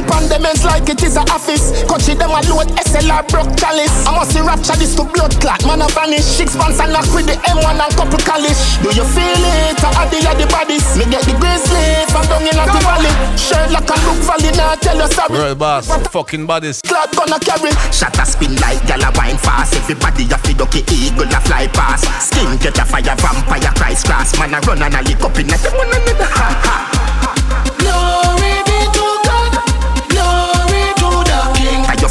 Sit 0.00 0.08
down 0.08 0.24
on 0.24 0.28
the 0.32 0.38
bench 0.40 0.64
like 0.64 0.88
it 0.88 1.02
is 1.04 1.16
a 1.20 1.24
office. 1.28 1.76
Coachy 1.84 2.16
them 2.16 2.32
a 2.32 2.40
load 2.48 2.72
SLR 2.88 3.20
broke 3.28 3.52
chalice. 3.60 3.92
I 4.08 4.16
must 4.16 4.32
see 4.32 4.40
rapture 4.40 4.72
this 4.80 4.96
to 4.96 5.04
blood 5.04 5.36
clot. 5.44 5.60
Man 5.68 5.84
a 5.84 5.88
vanish. 5.92 6.24
Six 6.24 6.56
pants 6.56 6.80
and 6.80 6.96
knock 6.96 7.04
with 7.12 7.28
the 7.28 7.36
M1 7.44 7.76
and 7.76 7.92
couple 7.92 8.16
calish. 8.24 8.80
Do 8.80 8.88
you 8.96 9.04
feel 9.12 9.44
it? 9.60 9.76
I 9.76 10.08
the 10.08 10.24
of 10.24 10.40
the 10.40 10.46
bodies. 10.48 10.88
Me 10.96 11.04
get 11.04 11.28
the 11.28 11.36
grizzly 11.36 12.08
from 12.08 12.24
down 12.32 12.48
in 12.48 12.56
the 12.56 12.80
valley. 12.80 13.12
Sherlock 13.36 13.92
and 13.92 14.02
Luke 14.08 14.24
Valley 14.24 14.52
now 14.56 14.72
tell 14.80 14.96
you 14.96 15.08
sorry. 15.12 15.36
World 15.36 15.58
boss. 15.60 15.92
Fucking 16.08 16.48
bodies. 16.48 16.80
Clot 16.80 17.12
gonna 17.12 17.36
carry. 17.36 17.76
Shot 17.92 18.16
a 18.16 18.24
spin 18.24 18.56
like 18.56 18.80
gala 18.88 19.12
wine 19.20 19.36
fast 19.36 19.74
Everybody 19.76 20.24
a 20.32 20.38
fi 20.38 20.52
ducky 20.54 20.80
eagle 20.88 21.28
a 21.28 21.40
fly 21.44 21.66
past 21.68 22.08
Skin 22.24 22.56
get 22.56 22.78
a 22.78 22.84
fire 22.84 23.02
vampire 23.20 23.72
Christ 23.76 24.06
class 24.06 24.38
Man 24.38 24.54
a 24.54 24.60
run 24.60 24.80
and 24.80 24.94
a 24.94 25.02
lick 25.02 25.20
up 25.20 25.36
in 25.38 25.52
a 25.52 25.56
them 25.58 25.76
one 25.76 25.88
another 25.88 26.24
ha 26.24 26.48
ha 26.64 26.76
Glory 27.78 28.59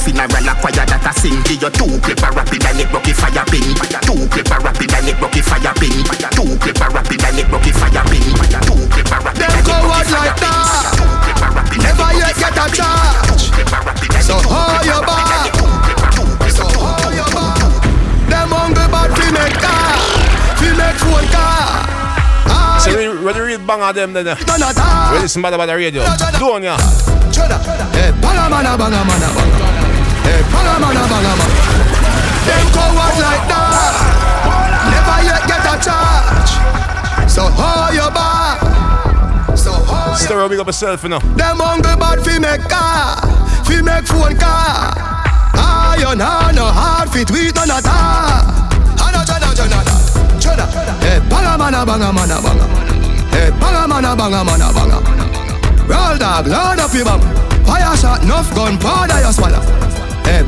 funeral 0.10 0.50
a 0.50 0.54
choir 0.58 0.86
that 0.86 1.06
a 1.06 1.12
sing 1.14 1.38
Give 1.46 1.62
you 1.62 1.70
two 1.70 1.90
clip 2.02 2.22
a 2.26 2.30
rapid 2.34 2.66
and 2.66 2.82
it 2.82 2.90
rocky 2.90 3.14
fire 3.14 3.46
pin 3.50 3.66
Two 4.06 4.18
clip 4.34 4.50
a 4.50 4.58
rapid 4.60 4.94
and 4.94 5.08
it 5.10 5.18
rocky 5.22 5.42
fire 5.42 5.74
pin 5.78 5.94
Two 6.34 6.50
clip 6.58 6.82
a 6.82 6.88
rapid 6.90 7.22
and 7.24 7.40
it 7.40 7.48
rocky 7.50 7.72
fire 7.72 8.04
pin 8.10 8.26
Two 8.66 8.78
clip 8.90 9.12
a 9.14 9.18
rapid 9.22 9.42
and 9.46 9.60
it 9.62 9.70
out 9.70 9.86
rocky 9.86 10.10
fire 10.10 10.26
like 10.26 10.40
that. 10.42 10.98
Two 10.98 11.06
clip 11.22 11.42
a 11.42 11.48
rapid 11.54 11.78
and 11.78 11.84
Never 11.86 12.10
it 12.10 12.18
yet 12.18 12.36
get 12.42 12.58
a 12.58 12.66
fire 12.66 12.74
charge. 12.74 13.44
Two 13.46 13.54
clip 13.54 13.70
a 13.70 13.80
rapid 13.86 14.10
and 14.18 14.26
So 14.26 14.36
hold 14.50 14.84
your 14.86 15.02
back. 15.06 15.54
So 16.50 16.66
hold 16.66 17.14
your 17.14 17.30
back. 17.30 17.58
Them 18.30 18.50
hungry 18.50 18.88
bad 18.90 19.10
fi 19.14 19.26
make 19.34 19.58
car, 19.62 19.94
fi 20.58 20.70
make 20.74 20.98
phone 21.02 21.28
car. 21.30 21.86
Ah, 22.50 22.82
So 22.82 22.94
we 22.98 23.08
ready 23.08 23.40
to 23.40 23.46
read 23.46 23.62
bang 23.68 23.82
of 23.82 23.94
them 23.96 24.14
then. 24.14 24.28
uh, 24.28 24.36
Done 24.46 24.64
at. 24.64 25.14
We 25.14 25.20
listen 25.22 25.42
bad 25.42 25.54
about 25.54 25.66
the 25.68 25.76
radio. 25.76 26.04
Don't 26.38 26.64
ya? 26.64 26.78
Cheddar. 27.34 27.58
Hey, 27.94 28.12
banga 28.22 28.50
mana 28.50 28.78
banga 28.78 29.02
mana 29.06 29.28
banga. 29.34 29.79
Hey, 30.60 30.66
banga 30.66 30.80
mana 30.80 31.04
banga. 31.08 31.34
Them 32.46 32.66
coward 32.76 33.16
like 33.20 33.46
that. 33.48 33.96
Never 34.92 35.20
yet 35.24 35.44
get 35.48 35.64
a 35.64 35.76
charge. 35.80 36.52
So 37.30 37.44
hold 37.48 37.94
your 37.96 38.12
back. 38.12 38.60
So 39.58 39.72
hold 39.72 40.20
your 40.20 40.28
Stereo, 40.28 40.50
big 40.50 40.60
up 40.60 40.68
yourself, 40.68 41.04
you 41.04 41.10
know. 41.10 41.20
Them 41.36 41.58
hungry 41.60 41.96
bad 41.96 42.20
fi 42.26 42.40
make 42.40 42.68
car, 42.68 43.22
fi 43.64 43.82
make 43.82 44.06
phone. 44.06 44.36
Ah, 44.42 45.96
you 45.96 46.16
know 46.16 46.52
no 46.52 46.66
hard 46.66 47.10
fit 47.10 47.30
we 47.32 47.52
none 47.52 47.72
at 47.72 47.86
all. 47.88 48.44
Ana 49.00 49.24
jana 49.26 49.54
jana 49.56 49.80
jana. 50.40 50.66
Hey, 51.00 51.20
banga 51.30 51.58
mana 51.58 51.86
banga 51.86 52.12
mana 52.12 52.42
banga. 52.42 52.66
Hey, 53.32 53.50
banga 53.60 53.88
mana 53.88 54.16
banga 54.16 54.44
mana 54.44 54.74
banga. 54.74 55.00
Roll 55.88 56.18
dog, 56.18 56.48
load 56.48 56.80
up 56.80 56.94
your 56.94 57.06
bum. 57.06 57.22
Fire 57.66 57.96
shot, 57.98 58.24
enough 58.24 58.54
gun, 58.56 58.78
powder 58.78 59.20
you 59.22 59.32
swallow. 59.32 59.79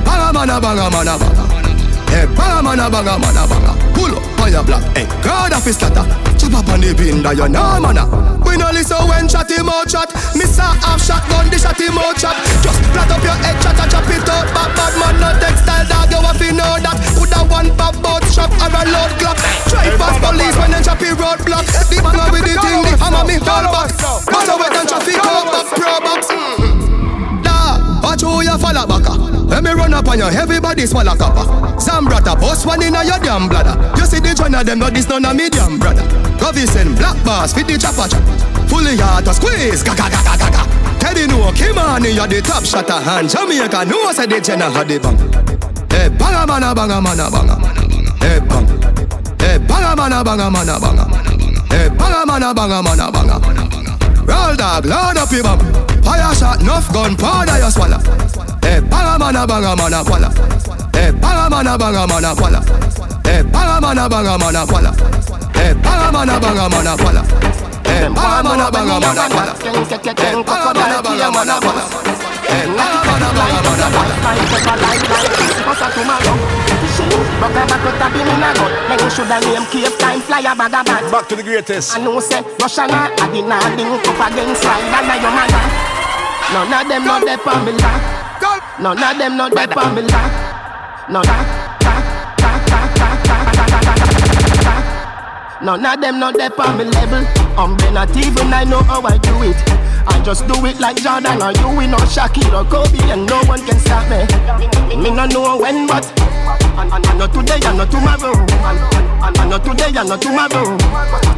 Hey, 0.02 0.08
banga 0.10 0.34
mana 0.34 0.60
banga 0.60 0.89
mana 0.89 1.18
banga. 1.18 1.45
Hey, 2.10 2.24
eh, 2.24 2.26
banga 2.34 2.62
mana 2.64 2.89
banga 2.89 3.20
mana 3.20 3.45
banga. 3.45 3.74
Pull 3.93 4.16
up 4.18 4.24
fire 4.38 4.64
block. 4.64 4.82
Hey, 4.97 5.06
God 5.22 5.54
of 5.54 5.64
his 5.64 5.78
slaughter. 5.78 6.06
Chop 6.38 6.54
up 6.58 6.70
on 6.70 6.82
the 6.82 6.93
bin 6.97 7.22
that 7.22 7.38
you 7.38 7.47
know 7.47 7.78
mana. 7.78 8.10
We 8.41 8.58
no 8.58 8.72
listen 8.74 8.97
when 9.06 9.30
chat 9.30 9.49
him 9.52 9.70
out 9.70 9.86
chat. 9.86 10.10
Miss 10.34 10.58
a 10.58 10.66
half 10.82 10.97
shot 11.02 11.22
gun, 11.30 11.49
the 11.54 11.58
shot 11.62 11.78
him 11.78 11.97
out 12.02 12.18
chat. 12.18 12.34
Just 12.66 12.82
flat 12.89 13.12
up 13.14 13.22
your 13.22 13.38
head, 13.45 13.56
chat 13.62 13.78
and 13.78 13.91
chop 13.93 14.10
it 14.10 14.26
out. 14.26 14.45
Bad 14.58 14.72
bad 14.74 14.93
man, 14.97 15.16
no 15.22 15.30
textile 15.38 15.86
dog. 15.86 16.10
You 16.10 16.20
have 16.26 16.39
to 16.41 16.49
know 16.49 16.74
that. 16.82 16.97
Put 17.14 17.34
a 17.38 17.41
one 17.45 17.70
pop 17.78 17.95
boat 18.02 18.26
shot 18.34 18.49
or 18.58 18.74
a 18.74 18.82
load 18.89 19.12
clock. 19.22 19.38
Try 19.70 19.93
pass 20.02 20.18
police 20.18 20.58
when 20.58 20.74
them 20.74 20.82
chop 20.82 21.02
it 21.06 21.14
roadblock. 21.14 21.66
The 21.93 21.97
man 22.02 22.18
with 22.34 22.49
the 22.49 22.58
thing, 22.58 22.82
the 22.89 22.93
hammer 22.97 23.24
me 23.30 23.38
fall 23.38 23.70
back. 23.70 23.93
I 24.02 24.56
wait 24.58 24.74
and 24.74 24.88
traffic 24.89 25.22
out 25.22 25.45
back 25.54 25.68
pro 25.78 25.95
box. 26.02 26.28
Da, 26.28 26.90
watch 28.02 28.22
who 28.22 28.41
you 28.41 28.58
follow 28.58 28.86
back. 28.88 29.06
Ah. 29.06 29.18
Let 29.47 29.64
me 29.64 29.72
run 29.72 29.93
up 29.93 30.08
on 30.08 30.18
you, 30.18 30.26
everybody 30.26 30.86
swallow 30.86 31.16
copper. 31.16 31.45
Zambrata, 31.78 32.39
boss 32.39 32.66
one 32.66 32.82
in 32.82 32.95
a 32.95 33.04
your 33.04 33.20
damn 33.20 33.47
bladder. 33.47 33.76
You 33.99 34.06
see 34.06 34.20
the 34.20 34.34
joint 34.34 34.56
of 34.56 34.66
them, 34.66 34.80
not 34.80 34.93
this 34.93 35.08
none 35.08 35.26
of 35.26 35.36
me 35.36 35.49
damn 35.49 35.78
brother. 35.78 36.04
Govy 36.39 36.66
send 36.68 36.97
black 36.97 37.18
bars, 37.24 37.54
fit 37.54 37.68
the 37.68 37.78
chopper 37.78 38.08
chop. 38.10 38.24
Fully 38.70 38.97
hard 38.97 39.26
to 39.26 39.34
squeeze, 39.34 39.84
ga 39.84 39.93
ga 39.95 40.10
ga 40.10 40.22
ga 40.24 40.36
ga 40.38 40.49
ga. 40.49 40.64
Teddy 40.99 41.28
no, 41.28 41.52
Kim 41.52 41.78
on 41.78 42.04
you 42.04 42.14
the 42.14 42.41
top 42.41 42.64
shotter 42.64 42.93
hand. 42.93 43.30
Jamaica 43.30 43.86
no, 43.86 44.12
say 44.14 44.26
the 44.26 44.39
Jenna 44.39 44.70
had 44.70 44.88
the 44.88 44.99
bang. 44.99 45.18
Eh, 45.91 46.08
hey, 46.08 46.10
banga 46.10 46.47
mana 46.47 46.74
banga 46.74 47.02
mana 47.02 47.30
banga. 47.30 47.56
Hey, 48.24 48.38
eh, 48.38 48.39
bang. 48.39 48.66
Eh, 49.41 49.45
hey, 49.45 49.58
banga 49.60 49.95
mana 49.97 50.24
banga 50.24 50.49
mana 50.49 50.80
banga. 50.80 51.06
Hey, 51.68 51.89
banga 51.89 52.26
mana 52.26 52.54
banga 52.54 52.82
mana 52.82 53.12
banga. 53.12 53.36
Roll 54.24 54.56
dog, 54.56 54.86
load 54.86 55.18
up 55.18 55.32
your 55.32 55.43
bum. 55.43 55.80
Fire 56.04 56.34
shot, 56.36 56.62
enough 56.62 56.91
gun, 56.93 57.16
powder 57.16 57.58
you 57.58 57.72
swallow. 57.72 57.99
Hey, 58.62 58.80
banga 58.80 59.18
mana 59.20 59.47
banga 59.47 59.76
mana 59.76 60.04
swallow. 60.04 60.32
Hey, 60.93 61.12
banga 61.12 61.49
mana 61.49 61.78
banga 61.78 62.08
mana 62.08 62.36
swallow. 62.36 62.62
Hey, 63.24 63.41
banga 63.43 63.82
mana 63.82 64.10
banga 64.10 64.38
mana 64.38 64.66
swallow. 64.66 64.93
Hey, 65.54 65.74
banga 65.74 66.12
mana 66.12 66.39
banga 66.39 66.70
mana 66.70 66.93
swallow. 66.97 67.24
Hey, 67.86 68.08
banga 68.10 68.43
mana 68.43 68.72
banga 68.72 68.99
mana 68.99 69.24
swallow. 69.30 69.56
Hey, 70.22 70.43
banga 70.45 70.74
mana 70.74 71.02
banga 71.02 71.30
mana 71.30 71.56
swallow. 71.62 71.91
Hey, 72.41 72.64
banga 72.64 72.89
mana 72.89 73.12
banga 73.22 73.45
mana 73.45 73.91
Back 81.12 81.28
to 81.28 81.36
the 81.36 81.43
greatest. 81.43 81.97
I 81.97 82.04
know 82.04 82.20
say 82.20 82.41
Russian 82.60 82.89
a 82.89 83.10
the 83.32 83.41
nah 83.41 83.60
link 83.76 84.08
up 84.08 84.32
against 84.32 84.66
and 84.66 85.22
your 85.22 85.32
man. 85.32 85.90
None 86.54 86.74
of 86.74 86.88
them 86.89 87.06
not 87.06 87.24
there 87.24 87.39
on 87.47 87.66
me 87.66 87.72
lock. 87.72 88.80
None 88.82 89.02
of 89.02 89.18
them 89.18 89.38
not 89.38 89.54
there 89.54 89.80
on 89.80 89.95
me 89.95 90.02
lock. 90.02 90.32
None 91.10 91.26
None 95.64 95.86
of 95.86 96.02
them 96.02 96.20
not 96.20 96.36
there 96.36 96.52
on 96.60 96.78
me 96.78 96.84
level. 96.84 97.24
I'm 97.58 97.72
um, 97.72 97.93
not 97.93 98.16
even 98.18 98.54
I 98.54 98.66
know 98.66 98.84
how 98.84 99.02
I 99.02 99.18
do 99.18 99.43
it. 99.43 99.56
I 100.06 100.22
just 100.26 100.45
do 100.45 100.66
it 100.66 100.80
like 100.82 100.97
Jordan 100.97 101.41
or 101.41 101.54
you, 101.54 101.78
we 101.78 101.88
know 101.88 102.04
Shakira, 102.04 102.68
Kobe, 102.70 102.99
and 103.12 103.26
no 103.28 103.41
one 103.45 103.66
can 103.66 103.80
stop 103.80 104.10
me. 104.10 104.28
Me 105.02 105.10
no 105.10 105.26
know 105.28 105.58
when, 105.58 105.88
but 105.88 106.04
and, 106.20 106.91
and, 106.91 107.06
and 107.06 107.20
not 107.20 107.34
today 107.34 107.60
and 107.64 107.78
not 107.78 107.89
tomorrow. 107.89 108.36
And, 108.36 109.24
and, 109.24 109.38
and 109.39 109.49
not 109.49 109.64
today 109.64 109.93
and 109.95 110.10
not 110.10 110.22
tomorrow. 110.22 110.78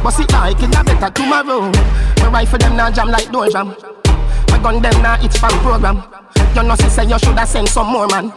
But 0.02 0.10
see, 0.10 0.24
it 0.24 0.62
a 0.62 0.82
better 0.82 1.10
tomorrow. 1.10 1.70
My 2.18 2.30
rifle 2.32 2.58
them 2.58 2.76
now 2.76 2.90
jam 2.90 3.08
like 3.10 3.30
door 3.30 3.48
jam. 3.48 3.76
Gun 4.64 4.80
them 4.80 4.96
now 5.02 5.20
it's 5.20 5.36
fan 5.36 5.52
program. 5.60 6.00
You 6.56 6.62
know, 6.62 6.74
say 6.74 7.04
you 7.04 7.18
shoulda 7.18 7.44
send 7.44 7.68
some 7.68 7.92
more 7.92 8.08
man. 8.08 8.32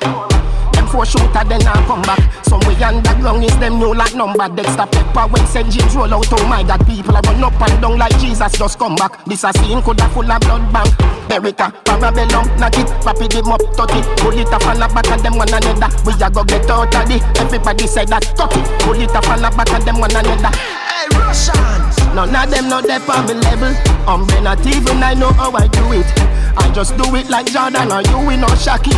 Them 0.75 0.85
four 0.91 1.05
shooter 1.05 1.43
then 1.47 1.63
I 1.63 1.79
come 1.87 2.01
back. 2.01 2.19
Some 2.43 2.59
way 2.67 2.75
underground 2.83 3.45
is 3.45 3.57
them 3.59 3.79
new 3.79 3.95
like 3.95 4.13
number. 4.13 4.49
Dexter 4.49 4.91
Pepper 4.91 5.31
when 5.31 5.47
St. 5.47 5.71
James 5.71 5.95
roll 5.95 6.13
out. 6.13 6.27
Oh 6.27 6.47
my 6.49 6.63
God, 6.67 6.85
people 6.85 7.15
are 7.15 7.21
run 7.23 7.45
up 7.45 7.61
and 7.61 7.81
down 7.81 7.97
like 7.97 8.11
Jesus 8.19 8.59
just 8.59 8.77
come 8.77 8.97
back. 8.97 9.23
This 9.23 9.45
a 9.45 9.53
scene 9.53 9.81
coulda 9.81 10.09
full 10.09 10.29
of 10.29 10.41
blood 10.41 10.67
bank. 10.73 10.91
Beretta, 11.31 11.71
Parabellum, 11.87 12.59
knock 12.59 12.75
it, 12.75 12.89
rapid 13.07 13.31
him 13.31 13.47
up, 13.47 13.63
touch 13.77 13.95
it. 13.95 14.03
Pull 14.19 14.37
it 14.37 14.51
up 14.51 14.67
and 14.67 14.83
a 14.83 14.87
back 14.91 15.09
of 15.09 15.23
them 15.23 15.37
one 15.37 15.47
another. 15.47 15.87
We 16.03 16.11
a 16.11 16.29
go 16.29 16.43
get 16.43 16.69
out 16.69 16.93
of 16.93 17.09
it. 17.09 17.23
Everybody 17.39 17.87
say 17.87 18.03
that, 18.03 18.23
touch 18.35 18.51
it. 18.51 18.67
Pull 18.83 18.99
it 18.99 19.15
up 19.15 19.23
and 19.31 19.45
a 19.45 19.49
back 19.55 19.71
of 19.71 19.85
them 19.85 19.97
one 19.97 20.11
another. 20.11 20.51
Hey, 20.51 21.07
Russians! 21.15 21.86
None 22.17 22.33
of 22.33 22.49
them 22.49 22.67
know 22.67 22.81
they 22.81 22.97
on 22.97 23.27
me 23.27 23.35
level. 23.35 23.69
I'm 24.09 24.25
not 24.41 24.65
even 24.65 25.03
I 25.03 25.13
know 25.13 25.29
how 25.33 25.51
I 25.53 25.67
do 25.67 25.93
it. 25.93 26.09
I 26.57 26.65
just 26.73 26.97
do 26.97 27.13
it 27.13 27.29
like 27.29 27.45
Jordan 27.45 27.91
or 27.93 28.01
you, 28.01 28.17
we 28.25 28.35
know 28.35 28.49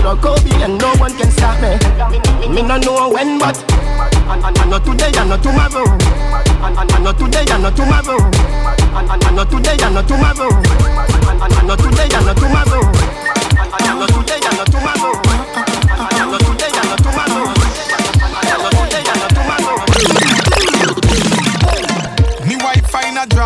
or 0.08 0.16
Kobe, 0.16 0.56
and 0.64 0.80
no 0.80 0.96
one 0.96 1.12
can 1.18 1.30
stop 1.30 1.60
me. 1.60 1.76
Me 2.48 2.62
no 2.62 2.78
know 2.78 3.12
when, 3.12 3.38
but 3.38 3.60
and, 4.32 4.40
and, 4.40 4.58
and 4.58 4.70
not 4.72 4.86
today 4.86 5.12
and 5.20 5.28
not 5.28 5.44
tomorrow. 5.44 5.84
And, 6.64 6.80
and, 6.80 6.92
and 6.96 7.04
not 7.04 7.20
today 7.20 7.44
and 7.52 7.62
not 7.62 7.76
tomorrow. 7.76 8.24
And, 8.24 9.12
and, 9.12 9.24
and 9.26 9.36
not 9.36 9.52
today 9.52 9.76
and 9.84 9.96
not 9.96 10.08
tomorrow. 10.08 10.56
And, 11.28 11.42
and, 11.44 11.54
and 11.60 11.68
not 11.68 11.80
today 11.80 12.08
and 12.16 12.26
not 12.26 12.38
tomorrow. 12.40 12.88
And, 12.88 13.68
and, 13.68 13.84
and 13.84 14.00
not 14.00 14.10
today 14.16 14.40
and 14.48 14.56
not 14.56 14.72
tomorrow. 14.72 15.19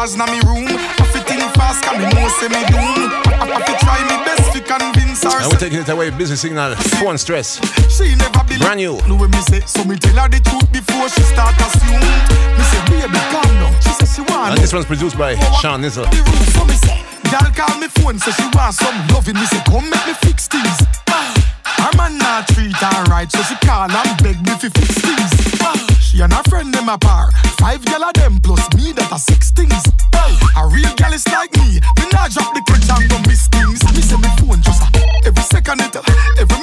Drawers 0.03 0.17
na 0.17 0.25
me 0.27 0.39
room. 0.43 0.67
I 0.67 1.05
fit 1.15 1.31
in 1.31 1.39
fast, 1.55 1.81
can 1.83 1.95
me 1.95 2.03
know 2.11 2.27
say 2.35 2.51
me 2.51 2.59
doom. 2.67 3.07
I, 3.23 3.39
I, 3.39 3.55
I 3.55 3.63
fit 3.63 3.79
try 3.79 3.99
me 4.03 4.19
best 4.27 4.51
fi 4.51 4.59
convince 4.59 5.23
her. 5.23 5.31
And 5.39 5.47
we're 5.47 5.57
taking 5.57 5.79
it 5.79 5.87
away. 5.87 6.09
Busy 6.09 6.35
Signal. 6.35 6.75
Phone 6.99 7.17
stress. 7.17 7.55
She 7.87 8.13
never 8.15 8.43
believe. 8.43 8.59
Brand 8.59 8.79
new. 8.83 8.99
No 9.07 9.15
when 9.15 9.31
me 9.31 9.39
say, 9.47 9.61
so 9.61 9.83
me 9.85 9.95
tell 9.95 10.15
her 10.19 10.27
the 10.27 10.43
truth 10.43 10.67
before 10.75 11.07
she 11.07 11.21
start 11.23 11.55
assume. 11.55 12.03
Me 12.03 12.63
say, 12.67 12.83
baby, 12.91 13.15
calm 13.31 13.47
down. 13.63 13.71
She 13.79 13.95
say 13.95 14.07
she 14.19 14.21
want 14.27 14.51
And 14.51 14.59
this 14.59 14.73
one's 14.73 14.85
produced 14.85 15.17
by 15.17 15.35
Sean 15.63 15.79
Nizzle. 15.79 16.03
the 16.11 16.19
room, 16.19 16.43
so 16.51 16.65
me 16.67 16.75
say, 16.83 16.99
girl 17.31 17.47
call 17.55 17.79
me 17.79 17.87
phone, 17.87 18.19
say 18.19 18.31
she 18.35 18.47
want 18.51 18.75
some 18.75 19.07
loving. 19.15 19.35
Me 19.39 19.45
say, 19.47 19.63
come 19.63 19.87
make 19.87 20.03
me 20.03 20.13
fix 20.19 20.47
things. 20.51 20.83
Ah, 21.07 21.31
Her 21.65 21.91
man 21.97 22.17
not 22.17 22.47
treat 22.47 22.75
her 22.75 23.03
right, 23.05 23.31
so 23.31 23.41
she 23.43 23.55
call 23.65 23.89
and 23.89 24.23
beg 24.23 24.39
me 24.41 24.53
fi 24.59 24.69
fix 24.69 24.89
things. 25.01 25.31
She 26.01 26.21
and 26.21 26.31
her 26.33 26.43
friend 26.49 26.73
them 26.73 26.89
apart, 26.89 27.33
five 27.59 27.83
gal 27.85 28.03
of 28.03 28.13
them 28.13 28.39
plus 28.41 28.61
me 28.75 28.91
that 28.93 29.11
are 29.11 29.19
six 29.19 29.51
things. 29.51 29.83
A 30.55 30.67
real 30.67 30.93
gal 30.95 31.13
is 31.13 31.27
like 31.27 31.51
me, 31.57 31.79
me 31.99 32.05
not 32.11 32.31
drop 32.31 32.53
the 32.53 32.61
clutch 32.67 32.87
and 32.89 33.09
go 33.09 33.17
miss 33.27 33.47
things. 33.47 33.83
Me 33.93 34.01
say 34.01 34.17
me 34.17 34.29
phone 34.37 34.61
just 34.61 34.81
a 34.81 34.87
every 35.25 35.43
second 35.43 35.81
it, 35.81 35.95
every 36.39 36.62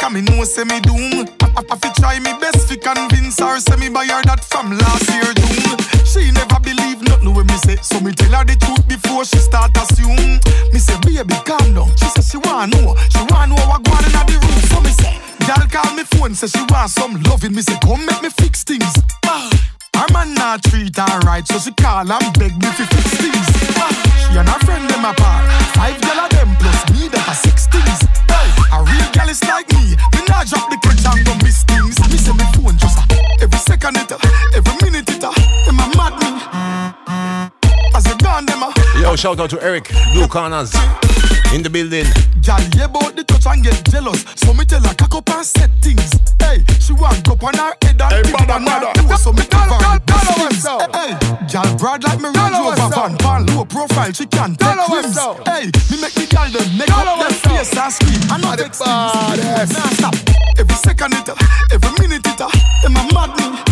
cause 0.00 0.12
me 0.12 0.20
know 0.22 0.42
say 0.44 0.64
me 0.64 0.80
doom. 0.80 1.28
I, 1.44 1.52
I, 1.60 1.76
I 1.76 1.88
try 2.00 2.18
me 2.18 2.32
best 2.40 2.68
fi 2.68 2.76
convince 2.76 3.38
her, 3.38 3.60
say 3.60 3.76
me 3.76 3.88
buy 3.88 4.06
her 4.06 4.22
that 4.24 4.42
from 4.44 4.72
last 4.72 5.06
year 5.12 5.28
June. 5.36 5.76
She 6.08 6.30
never 6.32 6.58
believe 6.60 7.02
nothing 7.04 7.34
when 7.34 7.46
me 7.46 7.56
say, 7.68 7.76
so 7.84 8.00
me 8.00 8.12
tell 8.12 8.32
her 8.32 8.44
the 8.44 8.56
truth 8.56 8.86
before 8.88 9.24
she 9.24 9.36
start 9.38 9.76
assume. 9.76 10.40
Me 10.72 10.78
say, 10.80 10.96
baby, 11.04 11.36
calm 11.44 11.74
down. 11.74 11.88
She 12.00 12.08
say 12.16 12.24
she 12.24 12.38
want 12.40 12.72
know, 12.72 12.96
she 13.12 13.20
want 13.30 13.52
know 13.52 13.60
what 13.68 13.84
going 13.84 14.04
in 14.08 14.12
the 14.16 14.36
room. 14.40 14.60
So 14.72 14.80
me 14.80 14.90
say, 14.96 15.14
girl 15.46 15.62
call 15.68 15.92
me 15.94 16.04
phone, 16.16 16.34
say 16.34 16.48
she 16.48 16.64
want 16.72 16.90
some 16.90 17.20
loving. 17.28 17.54
Me 17.54 17.62
say, 17.62 17.76
come 17.84 18.04
make 18.06 18.22
me 18.22 18.30
fix 18.30 18.64
things. 18.64 18.90
Ah, 19.26 19.50
Her 19.94 20.08
man 20.12 20.34
not 20.34 20.64
treat 20.64 20.96
her 20.96 21.18
right, 21.28 21.46
so 21.46 21.58
she 21.60 21.72
call 21.76 22.08
and 22.10 22.26
beg 22.38 22.56
me 22.56 22.68
fi 22.74 22.84
fix 22.88 23.06
things. 23.20 23.46
She 24.26 24.38
and 24.38 24.48
her 24.48 24.58
friend 24.66 24.88
them 24.88 25.04
apart, 25.04 25.44
five 25.78 25.98
shout 39.20 39.38
out 39.38 39.50
to 39.50 39.62
Eric, 39.62 39.84
Blue 40.14 40.26
Corners. 40.26 40.72
in 41.52 41.62
the 41.62 41.68
building. 41.68 42.08
Gal, 42.40 42.56
yeah, 42.72 42.88
about 42.88 43.12
the 43.16 43.22
touch 43.22 43.44
and 43.52 43.62
get 43.62 43.76
jealous. 43.92 44.24
So 44.36 44.54
me 44.54 44.64
tell 44.64 44.80
her, 44.80 44.94
cock 44.94 45.14
up 45.14 45.28
and 45.28 45.44
set 45.44 45.68
things. 45.84 46.08
Hey, 46.40 46.64
she 46.80 46.94
want 46.94 47.20
go 47.28 47.36
on 47.44 47.52
her 47.52 47.76
head 47.84 48.00
and 48.00 48.12
hey, 48.16 48.32
bada, 48.32 48.56
bada. 48.64 48.96
Her 48.96 49.16
so 49.20 49.32
me 49.36 49.44
give 49.44 49.60
her 49.60 49.76
the 49.76 50.00
best 50.08 50.24
things. 50.40 50.64
Hey, 50.64 51.12
gal, 51.52 51.68
broad 51.76 52.00
like 52.02 52.16
me 52.16 52.32
Range 52.32 52.56
Rover 52.64 52.88
van. 52.96 53.12
Pan 53.20 53.44
low 53.52 53.64
profile, 53.66 54.12
she 54.12 54.24
can 54.24 54.56
take 54.56 54.88
rims. 54.88 55.18
Hey, 55.44 55.68
me 55.92 56.00
make 56.00 56.16
the 56.16 56.24
gal 56.24 56.48
them 56.48 56.64
make 56.80 56.88
up 56.88 57.20
them 57.20 57.34
face 57.44 57.76
and 57.76 57.92
scream. 57.92 58.24
I 58.32 58.40
know 58.40 58.56
vex 58.56 58.80
things. 58.80 59.76
Nah, 59.76 59.92
stop. 60.00 60.16
Every 60.56 60.76
second 60.80 61.12
it, 61.12 61.28
every 61.76 61.92
minute 62.00 62.24
it, 62.24 62.40
them 62.40 62.96
a 62.96 63.02
mad 63.12 63.36
me. 63.36 63.69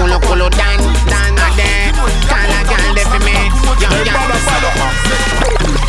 Culo, 0.00 0.16
culo, 0.20 0.48
dan, 0.56 0.80
dan, 1.12 1.34
dan 1.36 1.92
Call 2.24 2.48
a 2.48 2.60
girl 2.64 2.94
there 2.96 3.04
for 3.04 3.20
me 3.20 3.36
Yo, 3.76 3.88
yo 4.00 4.16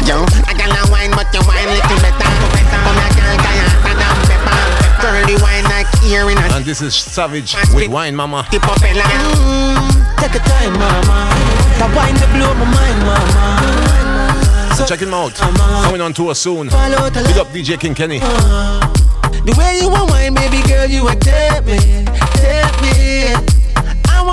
Yo, 0.03 0.17
I 0.43 0.51
got 0.51 0.67
a 0.67 0.91
wine 0.91 1.11
but 1.15 1.31
you 1.31 1.39
wine 1.47 1.71
little 1.71 1.95
better 2.03 2.27
Come 2.75 2.99
a 2.99 3.07
girl, 3.15 3.37
kaya, 3.39 3.67
tadam, 3.79 4.17
pepper 4.27 4.59
Girl, 4.99 5.23
the 5.23 5.39
wine 5.41 5.63
like 5.71 5.87
ear 6.03 6.29
in 6.29 6.37
a 6.37 6.41
And 6.57 6.65
this 6.65 6.81
is 6.81 6.93
Savage 6.93 7.55
with 7.73 7.87
Wine 7.87 8.13
Mama. 8.13 8.45
tip 8.51 8.67
up 8.67 8.83
in 8.83 8.97
Mm, 8.99 10.19
Take 10.19 10.35
a 10.35 10.39
time, 10.43 10.73
mama 10.73 11.31
That 11.79 11.95
wine 11.95 12.15
to 12.19 12.27
blow 12.35 12.51
my 12.59 12.67
mind, 12.67 12.99
mama 13.07 14.75
So 14.75 14.85
check 14.85 14.99
him 14.99 15.13
out. 15.13 15.35
Coming 15.35 16.01
on 16.01 16.11
tour 16.13 16.35
soon. 16.35 16.67
Big 16.67 17.37
up 17.37 17.47
DJ 17.53 17.79
King 17.79 17.95
Kenny. 17.95 18.19
The 18.19 19.55
way 19.57 19.79
you 19.79 19.89
want 19.89 20.11
wine, 20.11 20.33
baby 20.33 20.61
girl, 20.67 20.85
you 20.85 21.07
a 21.07 21.15
take 21.15 21.63
me, 21.65 22.05
take 22.35 22.81
me. 22.81 23.60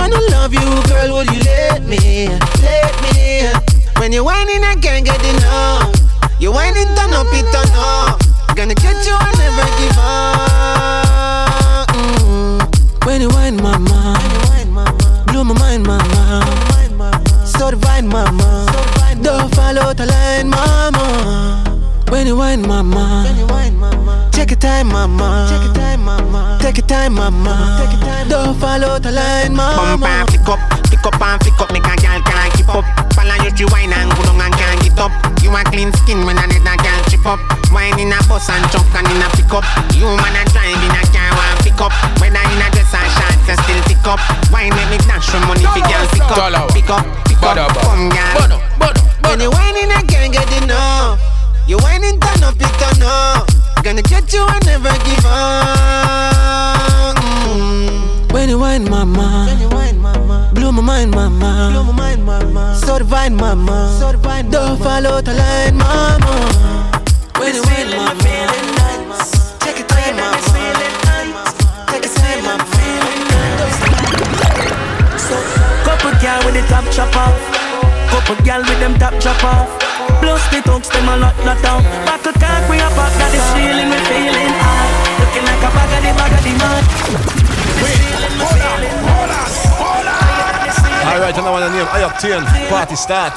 I 0.08 0.10
wanna 0.10 0.30
love 0.30 0.54
you, 0.54 0.82
girl, 0.88 1.16
would 1.16 1.30
you 1.30 1.40
let 1.42 1.82
me, 1.84 2.28
let 2.62 2.94
me? 3.02 3.52
When 4.00 4.12
you 4.12 4.24
whining, 4.24 4.64
I 4.64 4.74
can't 4.80 5.04
get 5.04 5.22
enough 5.24 5.92
You 6.38 6.52
whining, 6.52 6.86
turn 6.94 7.12
up, 7.12 7.26
it 7.30 7.44
turn 7.52 7.68
up 7.74 8.20
Gonna 8.54 8.74
get 8.74 9.04
you, 9.06 9.16
I 9.18 9.32
never 9.36 9.66
give 9.78 9.98
up 9.98 11.88
mm. 11.90 13.06
When 13.06 13.20
you 13.22 13.28
wine, 13.28 13.56
mama, 13.56 14.18
blow 15.26 15.44
my 15.44 15.54
mind, 15.58 15.86
mama. 15.86 16.44
So 17.46 17.70
divine, 17.70 18.06
mama. 18.06 18.66
Don't 19.22 19.54
follow 19.54 19.94
the 19.94 20.06
line, 20.06 20.48
mama. 20.50 21.77
When 22.10 22.26
you 22.26 22.36
wine, 22.36 22.62
mama. 22.62 23.28
Take 24.32 24.50
your 24.50 24.58
time, 24.58 24.88
mama. 24.88 25.44
Take 25.50 25.64
your 25.66 25.74
time, 25.76 26.04
mama. 26.04 26.58
Take 26.62 26.78
your 26.78 26.86
time, 26.86 27.14
mama. 27.14 27.84
Don't 28.28 28.56
follow 28.56 28.98
the 28.98 29.12
line, 29.12 29.52
Bumper, 29.54 29.98
mama. 30.00 30.24
pick 30.30 30.48
up, 30.48 30.56
pick 30.88 31.04
up 31.04 31.20
and 31.20 31.40
pick 31.40 31.60
up. 31.60 31.68
Make 31.68 31.84
a 31.84 31.94
girl 32.00 32.20
can't 32.24 32.52
keep 32.56 32.72
up. 32.72 32.86
Follow 33.12 33.36
you 33.44 33.52
to 33.52 33.64
wine 33.68 33.92
and 33.92 34.08
go 34.16 34.24
down 34.24 34.40
and 34.40 34.54
can't 34.56 34.80
get 34.80 34.96
up. 34.96 35.12
You 35.44 35.52
a 35.52 35.60
clean 35.68 35.92
skin 36.00 36.24
when 36.24 36.38
I 36.40 36.48
need 36.48 36.64
a 36.64 36.74
girl 36.80 37.00
chip 37.12 37.26
up. 37.28 37.40
Wine 37.76 38.00
in 38.00 38.08
a 38.08 38.18
bus 38.24 38.48
and 38.48 38.64
truck 38.72 38.88
and 38.96 39.04
in 39.12 39.20
a 39.20 39.28
pick 39.36 39.52
up. 39.52 39.68
You 39.92 40.08
man 40.08 40.32
a 40.32 40.42
drive 40.48 40.80
in 40.80 40.96
a 40.96 41.02
car 41.12 41.28
and 41.28 41.58
pick 41.60 41.76
up. 41.76 41.92
Whether 42.24 42.40
in 42.40 42.62
a 42.64 42.66
dress 42.72 42.94
or 42.96 43.04
shorts 43.04 43.52
you 43.52 43.56
still 43.68 43.80
pick 43.84 44.06
up. 44.08 44.20
Wine 44.48 44.72
make 44.72 44.96
me 44.96 44.98
dash 45.04 45.28
from 45.28 45.44
money 45.44 45.66
for 45.66 45.84
girl 45.84 46.04
pick 46.08 46.24
up. 46.24 46.72
Pick 46.72 46.88
up, 46.88 47.04
pick 47.28 47.42
up, 47.44 47.68
come 47.84 48.08
girl. 48.08 48.64
When 49.28 49.44
you 49.44 49.52
whining 49.52 49.92
I 49.92 50.00
can't 50.08 50.32
get 50.32 50.48
enough 50.64 51.37
You 51.68 51.76
whining 51.76 52.18
turn 52.18 52.42
up, 52.44 52.54
it 52.58 52.72
turn 52.80 53.02
up 53.02 53.46
Gonna 53.84 54.00
get 54.00 54.32
you 54.32 54.40
and 54.40 54.64
never 54.64 54.90
give 55.04 55.26
up 55.26 57.14
mm. 57.18 58.32
When 58.32 58.48
you 58.48 58.58
wine, 58.58 58.88
mama. 58.88 59.46
Blow 60.54 60.72
my 60.72 60.80
mind, 60.80 61.10
mama. 61.10 61.68
Blow 61.72 61.82
my 61.82 61.92
mind, 61.92 62.24
mama. 62.24 62.74
So 62.76 62.98
divine, 62.98 63.34
mama. 63.36 63.94
So 64.00 64.12
divine, 64.12 64.48
Don't 64.50 64.78
follow 64.78 65.20
the 65.20 65.34
line, 65.34 65.76
mama. 65.76 67.02
When 67.38 67.54
you 67.54 67.62
wine, 67.62 67.90
mama. 67.90 68.14
Take 69.60 69.78
your 69.78 69.88
time, 69.88 70.16
mama. 70.16 70.38
Take 71.90 72.04
your 72.06 72.14
time, 72.14 72.44
mama. 72.44 72.64
Couple 75.84 76.12
girl 76.22 76.40
with 76.46 76.54
the 76.54 76.64
top 76.68 76.90
chop 76.90 77.14
off. 77.14 77.36
Couple 78.08 78.36
girl 78.44 78.60
with 78.60 78.80
them 78.80 78.98
top 78.98 79.20
chop 79.20 79.44
off. 79.44 79.87
Plus 80.20 80.42
the 80.50 80.60
thugs 80.62 80.88
them 80.88 81.08
a 81.08 81.16
lot 81.16 81.36
lot 81.44 81.60
down. 81.62 81.82
Battle 82.04 82.32
can't 82.40 82.64
we 82.70 82.80
up 82.80 82.96
up 82.96 83.12
that 83.20 83.32
is 83.32 83.46
feeling 83.56 83.88
we 83.92 83.98
feeling 84.08 84.52
high. 84.60 84.90
Looking 85.20 85.44
like 85.44 85.62
a 85.62 85.70
bag 85.74 85.92
of 85.96 86.00
the 86.04 86.12
bag 86.16 86.32
of 86.32 86.42
the 86.44 86.52
man. 86.60 86.82
Alright, 91.08 91.34
I 91.34 91.40
know 91.40 91.52
what 91.52 91.62
I 91.62 91.72
Octane. 92.04 92.44
Party 92.68 92.96
start. 92.96 93.34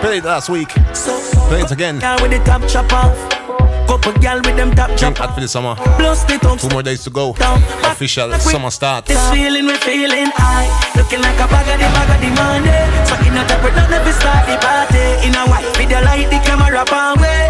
Played 0.00 0.24
last 0.24 0.48
week. 0.48 0.68
Play 1.48 1.60
it 1.60 1.70
again. 1.72 1.96
With 2.22 2.30
the 2.30 2.42
top 2.44 2.66
chop 2.68 2.92
off. 2.92 3.33
Couple 3.94 4.20
girl 4.20 4.42
with 4.42 4.56
them 4.56 4.74
top 4.74 4.90
chop. 4.98 5.20
out 5.20 5.34
for 5.34 5.40
the 5.40 5.46
summer. 5.46 5.76
Plus 6.02 6.24
the 6.24 6.34
thugs 6.42 6.66
Two 6.66 6.68
more 6.74 6.82
days 6.82 7.04
to 7.04 7.10
go. 7.10 7.30
Official 7.86 8.34
summer 8.42 8.70
start. 8.70 9.06
This 9.06 9.22
feeling 9.30 9.66
we 9.70 9.76
feeling 9.86 10.34
high. 10.34 10.66
Looking 10.98 11.22
like 11.22 11.38
a 11.38 11.46
bag 11.46 11.62
of 11.70 11.78
the 11.78 11.86
bag 11.94 12.10
of 12.10 12.18
the 12.18 12.30
money. 12.34 12.74
So 13.06 13.14
in 13.22 13.38
a 13.38 13.46
we 13.62 13.70
don't 13.70 13.94
ever 13.94 14.10
start 14.18 14.50
the 14.50 14.58
party. 14.58 14.98
In 15.22 15.38
a 15.38 15.46
white 15.46 15.70
video 15.78 16.02
light 16.02 16.26
the 16.26 16.42
camera 16.42 16.82
pan 16.90 17.22
way. 17.22 17.46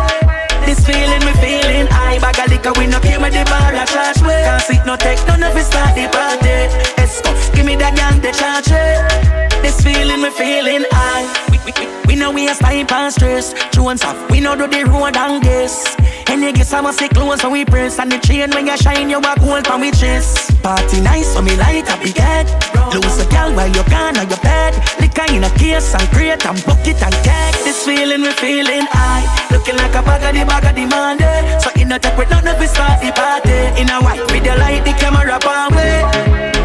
This 0.68 0.84
feeling 0.84 1.24
we 1.24 1.32
feeling 1.40 1.88
high. 1.88 2.20
Bag 2.20 2.36
of 2.36 2.53
liquor 2.53 2.76
we 2.76 2.92
no 2.92 3.01
came 3.01 3.24
with 3.24 3.32
the 3.32 3.49
bar 3.49 3.72
a 3.72 3.88
trash 3.88 4.20
way. 4.20 4.45
Can't 4.45 4.61
sit 4.61 4.84
no 4.84 5.01
text 5.01 5.26
none 5.26 5.42
of 5.42 5.57
it 5.57 5.64
start 5.64 5.97
the 5.97 6.12
party. 6.12 6.68
Esco, 7.01 7.32
give 7.57 7.64
me 7.64 7.74
that 7.80 7.97
gang 7.97 8.20
the 8.20 8.36
charge 8.36 8.68
way. 8.68 9.01
This 9.64 9.80
feeling 9.80 10.20
we 10.20 10.28
feeling 10.28 10.84
high. 10.92 11.24
We, 11.49 11.57
we, 11.64 11.72
we, 11.72 11.88
we 12.05 12.14
know 12.20 12.30
we 12.30 12.53
a 12.53 12.55
style 12.55 12.84
and 12.84 13.12
stress. 13.16 13.57
Jones 13.72 14.05
off, 14.05 14.20
we 14.30 14.45
know 14.45 14.53
do 14.53 14.68
the 14.68 14.84
road 14.84 15.16
and 15.16 15.42
this 15.42 15.97
and 16.29 16.43
you 16.43 16.53
get 16.53 16.66
some 16.66 16.91
sick 16.93 17.12
clothes 17.12 17.41
so 17.41 17.51
we 17.51 17.64
press 17.64 17.99
And 17.99 18.11
the 18.11 18.18
chain 18.18 18.51
when 18.51 18.66
you 18.66 18.77
shine 18.77 19.11
you 19.11 19.20
walk 19.20 19.39
gold 19.41 19.66
from 19.66 19.81
we 19.81 19.91
chest. 19.91 20.62
Party 20.62 21.01
nice 21.01 21.33
so 21.33 21.43
me 21.43 21.57
light 21.57 21.89
up 21.91 22.01
head. 22.01 22.47
Lose 22.93 23.18
a 23.18 23.27
girl 23.31 23.53
while 23.55 23.68
you 23.68 23.83
gone 23.91 24.16
on 24.16 24.29
your 24.29 24.39
bed. 24.39 24.75
Liquor 25.01 25.27
in 25.33 25.45
a 25.45 25.51
case 25.59 25.95
and 25.95 26.07
crate 26.14 26.45
and 26.47 26.59
bucket 26.64 27.03
and 27.03 27.14
keg 27.27 27.55
This 27.64 27.85
feeling 27.85 28.22
we 28.22 28.31
feeling 28.33 28.87
high. 28.91 29.25
Looking 29.51 29.77
like 29.77 29.95
a 29.95 30.03
bag 30.03 30.22
of 30.22 30.33
the 30.35 30.45
bag 30.47 30.64
of 30.64 30.75
the 30.75 30.87
Monday 30.87 31.25
eh. 31.25 31.59
So 31.59 31.70
in 31.81 31.93
a 31.93 31.99
tech 31.99 32.16
with 32.16 32.31
none 32.31 32.47
of 32.47 32.61
it 32.61 32.68
start 32.68 33.01
the 33.01 33.11
party. 33.12 33.81
In 33.81 33.91
a 33.91 34.01
white 34.01 34.25
with 34.31 34.45
the 34.45 34.55
light 34.57 34.85
the 34.85 34.93
camera 34.95 35.39
pan 35.41 35.75
way 35.75 36.05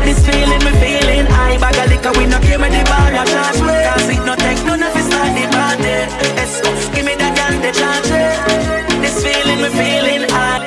This 0.05 0.21
feeling 0.25 0.61
we 0.61 0.73
feeling 0.77 1.25
high. 1.25 1.57
Bag 1.57 1.77
of 1.77 1.89
liquor 1.89 2.13
we 2.17 2.25
no 2.25 2.39
came 2.39 2.61
with 2.61 2.71
the 2.71 2.83
bar 2.85 3.09
a 3.09 3.23
charge 3.25 3.61
way 3.65 3.81
Cause 3.87 4.09
it 4.09 4.21
no 4.25 4.35
take 4.35 4.61
none 4.65 4.83
of 4.83 4.95
it 4.95 5.05
start 5.07 5.31
the 5.33 5.45
party. 5.49 5.95
Let's 6.37 6.61
give 6.93 7.05
me 7.05 7.15
that 7.17 7.33
girl 7.33 7.55
the 7.61 7.71
charge 7.73 8.09
way 8.11 8.88
this 9.01 9.23
feeling 9.23 9.59
we're 9.59 9.69
feeling 9.71 10.29
high. 10.29 10.59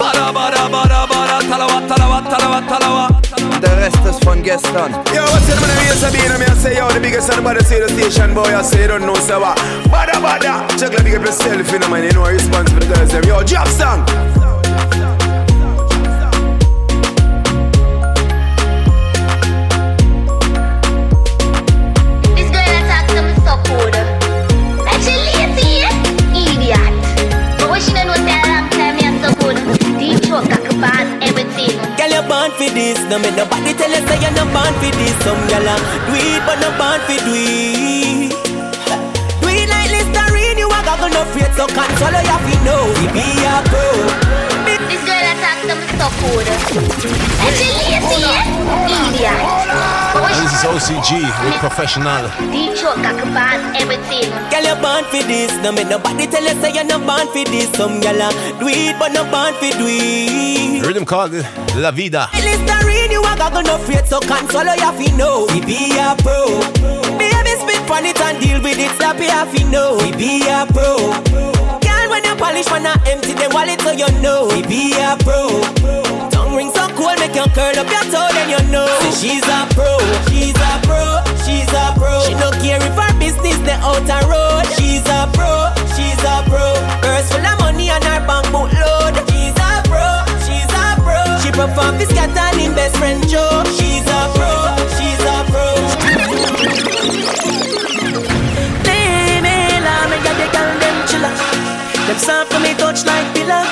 Bada, 0.00 0.32
bada, 0.32 0.68
bada, 0.68 1.06
bada, 1.06 1.36
Talawah, 1.50 1.82
Talawah, 1.88 2.22
Talawah, 2.30 2.62
Talawah. 2.68 3.60
The 3.60 3.68
rest 3.76 4.04
is 4.06 4.18
from 4.20 4.42
gestern. 4.42 4.92
Yo, 5.12 5.22
what's 5.22 5.46
the 5.46 5.54
name 5.60 5.90
of 5.92 5.98
Sabina? 5.98 6.38
Me 6.38 6.46
I 6.46 6.54
say, 6.54 6.76
yo, 6.76 6.88
the 6.90 7.00
biggest 7.00 7.26
son 7.26 7.38
about 7.38 7.58
the 7.58 7.64
radio 7.68 7.86
station 7.88 8.34
boy. 8.34 8.42
I 8.44 8.62
say, 8.62 8.82
you 8.82 8.88
don't 8.88 9.02
know, 9.02 9.14
so 9.14 9.40
what? 9.40 9.58
Bada, 9.92 10.16
bada. 10.20 10.68
Check 10.78 10.92
let 10.92 11.04
me 11.04 11.10
get 11.10 11.20
yourself 11.20 11.74
in 11.74 11.82
a 11.82 11.88
man. 11.88 12.04
You 12.04 12.12
know, 12.12 12.24
I 12.24 12.32
respond 12.32 12.68
to 12.68 12.74
the 12.74 12.86
girls. 12.86 13.10
Them. 13.10 13.24
Yo, 13.24 13.42
drop 13.42 13.68
song. 13.68 14.59
Born 32.50 32.68
for 32.68 32.74
this. 32.74 32.98
No 33.08 33.18
make 33.18 33.36
nobody 33.36 33.74
tell 33.74 33.90
you 33.90 34.06
say 34.06 34.18
you're 34.20 34.32
not 34.32 34.48
born 34.52 34.72
for 34.80 34.90
this. 34.96 35.14
Some 35.22 35.40
girl 35.48 35.68
a 35.68 35.76
do 36.06 36.14
it, 36.14 36.42
but 36.46 36.58
not 36.60 36.74
born 36.78 37.00
for 37.06 37.18
do 37.24 37.32
it. 37.34 38.32
Do 39.40 39.48
it 39.48 39.68
like 39.68 39.90
Listerine, 39.90 40.58
you 40.58 40.68
a 40.68 40.80
goggle 40.84 41.10
no 41.10 41.22
afraid, 41.22 41.52
so 41.54 41.66
control 41.66 42.10
you 42.10 42.30
have 42.30 42.44
to 42.44 42.54
know. 42.64 42.82
We 42.98 43.06
be 43.14 43.26
a 43.44 43.62
pro. 43.68 43.84
This 44.88 45.02
girl 45.06 45.26
attacked 45.32 45.66
them 45.66 45.80
so 45.98 46.06
good. 46.20 46.46
And 46.48 47.52
she 47.56 47.68
lazy, 47.78 48.22
India. 48.90 49.34
But 49.38 49.59
is 50.60 50.66
OCG 50.66 51.22
with 51.44 51.54
professional. 51.60 52.28
Deep 52.52 52.76
choke, 52.76 52.98
I 52.98 53.12
can 53.16 53.32
pass 53.32 53.60
everything. 53.80 54.28
Girl, 54.50 54.64
you're 54.64 54.80
born 54.80 55.04
for 55.04 55.22
this. 55.26 55.52
No 55.62 55.72
make 55.72 55.88
nobody 55.88 56.26
tell 56.26 56.42
you 56.42 56.60
say 56.60 56.72
you're 56.72 56.84
not 56.84 57.06
born 57.06 57.26
for 57.32 57.44
this. 57.50 57.70
Some 57.72 58.00
girl 58.00 58.20
a 58.20 58.28
do 58.58 58.68
it, 58.68 58.98
but 58.98 59.12
not 59.12 59.30
born 59.30 59.54
for 59.54 59.70
do 59.78 59.86
it. 59.88 60.84
Rhythm 60.84 61.04
called 61.04 61.32
La 61.76 61.90
Vida. 61.90 62.28
Listerine, 62.34 63.10
you 63.10 63.22
a 63.22 63.36
goggle 63.36 63.62
no 63.62 63.76
afraid, 63.76 64.06
so 64.06 64.20
console 64.20 64.64
you 64.64 64.84
have 64.84 64.98
to 64.98 65.16
know. 65.16 65.46
We 65.52 65.60
be 65.60 65.96
a 65.96 66.14
pro. 66.20 66.60
Baby, 67.16 67.52
spit 67.60 67.90
on 67.90 68.04
it 68.04 68.20
and 68.20 68.40
deal 68.40 68.60
with 68.62 68.78
it, 68.78 68.90
slap 68.96 69.18
you 69.18 69.30
have 69.30 69.52
to 69.54 69.64
know. 69.70 69.96
We 69.96 70.12
be 70.12 70.44
a 70.48 70.66
pro. 70.68 70.96
Girl, 71.80 72.04
when 72.10 72.24
you 72.24 72.36
polish, 72.36 72.70
when 72.70 72.86
I 72.86 72.96
empty 73.06 73.32
them 73.32 73.52
wallet, 73.52 73.80
so 73.80 73.92
you 73.92 74.10
know. 74.20 74.48
We 74.48 74.62
be 74.62 74.92
a 74.98 75.16
pro. 75.20 75.99
Tongue 77.00 77.16
ring 77.16 77.16
so 77.16 77.16
cool, 77.16 77.16
make 77.16 77.32
you 77.34 77.48
curl 77.54 77.78
up 77.78 77.88
your 77.90 78.04
toe, 78.12 78.28
then 78.32 78.50
you 78.50 78.62
know. 78.70 78.86
She's 79.10 79.42
a 79.44 79.66
pro, 79.74 79.98
she's 80.28 80.54
a 80.56 80.80
pro, 80.84 81.22
she's 81.44 81.72
a 81.72 81.92
pro. 81.96 82.20
She 82.26 82.34
no 82.34 82.50
care 82.60 82.82
if 82.82 82.94
her 82.94 83.12
business 83.18 83.58
the 83.58 83.72
outer 83.80 84.20
road. 84.28 84.66
She's 84.76 85.06
a 85.08 85.26
pro, 85.32 85.72
she's 85.96 86.22
a 86.24 86.42
pro. 86.48 86.74
Purse 87.00 87.30
full 87.32 87.44
of 87.44 87.58
money 87.60 87.88
and 87.90 88.04
her 88.04 88.20
bank 88.26 88.50
book 88.52 88.72
load. 88.72 89.16
She's 89.30 89.56
a 89.56 89.82
pro, 89.88 90.24
she's 90.44 90.68
a 90.68 90.96
pro. 91.00 91.24
She 91.40 91.50
perform 91.52 91.96
this 91.98 92.12
cat 92.12 92.36
and 92.36 92.60
him 92.60 92.74
best 92.74 92.96
friend 92.96 93.26
Joe. 93.28 93.64
She's 93.76 94.06
a 94.06 94.28
pro, 94.36 94.76
she's 94.96 95.24
a 95.24 95.44
pro. 95.50 95.64
Them 102.10 102.18
soft 102.18 102.50
to 102.50 102.58
me 102.58 102.74
touch 102.74 103.06
like 103.06 103.32
pillar. 103.36 103.62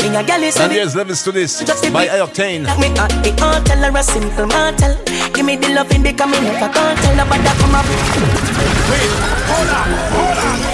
Me 0.00 0.16
a 0.16 0.22
gal 0.22 0.40
is 0.44 0.56
And 0.60 0.70
here's 0.70 0.94
levels 0.94 1.24
to 1.24 1.32
this 1.32 1.60
by 1.90 2.06
I-Octane. 2.06 2.64
like 2.64 2.78
me 2.78 2.86
at 2.96 3.10
the 3.24 3.30
all 3.42 3.60
tell 3.64 3.82
her 3.82 3.98
a 3.98 4.02
simple 4.04 4.46
mortal. 4.46 4.94
Give 5.34 5.44
me 5.44 5.56
the 5.56 5.70
loving 5.74 6.04
because 6.04 6.30
me 6.30 6.38
never 6.40 6.72
can't 6.72 6.98
tell 7.00 7.16
nobody 7.16 7.42
come 7.58 7.74
up. 7.74 7.86
Wait, 7.86 9.10
hold 9.50 9.70
on, 9.74 9.88
hold 10.14 10.38
on. 10.38 10.69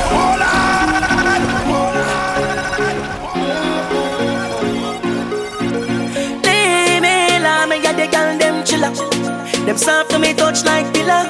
Them 9.67 9.77
soft 9.77 10.11
to 10.11 10.19
me 10.21 10.33
touch 10.33 10.65
like 10.65 10.87
pillar. 10.95 11.27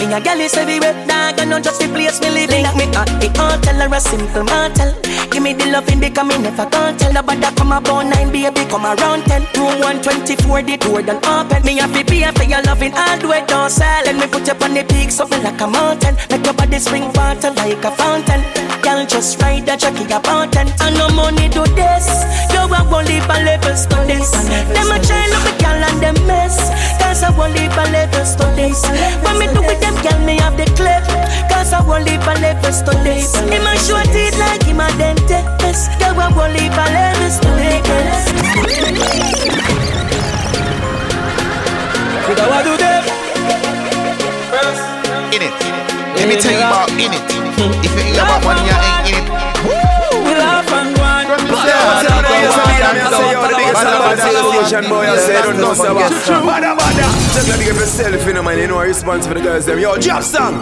Me 0.00 0.08
a 0.08 0.20
gal 0.20 0.40
is 0.40 0.56
everywhere, 0.56 0.96
dog, 1.06 1.38
and 1.38 1.50
not 1.50 1.62
just 1.62 1.80
the 1.80 1.88
place 1.88 2.18
me 2.20 2.30
live 2.30 2.50
in. 2.50 2.62
Like 2.64 2.76
me 2.76 2.88
at 2.96 3.12
the 3.20 3.28
all 3.36 3.60
tell 3.60 3.76
her 3.76 3.94
a 3.94 4.00
simple 4.00 4.42
mortal. 4.42 4.90
Give 5.28 5.42
me 5.42 5.52
the 5.52 5.66
loving 5.68 6.00
because 6.00 6.24
me 6.24 6.38
never 6.38 6.64
can't 6.64 6.98
tell 6.98 7.12
nobody 7.12 7.44
come 7.54 7.72
about 7.72 8.06
nine, 8.08 8.32
baby, 8.32 8.64
come 8.72 8.86
around 8.88 9.28
ten. 9.28 9.44
Room 9.52 9.84
124, 10.00 10.62
the 10.62 10.76
door 10.78 11.02
done 11.02 11.20
open. 11.28 11.60
Me 11.68 11.76
have 11.76 11.92
to 11.92 12.04
pay 12.08 12.24
for 12.32 12.44
your 12.48 12.62
loving 12.62 12.94
all 12.96 13.18
the 13.18 13.28
way 13.28 13.44
down 13.44 13.68
sell. 13.68 14.08
And 14.08 14.16
me 14.16 14.26
put 14.32 14.48
you 14.48 14.56
on 14.64 14.72
the 14.72 14.84
peak, 14.88 15.10
something 15.10 15.42
like 15.42 15.60
a 15.60 15.66
mountain. 15.66 16.16
Make 16.32 16.44
your 16.44 16.54
body 16.54 16.78
spring 16.80 17.12
water 17.12 17.52
like 17.52 17.84
a 17.84 17.92
fountain. 17.92 18.40
Girl, 18.80 19.04
just 19.04 19.36
ride 19.42 19.66
that 19.66 19.80
jockey 19.80 20.08
a. 20.08 20.20
And 20.24 20.94
no 20.96 21.08
money 21.12 21.52
do 21.52 21.68
this. 21.76 22.08
You 22.48 22.64
a 22.64 22.80
won't 22.88 23.08
live 23.12 23.28
a 23.28 23.36
level 23.44 23.76
studies. 23.76 24.32
Them 24.72 24.88
a 24.88 24.96
try 25.04 25.28
look 25.28 25.44
me 25.44 25.52
girl 25.60 25.84
and 25.84 26.00
them 26.00 26.16
mess. 26.26 26.56
Cause 27.00 27.22
I 27.22 27.30
won't 27.36 27.54
live 27.54 27.73
a 27.76 27.84
level 27.90 28.24
studies. 28.24 28.80
When 29.22 29.38
me 29.38 29.46
do 29.52 29.60
with 29.62 29.80
them, 29.80 29.94
girl, 30.02 30.18
me 30.24 30.38
have 30.38 30.56
the 30.56 30.66
clip. 30.78 31.04
Cause 31.50 31.72
I 31.72 31.82
won't 31.82 32.04
live 32.04 32.26
a 32.26 32.34
level 32.40 32.72
studies. 32.72 33.34
Him 33.36 33.66
a 33.66 33.74
short 33.78 34.08
it 34.10 34.36
like 34.38 34.62
him 34.64 34.80
a 34.80 34.88
dentist. 34.98 35.90
Girl, 35.98 36.18
I 36.18 36.28
won't 36.34 36.52
live 36.54 36.72
a 36.72 36.86
level 36.94 37.30
studies. 37.30 37.84
Could 42.24 42.40
I 42.40 42.62
do 42.62 42.76
them? 42.76 43.04
In 45.34 45.42
it. 45.42 45.54
Let 46.16 46.28
me 46.28 46.36
tell 46.40 46.52
you 46.52 46.58
about 46.58 46.90
in 46.94 47.12
it. 47.12 47.24
If 47.84 47.92
you 47.96 48.02
hear 48.14 48.22
about 48.22 48.44
money, 48.44 48.62
you 48.62 48.72
ain't 48.72 49.08
in 49.08 49.14
it. 49.18 49.26
We 50.24 50.32
laugh 50.34 50.70
and 50.72 50.94
go 52.84 53.18
on. 53.20 54.16
Just 57.34 57.48
let 57.48 57.58
me 57.58 57.64
give 57.64 57.76
yourself, 57.76 58.26
you 58.26 58.32
know, 58.32 58.42
man. 58.42 58.58
You 58.58 58.66
know, 58.68 58.80
response 58.80 59.26
for 59.26 59.34
the 59.34 59.40
girls, 59.40 59.66
them. 59.66 59.78
Yo, 59.78 59.96
drop 59.96 60.22
song. 60.22 60.54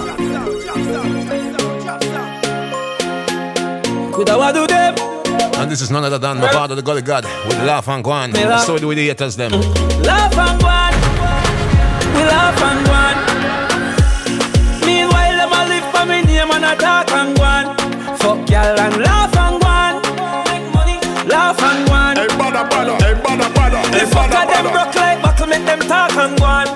Could 4.13 4.29
I 4.29 4.53
do 4.53 4.67
them? 4.67 4.95
And 5.57 5.71
this 5.71 5.81
is 5.81 5.91
none 5.91 6.05
other 6.05 6.19
than 6.19 6.39
my 6.39 6.51
father, 6.51 6.75
the 6.75 6.83
Gully 6.83 7.03
God, 7.03 7.25
with 7.47 7.59
Laugh 7.65 7.89
and 7.89 8.05
Guan. 8.05 8.33
Me. 8.33 8.59
So 8.65 8.79
do 8.79 8.89
we 8.89 8.95
the 8.95 9.09
haters, 9.09 9.37
them. 9.37 9.53
Laugh 10.03 10.37
and 10.37 10.61
go 10.61 10.67
on. 10.67 10.93
We 12.15 12.25
laugh 12.25 12.63
and 12.63 12.85
go 12.87 12.93
on. 12.93 13.17
Meanwhile, 14.87 15.37
them 15.37 15.53
a 15.53 15.67
live 15.69 15.87
for 15.93 16.05
me 16.07 16.23
name 16.23 16.51
and 16.51 16.65
a 16.65 16.75
talk 16.77 17.11
and 17.13 17.37
go 17.37 17.45
on. 17.45 17.77
Fuck 18.19 18.51
y'all 18.51 18.79
and 18.79 18.97
laugh 19.03 19.37
and 19.37 19.62
go 22.53 22.77
on. 22.77 22.87
Hey, 23.01 23.15
bada, 23.15 23.49
bada, 23.55 23.81
hey, 23.93 24.05
bada, 24.05 24.45
bada. 24.45 24.53
Them 24.53 24.67
broke 24.73 24.95
like 24.95 25.21
buckle, 25.23 25.47
make 25.47 25.65
them 25.65 25.81
talk 25.81 26.17
and 26.17 26.39
go 26.39 26.45
on. 26.45 26.67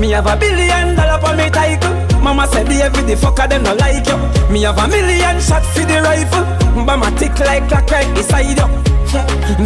Me 0.00 0.10
have 0.10 0.26
a 0.26 0.36
billion 0.36 0.94
dollar 0.94 1.18
for 1.20 1.34
me 1.36 1.50
title. 1.50 1.94
Mama 2.20 2.46
said 2.48 2.66
the 2.66 2.82
every 2.82 3.02
the 3.02 3.14
fucker 3.14 3.48
them 3.48 3.62
no 3.62 3.74
like 3.74 4.06
you. 4.06 4.16
Me 4.52 4.62
have 4.62 4.78
a 4.78 4.88
million 4.88 5.40
shot 5.40 5.64
for 5.64 5.84
the 5.84 6.00
rifle. 6.02 6.44
Mama 6.84 7.10
tick 7.18 7.38
like 7.40 7.68
clock 7.68 7.90
right 7.90 8.14
beside 8.14 8.58
you. 8.58 8.68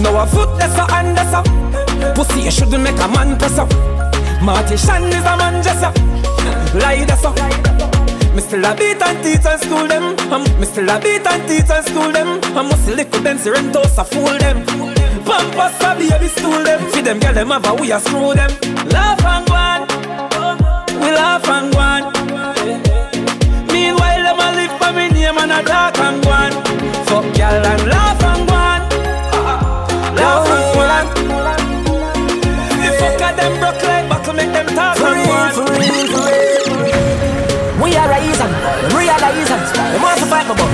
Now 0.01 0.23
a 0.23 0.27
foot 0.27 0.59
that's 0.59 0.77
a 0.77 0.85
hand 0.93 1.17
that's 1.17 1.33
a 1.33 1.43
Pussy 2.15 2.43
you 2.43 2.51
shouldn't 2.51 2.83
make 2.83 3.01
a 3.01 3.09
man 3.09 3.39
press 3.39 3.59
up. 3.59 3.71
Marty 4.43 4.77
Shan 4.77 5.05
is 5.05 5.25
a 5.25 5.37
man 5.37 5.63
just 5.63 5.83
a 5.83 5.93
Lie 6.79 7.05
that's 7.05 7.25
up. 7.25 7.98
Me 8.39 8.45
still 8.45 8.65
a 8.65 8.73
beat 8.73 9.03
and 9.03 9.21
teach 9.25 9.45
and 9.45 9.61
school 9.61 9.89
them. 9.89 10.17
Um, 10.33 10.45
me 10.61 10.67
still 10.67 10.89
a 10.89 11.01
beat 11.01 11.27
and 11.27 11.49
teach 11.49 11.69
and 11.71 11.85
school 11.85 12.13
them. 12.13 12.39
I 12.57 12.63
must 12.63 12.87
little 12.87 13.21
them 13.21 13.37
rent 13.37 13.75
house 13.75 13.99
a 13.99 14.05
fool 14.05 14.39
them. 14.39 14.65
Pampas 15.27 15.83
a 15.83 15.97
baby 15.99 16.29
stool 16.29 16.63
them. 16.63 16.81
Feed 16.93 17.07
them 17.07 17.19
girl 17.19 17.35
them 17.35 17.49
have 17.49 17.67
a 17.67 17.75
we 17.75 17.91
a 17.91 17.99
screw 17.99 18.35
them. 18.35 18.53
Laugh 18.95 19.25
and 19.25 19.45
go 19.49 19.55
on. 19.55 19.81
We 21.01 21.11
laugh 21.19 21.49
and 21.49 21.73
go 21.73 21.81
on. 21.81 22.03
Meanwhile, 23.73 24.23
them 24.23 24.39
a 24.39 24.49
live 24.55 24.79
for 24.79 24.93
me 24.93 25.09
name 25.09 25.37
and 25.37 25.51
a 25.51 25.61
talk 25.65 25.98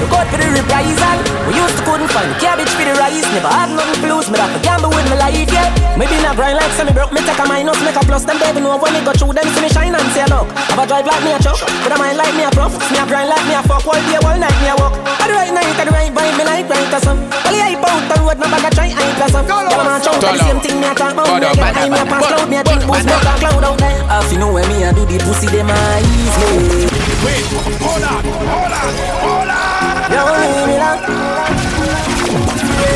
we 0.04 0.10
go 0.12 0.20
for 0.28 0.36
the 0.36 0.48
reprisal. 0.52 1.18
We 1.48 1.56
used 1.56 1.76
to 1.80 1.82
couldn't 1.88 2.12
find 2.12 2.28
the 2.28 2.36
cabbage 2.36 2.68
for 2.76 2.84
the 2.84 2.92
rice. 3.00 3.24
Never 3.32 3.48
had 3.48 3.72
nothing 3.72 4.04
to 4.04 4.08
lose, 4.12 4.28
me 4.28 4.36
have 4.36 4.52
to 4.52 4.60
gamble 4.60 4.92
with 4.92 5.08
my 5.08 5.16
life, 5.16 5.48
yeah. 5.48 5.72
Maybe 5.96 6.20
not 6.20 6.36
grind 6.36 6.60
like 6.60 6.72
semi 6.76 6.92
broke, 6.92 7.12
me 7.12 7.24
take 7.24 7.40
a 7.40 7.44
minus. 7.48 7.80
Make 7.80 7.96
a 7.96 8.04
plus, 8.04 8.28
them 8.28 8.36
baby 8.36 8.60
know 8.60 8.76
when 8.76 8.92
me 8.92 9.00
go 9.00 9.16
through 9.16 9.32
them 9.32 9.48
See 9.56 9.62
me 9.64 9.70
shine 9.72 9.94
and 9.94 10.10
say 10.12 10.26
look 10.28 10.50
Have 10.74 10.82
a 10.82 10.84
drive 10.84 11.06
like 11.06 11.22
me 11.24 11.32
a 11.32 11.38
truck, 11.40 11.56
with 11.56 11.94
a 11.94 11.96
mind 11.96 12.20
like 12.20 12.34
me 12.36 12.44
a 12.44 12.50
prof. 12.52 12.74
Me 12.92 12.98
a 13.00 13.04
grind 13.08 13.32
like 13.32 13.44
me 13.48 13.54
a 13.56 13.62
fuck, 13.64 13.86
all 13.88 13.96
day, 13.96 14.20
all 14.20 14.36
night 14.36 14.56
me 14.60 14.68
a 14.68 14.74
walk. 14.76 14.92
At 15.24 15.28
the 15.30 15.34
right 15.34 15.52
night, 15.54 15.72
at 15.72 15.86
the 15.88 15.92
right 15.94 16.12
vibe, 16.12 16.36
me 16.36 16.44
like 16.44 16.68
right 16.68 16.92
or 16.92 17.00
some 17.00 17.20
Well, 17.24 17.54
yeah, 17.56 17.72
hype 17.72 17.86
out 17.88 18.04
the 18.04 18.14
road, 18.20 18.38
no 18.42 18.46
bag 18.52 18.66
a 18.68 18.70
try, 18.74 18.90
I 18.92 19.00
ain't 19.00 19.16
plus 19.16 19.32
some 19.32 19.46
Girl, 19.48 19.64
I'm 19.64 19.88
a 19.88 19.96
chow, 20.04 20.18
the 20.20 20.36
same 20.36 20.60
thing 20.60 20.76
me 20.82 20.88
a 20.90 20.92
talk 20.92 21.14
about. 21.16 21.30
Me 21.40 21.48
a 21.48 21.54
get 21.56 21.72
high, 21.72 21.88
me 21.88 21.96
a 21.96 22.04
pass 22.04 22.26
cloud, 22.28 22.48
me 22.50 22.56
a 22.60 22.62
drink 22.66 22.82
booze, 22.84 23.06
me 23.06 23.14
a 23.14 23.18
cloud 23.40 23.64
out 23.64 23.78
there. 23.78 24.02
Half 24.10 24.28
you 24.34 24.38
know 24.42 24.52
when 24.52 24.66
me 24.68 24.84
a 24.84 24.92
do 24.92 25.06
the 25.06 25.16
pussy, 25.24 25.48
them 25.48 25.70
ease 25.70 26.36
me? 26.42 26.90
Wait, 27.22 27.46
hold 27.80 28.02
on, 28.02 28.20
hold 28.50 28.74
on, 28.74 28.90
hold 29.22 29.48
on. 29.48 29.73
Alone. 30.14 30.70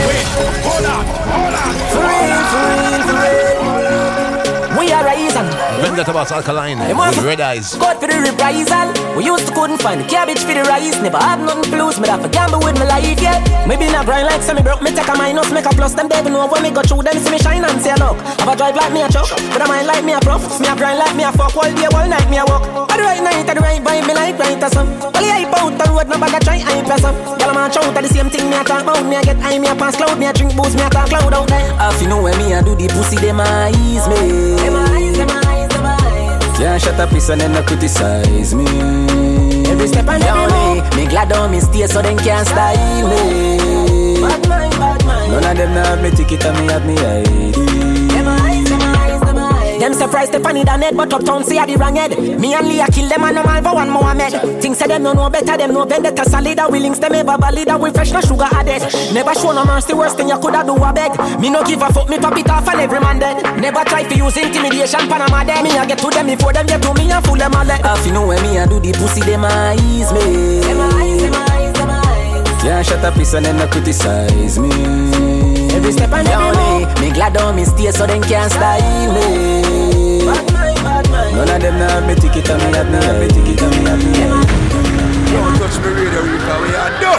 Wait, 0.06 0.26
hold 0.64 0.86
on, 0.86 1.04
hold 1.34 1.54
on. 1.54 1.74
For 1.92 2.02
real, 2.06 2.40
for 2.50 2.82
real. 2.82 2.87
Vendetta 5.98 6.14
Boss 6.14 6.30
Alkaline 6.30 6.78
Them 6.78 6.94
with 6.94 7.18
Red 7.26 7.40
Eyes. 7.42 7.74
Go 7.74 7.90
for 7.98 8.06
the 8.06 8.22
reprisal. 8.22 8.94
We 9.18 9.26
used 9.26 9.50
to 9.50 9.52
couldn't 9.52 9.82
find 9.82 9.98
the 9.98 10.06
cabbage 10.06 10.38
for 10.38 10.54
the 10.54 10.62
rice. 10.62 10.94
Never 11.02 11.18
had 11.18 11.42
nothing 11.42 11.74
to 11.74 11.76
lose. 11.82 11.98
Me 11.98 12.06
have 12.06 12.22
to 12.22 12.30
gamble 12.30 12.62
with 12.62 12.78
my 12.78 12.86
life, 12.86 13.18
yeah. 13.18 13.42
Maybe 13.66 13.90
not 13.90 14.06
grind 14.06 14.30
like 14.30 14.38
semi 14.38 14.62
broke. 14.62 14.78
Me 14.78 14.94
take 14.94 15.10
a 15.10 15.18
minus, 15.18 15.50
make 15.50 15.66
a 15.66 15.74
plus. 15.74 15.98
Them 15.98 16.06
baby 16.06 16.30
know 16.30 16.46
when 16.46 16.62
me 16.62 16.70
go 16.70 16.86
through 16.86 17.02
them, 17.02 17.18
see 17.18 17.34
me 17.34 17.38
shine 17.42 17.66
and 17.66 17.82
say 17.82 17.98
look. 17.98 18.14
Have 18.38 18.46
a 18.46 18.54
drive 18.54 18.78
like 18.78 18.94
me 18.94 19.02
a 19.02 19.10
truck, 19.10 19.26
but 19.50 19.58
I 19.58 19.66
mind 19.66 19.90
like 19.90 20.04
me 20.06 20.14
a 20.14 20.22
prof. 20.22 20.38
Me 20.62 20.70
a 20.70 20.76
grind 20.78 21.02
like 21.02 21.18
me 21.18 21.26
a 21.26 21.34
fuck 21.34 21.50
all 21.58 21.66
day, 21.66 21.90
all 21.90 22.06
night 22.06 22.30
me 22.30 22.38
a 22.38 22.46
walk. 22.46 22.62
At 22.94 22.94
the 22.94 23.02
right 23.02 23.18
night, 23.18 23.50
at 23.50 23.58
the 23.58 23.62
right 23.66 23.82
vibe, 23.82 24.06
me 24.06 24.14
like 24.14 24.38
right 24.38 24.62
or 24.62 24.70
some. 24.70 24.86
Well, 25.02 25.18
yeah, 25.18 25.42
hype 25.42 25.50
out 25.58 25.74
the 25.74 25.84
road, 25.90 26.06
no 26.06 26.14
bag 26.22 26.38
a 26.38 26.38
try, 26.38 26.62
I 26.62 26.78
press 26.86 27.02
up. 27.02 27.18
Girl, 27.42 27.50
I'm 27.50 27.58
a 27.58 27.66
chow, 27.74 27.90
the 27.90 28.06
same 28.06 28.30
thing 28.30 28.46
me 28.46 28.54
a 28.54 28.62
talk 28.62 28.86
about. 28.86 29.02
Me 29.02 29.18
a 29.18 29.22
get 29.26 29.42
high, 29.42 29.58
me 29.58 29.66
a 29.66 29.74
pass 29.74 29.98
cloud, 29.98 30.14
me 30.14 30.30
a 30.30 30.32
drink 30.32 30.54
booze, 30.54 30.78
me 30.78 30.82
a 30.86 30.90
talk 30.94 31.10
cloud 31.10 31.34
out 31.34 31.50
there. 31.50 31.74
Half 31.74 31.98
you 31.98 32.06
know 32.06 32.22
when 32.22 32.38
me 32.38 32.54
a 32.54 32.62
do 32.62 32.78
the 32.78 32.86
pussy, 32.86 33.18
them 33.18 33.42
a 33.42 33.74
ease 33.82 34.06
me. 34.06 34.54
Them 34.62 34.78
eyes, 34.78 34.97
Can't 36.58 36.82
shut 36.82 36.98
up, 36.98 37.10
piece 37.10 37.28
and 37.28 37.40
then 37.40 37.52
no 37.52 37.62
criticize 37.62 38.52
me. 38.52 38.64
Every 39.70 39.86
step 39.86 40.08
and 40.08 40.24
every 40.24 40.42
move. 40.42 40.96
Me 40.96 41.06
glad 41.06 41.32
on 41.32 41.52
me 41.52 41.60
stay 41.60 41.86
so 41.86 42.02
them 42.02 42.18
can't 42.18 42.46
style 42.48 43.08
me. 43.08 44.20
Bad 44.20 44.48
mind, 44.48 44.72
bad 44.72 45.04
mind. 45.06 45.30
None 45.30 45.44
of 45.44 45.56
them 45.56 45.70
have 45.70 46.02
me 46.02 46.10
ticket 46.10 46.44
and 46.44 46.58
me 46.58 46.66
have 46.72 46.84
me 46.84 46.94
ID. 46.98 47.87
Them 49.88 49.94
eyes. 49.94 49.98
Them 49.98 50.08
surprised 50.08 50.32
the 50.32 50.40
funny 50.40 50.64
than 50.64 50.82
head, 50.82 50.96
but 50.96 51.12
uptown 51.12 51.44
see 51.44 51.58
a 51.58 51.66
the 51.66 51.76
wrong 51.76 51.96
head. 51.96 52.10
Me 52.40 52.54
and 52.54 52.68
Leah 52.68 52.86
kill 52.92 53.08
them 53.08 53.24
and 53.24 53.36
no 53.36 53.42
man 53.42 53.62
for 53.62 53.74
one 53.74 53.90
Mohammed. 53.90 54.60
Things 54.60 54.78
say 54.78 54.86
them 54.86 55.02
no 55.02 55.12
know 55.12 55.30
better, 55.30 55.56
them 55.56 55.72
know 55.72 55.84
vendetta 55.84 56.24
solid. 56.28 56.58
We 56.70 56.80
links 56.80 56.98
them 56.98 57.14
ever 57.14 57.36
valid, 57.38 57.68
we 57.80 57.90
fresh 57.90 58.12
no 58.12 58.20
sugar 58.20 58.48
added. 58.52 58.82
Never 59.12 59.34
show 59.34 59.52
no 59.52 59.64
mercy, 59.64 59.94
worst 59.94 60.16
thing 60.16 60.28
you 60.28 60.38
coulda 60.38 60.64
do 60.64 60.76
a 60.76 60.92
beg. 60.92 61.12
Me 61.40 61.50
no 61.50 61.64
give 61.64 61.82
a 61.82 61.92
fuck, 61.92 62.08
me 62.08 62.18
pop 62.18 62.36
it 62.36 62.50
off 62.50 62.68
and 62.68 62.80
every 62.80 63.00
man 63.00 63.18
dead. 63.18 63.42
Never 63.60 63.84
try 63.84 64.02
to 64.04 64.14
use 64.16 64.36
intimidation, 64.36 65.08
Panama 65.08 65.44
dead. 65.44 65.62
Me 65.64 65.76
a 65.76 65.86
get 65.86 65.98
to 65.98 66.10
them 66.10 66.26
before 66.26 66.52
them 66.52 66.66
get 66.66 66.82
to 66.82 66.94
me 66.94 67.10
and 67.10 67.24
fool 67.24 67.36
them 67.36 67.54
all 67.54 67.64
let. 67.64 67.84
Half 67.84 68.06
you 68.06 68.12
know 68.12 68.26
when 68.26 68.40
me 68.42 68.58
I 68.58 68.66
do 68.66 68.80
the 68.80 68.92
pussy, 68.92 69.20
them 69.22 69.44
eyes 69.44 70.12
me. 70.12 70.60
Them 70.60 70.80
eyes, 70.80 71.22
them 71.22 71.34
eyes, 71.34 71.72
them 71.72 71.90
eyes. 71.90 72.62
Can't 72.62 72.86
shut 72.86 73.04
up, 73.04 73.14
piece 73.14 73.34
and 73.34 73.46
then 73.46 73.56
no 73.56 73.66
criticize 73.68 74.58
me. 74.58 74.70
Every 75.72 75.92
step 75.92 76.12
and 76.12 76.28
every 76.28 76.46
Yo, 76.46 76.88
me, 77.00 77.08
me 77.08 77.14
glad 77.14 77.36
on 77.36 77.56
me 77.56 77.64
stay 77.64 77.90
so 77.92 78.06
them 78.06 78.22
can't 78.22 78.50
style 78.50 79.14
me. 79.14 79.67
None 81.38 81.48
of 81.54 81.62
them 81.62 81.78
now 81.78 81.88
have 81.88 82.06
me 82.06 82.14
ticket 82.16 82.50
and 82.50 82.58
me 82.58 82.68
have 82.76 82.90
me 82.90 82.98
have 82.98 83.20
me 83.20 83.28
ticket 83.28 83.62
and 83.62 83.70
me 83.78 83.84
have 83.86 84.02
me 84.02 84.12
Don't 85.30 85.54
touch 85.56 85.78
me 85.78 85.88
radio, 85.94 86.20
Rico. 86.26 86.54
We 86.62 86.74
are 86.74 86.92
do. 86.98 87.12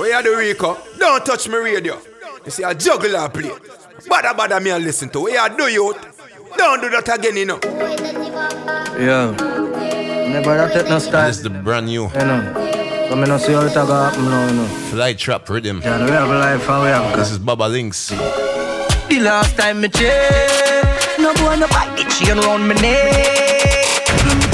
We 0.00 0.12
are 0.12 0.22
the 0.22 0.30
Rico. 0.34 0.78
Don't 0.98 1.24
touch 1.26 1.48
me 1.48 1.56
radio. 1.56 2.00
You 2.46 2.50
see, 2.50 2.62
a 2.62 2.74
juggler 2.74 3.28
play. 3.28 3.50
Bada 4.08 4.32
bada 4.34 4.58
me 4.62 4.70
and 4.70 4.82
listen 4.82 5.10
to. 5.10 5.20
We 5.20 5.36
are 5.36 5.50
do 5.50 5.68
youth. 5.68 5.98
Don't 6.56 6.80
do 6.80 6.88
that 6.88 7.08
again, 7.14 7.36
you 7.36 7.44
know. 7.44 7.58
Yeah. 8.98 9.32
Never 10.32 10.56
that 10.56 10.72
take 10.72 10.88
no 10.88 10.98
style. 11.00 11.26
This 11.28 11.36
is 11.36 11.42
the 11.42 11.50
brand 11.50 11.86
new 11.86 12.04
You 12.04 12.24
know. 12.24 12.40
So 13.10 13.16
me 13.16 13.26
no 13.28 13.36
see 13.36 13.52
how 13.52 13.66
it 13.66 13.72
a 13.72 13.84
go 13.84 13.92
happen 13.92 14.24
now, 14.24 14.48
you 14.48 14.56
know. 14.56 14.66
Fly 14.90 15.12
Trap 15.12 15.48
Rhythm. 15.50 15.82
Yeah, 15.82 16.02
we 16.04 16.10
have 16.10 16.30
a 16.30 16.38
life 16.38 16.68
and 16.70 16.82
we 16.82 16.88
have 16.88 17.16
This 17.18 17.30
is 17.30 17.38
Baba 17.38 17.64
Links. 17.64 18.08
The 18.08 19.20
last 19.20 19.56
time 19.56 19.82
me 19.82 19.88
check, 19.88 20.83
no 21.24 21.32
boy 21.40 21.56
no 21.56 21.66
buy 21.68 21.88
the 21.96 22.04
chain 22.12 22.36
round 22.36 22.68
me 22.68 22.74
neck. 22.84 24.04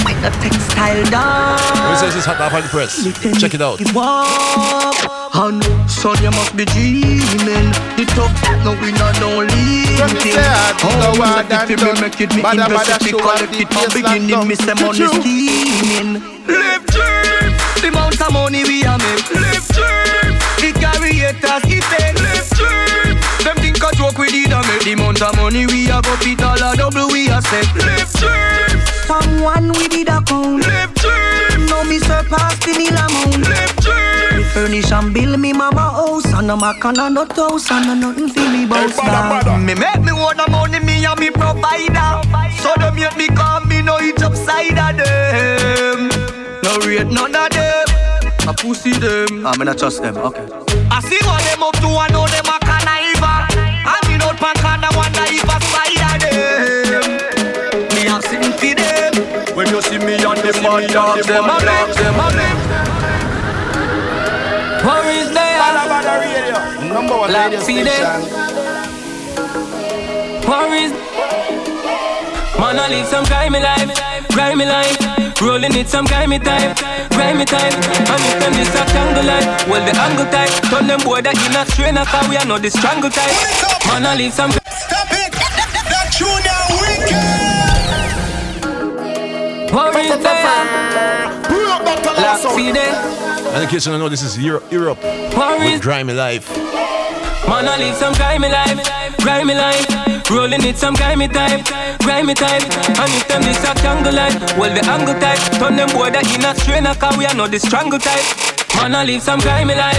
With 0.07 0.23
the 0.23 0.31
textile 0.39 1.03
down. 1.11 1.59
Who 1.91 1.97
says 1.99 2.15
this 2.15 2.25
hot 2.25 2.41
off 2.41 2.55
on 2.55 2.63
the 2.63 2.69
press? 2.69 3.03
Check 3.41 3.55
it 3.55 3.61
out. 3.61 3.81
It 3.81 3.93
walk. 3.93 4.95
And 5.35 5.63
son, 5.91 6.15
you 6.23 6.31
must 6.31 6.55
be 6.55 6.65
dreaming. 6.71 7.75
The 7.99 8.07
top 8.15 8.31
no 8.63 8.79
we 8.79 8.95
not 8.95 9.19
no 9.19 9.43
leaving. 9.43 10.39
Oh, 10.87 11.19
like 11.19 11.71
if 11.71 11.83
me 11.83 11.91
make 12.01 12.21
it, 12.23 12.31
me 12.39 12.43
invest 12.47 13.03
it, 13.03 13.03
me 13.03 13.19
collect 13.19 13.59
it 13.59 13.69
from 13.75 13.91
beginning. 13.91 14.47
Me 14.47 14.55
say 14.55 14.75
money 14.79 15.11
scheming. 15.11 16.23
Live 16.47 16.87
dream. 16.87 17.51
The 17.83 17.89
amount 17.91 18.21
of 18.23 18.31
money 18.33 18.63
we 18.63 18.87
a 18.87 18.95
make. 18.95 19.27
Live 19.35 19.67
dream. 19.75 20.39
The 20.63 20.71
carry 20.79 21.19
haters 21.19 21.63
keep. 21.67 21.83
Live 21.91 22.51
dream. 22.55 23.10
Them 23.91 23.99
think 23.99 24.09
a 24.09 24.13
joke 24.13 24.19
we 24.19 24.31
did 24.31 24.53
a 24.53 24.63
make. 24.63 24.85
The 24.85 24.93
amount 24.93 25.23
of 25.23 25.37
money 25.37 25.67
we 25.67 25.91
a 25.91 26.01
go 26.03 26.17
fit 26.17 26.43
all 26.43 26.55
a 26.55 26.77
double 26.77 27.09
we 27.09 27.29
a 27.29 27.43
set. 27.43 27.67
Live 27.75 28.13
dream. 28.15 28.81
Someone 29.07 29.73
we 29.73 29.89
did 29.89 30.09
a 30.09 30.21
count. 30.23 30.67
Live 30.67 30.95
dream. 30.95 31.67
Now 31.67 31.83
me 31.85 31.99
surpass 31.99 32.59
the 32.61 32.73
nil 32.79 32.97
amount. 32.97 33.49
Live 33.49 33.77
dream. 33.77 34.39
Me 34.39 34.45
furnish 34.45 34.93
and 34.93 35.15
build 35.15 35.39
me 35.41 35.53
mama 35.53 35.81
house 35.81 36.27
and 36.33 36.51
a 36.51 36.57
mac 36.57 36.85
and 36.85 36.99
a 36.99 37.11
nut 37.11 37.33
house 37.37 37.71
and 37.71 37.91
a 37.91 37.95
nothing 37.95 38.29
for 38.29 38.49
me 38.51 38.67
boss 38.67 38.97
down. 38.97 39.65
Me 39.65 39.75
make 39.75 40.01
me 40.03 40.13
want 40.13 40.39
the 40.39 40.51
money 40.51 40.81
me 40.81 41.05
and 41.05 41.19
me 41.19 41.31
provider. 41.31 42.23
So 42.63 42.75
them 42.77 42.99
yet 42.99 43.17
me 43.17 43.29
come 43.29 43.69
me 43.69 43.83
no 43.83 44.01
eat 44.01 44.23
upside 44.23 44.79
of 44.79 44.97
them. 44.97 46.09
No 46.63 46.79
rate 46.87 47.07
none 47.09 47.35
of 47.35 47.51
them. 47.51 47.87
I 48.47 48.55
pussy 48.57 48.93
them. 48.93 49.47
Ah, 49.47 49.53
I 49.53 49.59
mean 49.59 49.69
I 49.69 49.75
trust 49.75 50.03
them. 50.03 50.17
Okay. 50.17 50.47
I 50.91 51.01
see 51.01 51.19
one 51.27 51.43
them 51.45 51.63
up 51.63 51.77
to 51.81 51.89
one 51.89 52.13
know 52.13 52.27
the 60.53 60.63
man 60.63 60.89
dogs, 60.91 61.27
them 61.27 61.45
a 61.45 61.59
dogs, 61.61 61.97
them 61.97 62.15
a 62.15 62.27
them. 62.35 62.57
Worries 64.85 65.31
there. 65.33 65.61
Bada 65.61 65.85
bada 65.91 66.15
radio. 66.21 66.59
Number 66.95 67.17
one 67.17 67.33
radio 67.33 67.61
station. 67.61 68.05
Worries. 70.49 70.93
Man, 72.59 72.79
I 72.79 72.89
live 72.89 73.07
some 73.07 73.25
grimy 73.25 73.61
life, 73.61 73.89
grimy 74.35 74.67
life. 74.67 74.99
Rolling 75.41 75.75
it 75.75 75.89
some 75.89 76.05
grimy 76.05 76.39
type, 76.39 76.77
grimy 77.11 77.47
type. 77.47 77.73
And 77.73 78.23
if 78.29 78.37
them 78.41 78.53
this 78.53 78.75
a 78.75 78.85
tangle 78.93 79.25
life, 79.25 79.69
well 79.69 79.85
the 79.85 79.97
angle 79.99 80.27
type. 80.27 80.53
Turn 80.69 80.87
them 80.87 81.01
boy 81.01 81.23
that 81.23 81.37
in 81.37 81.57
a 81.57 81.65
strain 81.73 81.97
of 81.97 82.09
we 82.29 82.37
are 82.37 82.45
not 82.45 82.61
the 82.61 82.71
strangle 82.71 83.09
type. 83.09 83.33
Man, 83.87 84.05
I 84.05 84.17
live 84.17 84.33
some. 84.33 84.51
Stop 84.53 85.09
it! 85.13 85.33
That 85.33 86.13
tune 86.13 86.45
now 86.45 86.81
wicked! 86.81 87.40
And 93.55 93.63
in 93.63 93.69
case 93.69 93.87
you 93.87 93.93
don't 93.93 94.01
know, 94.01 94.09
this 94.09 94.23
is 94.23 94.39
Europe, 94.39 94.71
Europe 94.71 95.03
Worries. 95.03 95.73
with 95.73 95.83
Grimy 95.83 96.13
Life. 96.13 96.51
Man, 97.49 97.67
I 97.67 97.79
live 97.79 97.97
some 97.97 98.15
grimy 98.15 98.49
life, 98.49 98.79
grimy 99.19 99.55
life. 99.55 99.87
Rolling 100.31 100.65
it 100.65 100.77
some 100.77 100.95
grimy 100.95 101.27
type, 101.27 101.65
grimy 101.99 102.35
type. 102.35 102.63
And 102.63 103.11
if 103.15 103.27
them 103.27 103.43
this 103.43 103.59
a 103.65 103.75
tangle 103.75 104.13
life, 104.15 104.39
well 104.57 104.73
the 104.73 104.85
angle 104.87 105.19
type. 105.19 105.41
Turn 105.59 105.75
them 105.75 105.89
boy 105.91 106.11
that 106.11 106.27
in 106.31 106.45
a 106.45 106.55
strain 106.55 106.87
of 106.87 106.99
we 107.19 107.27
are 107.27 107.35
not 107.35 107.51
the 107.51 107.59
strangle 107.59 107.99
type. 107.99 108.23
Man, 108.77 108.95
I 108.95 109.05
live 109.05 109.23
some 109.23 109.41
grimy 109.41 109.75
life, 109.75 109.99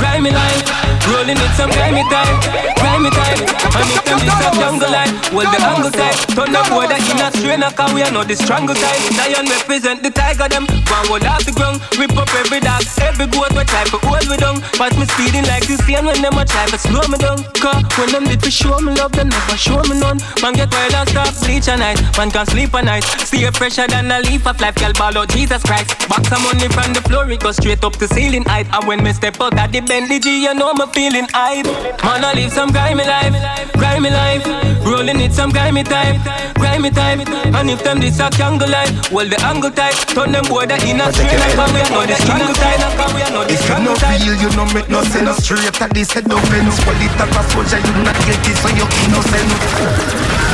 grimy 0.00 0.32
life. 0.32 0.64
Rolling 1.10 1.36
it 1.36 1.52
some 1.58 1.70
grimy 1.74 2.06
type, 2.06 2.38
grimy 2.78 3.10
type. 3.10 3.42
And 3.74 3.86
if 3.90 4.04
them 4.06 4.20
this 4.22 4.40
a 4.46 4.50
jungle 4.56 4.90
life, 4.90 5.10
well 5.34 5.48
the 5.50 5.58
angle 5.58 5.90
type. 5.90 6.18
Turn 6.38 6.52
them 6.54 6.64
boy 6.70 6.86
that 6.86 7.02
in 7.02 7.18
a 7.18 7.28
strain 7.34 7.62
of 7.66 7.74
we 7.92 8.02
are 8.06 8.12
not 8.14 8.28
the 8.30 8.36
strangle 8.36 8.78
type. 8.78 9.00
Lion 9.18 9.46
represent 9.50 10.02
the 10.06 10.10
tiger 10.10 10.46
them. 10.46 10.70
One 10.86 11.06
hold 11.10 11.26
off 11.26 11.42
the 11.42 11.52
ground, 11.52 11.82
rip 11.98 12.14
up 12.14 12.30
every 12.38 12.60
dog, 12.62 12.86
every 13.02 13.26
goat 13.26 13.50
we 13.52 13.64
try 13.66 13.82
to 13.90 13.98
hold 14.06 14.26
me 14.30 14.36
down. 14.38 14.62
Pass 14.78 14.94
me 14.94 15.04
speeding 15.10 15.46
like 15.50 15.66
you 15.66 15.76
see, 15.82 15.98
and 15.98 16.06
when 16.06 16.20
them 16.22 16.38
a 16.38 16.44
try 16.46 16.66
to 16.70 16.78
slow 16.78 17.02
me 17.10 17.18
down. 17.18 17.42
Cause 17.58 17.82
when 17.98 18.08
them 18.14 18.24
did 18.30 18.40
to 18.46 18.50
show 18.50 18.78
me 18.78 18.94
love, 18.94 19.12
them 19.12 19.28
never 19.34 19.56
show 19.58 19.82
me 19.90 19.98
none. 19.98 20.22
Man 20.40 20.54
get 20.54 20.70
wild 20.70 20.94
and 20.94 21.08
stop 21.08 21.32
bleach 21.42 21.66
a 21.66 21.74
night, 21.76 21.98
man 22.16 22.30
can 22.30 22.46
sleep 22.46 22.72
a 22.74 22.82
night. 22.82 23.04
Stay 23.26 23.50
fresher 23.50 23.86
than 23.90 24.10
a 24.14 24.20
leaf 24.22 24.46
of 24.46 24.60
life, 24.60 24.76
girl 24.76 24.94
ball 24.94 25.18
out 25.18 25.28
Jesus 25.34 25.62
Christ. 25.66 25.90
Box 26.06 26.28
some 26.30 26.42
money 26.46 26.68
from 26.70 26.94
the 26.94 27.02
floor, 27.02 27.26
it 27.30 27.40
go 27.40 27.50
straight 27.50 27.82
up 27.82 27.98
to 27.98 28.06
ceiling 28.06 28.44
height. 28.44 28.70
And 28.70 28.86
when 28.86 29.02
me 29.02 29.12
step 29.12 29.40
out 29.40 29.58
at 29.58 29.72
the 29.72 29.80
Bentley 29.90 30.20
G, 30.20 30.46
you 30.46 30.54
know 30.54 30.72
me 30.72 30.86
feeling 30.94 31.26
hype. 31.34 31.66
Man 32.06 32.22
I 32.22 32.30
live 32.38 32.54
some 32.54 32.70
grimy 32.70 33.02
life, 33.02 33.34
grimy 33.74 34.10
life. 34.14 34.46
Rolling 34.86 35.18
it 35.18 35.34
some 35.34 35.50
grimy 35.50 35.82
type, 35.82 36.14
grimy 36.54 36.94
type. 36.94 37.26
And 37.26 37.68
if 37.68 37.82
them 37.82 37.98
this 37.98 38.22
a 38.22 38.30
jungle 38.30 38.70
life, 38.70 39.10
well 39.10 39.26
the 39.26 39.34
angle 39.42 39.74
type. 39.74 39.98
Turn 40.14 40.30
them 40.30 40.46
boy 40.46 40.70
that 40.70 40.86
in 40.86 41.02
a 41.02 41.10
straight 41.10 41.34
like 41.34 41.58
how 41.58 41.66
we 41.74 41.82
are 41.82 41.90
know 41.90 42.06
the 42.06 42.14
strangle 42.22 42.54
type. 42.54 42.78
How 43.02 43.10
we 43.10 43.18
are 43.18 43.34
know 43.34 43.42
the 43.42 43.58
If 43.58 43.66
you 43.66 43.82
no 43.82 43.98
type. 43.98 44.22
real, 44.22 44.38
you 44.38 44.50
no 44.54 44.62
make 44.70 44.86
no 44.86 45.02
sense. 45.10 45.42
Straight 45.42 45.74
at 45.82 45.90
this 45.90 46.14
head 46.14 46.30
offense. 46.30 46.78
Well, 46.86 47.02
it 47.02 47.10
a 47.18 47.42
soldier, 47.50 47.82
you 47.82 47.94
not 48.06 48.14
guilty, 48.22 48.54
so 48.62 48.70
you 48.70 48.86
innocent. 48.86 49.50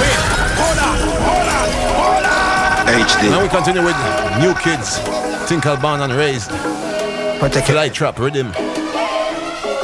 Wait, 0.00 0.16
hold 0.56 0.80
on, 0.80 0.96
hold 1.12 1.44
on, 1.44 1.68
hold 1.92 2.24
on. 2.24 3.04
HD. 3.04 3.28
Now 3.28 3.44
we 3.44 3.52
continue 3.52 3.84
with 3.84 4.00
new 4.40 4.56
kids. 4.64 4.96
Tinkle 5.44 5.76
born 5.76 6.00
and 6.00 6.16
raised. 6.16 6.48
Fly 7.36 7.92
Trap 7.92 8.16
Rhythm. 8.16 8.75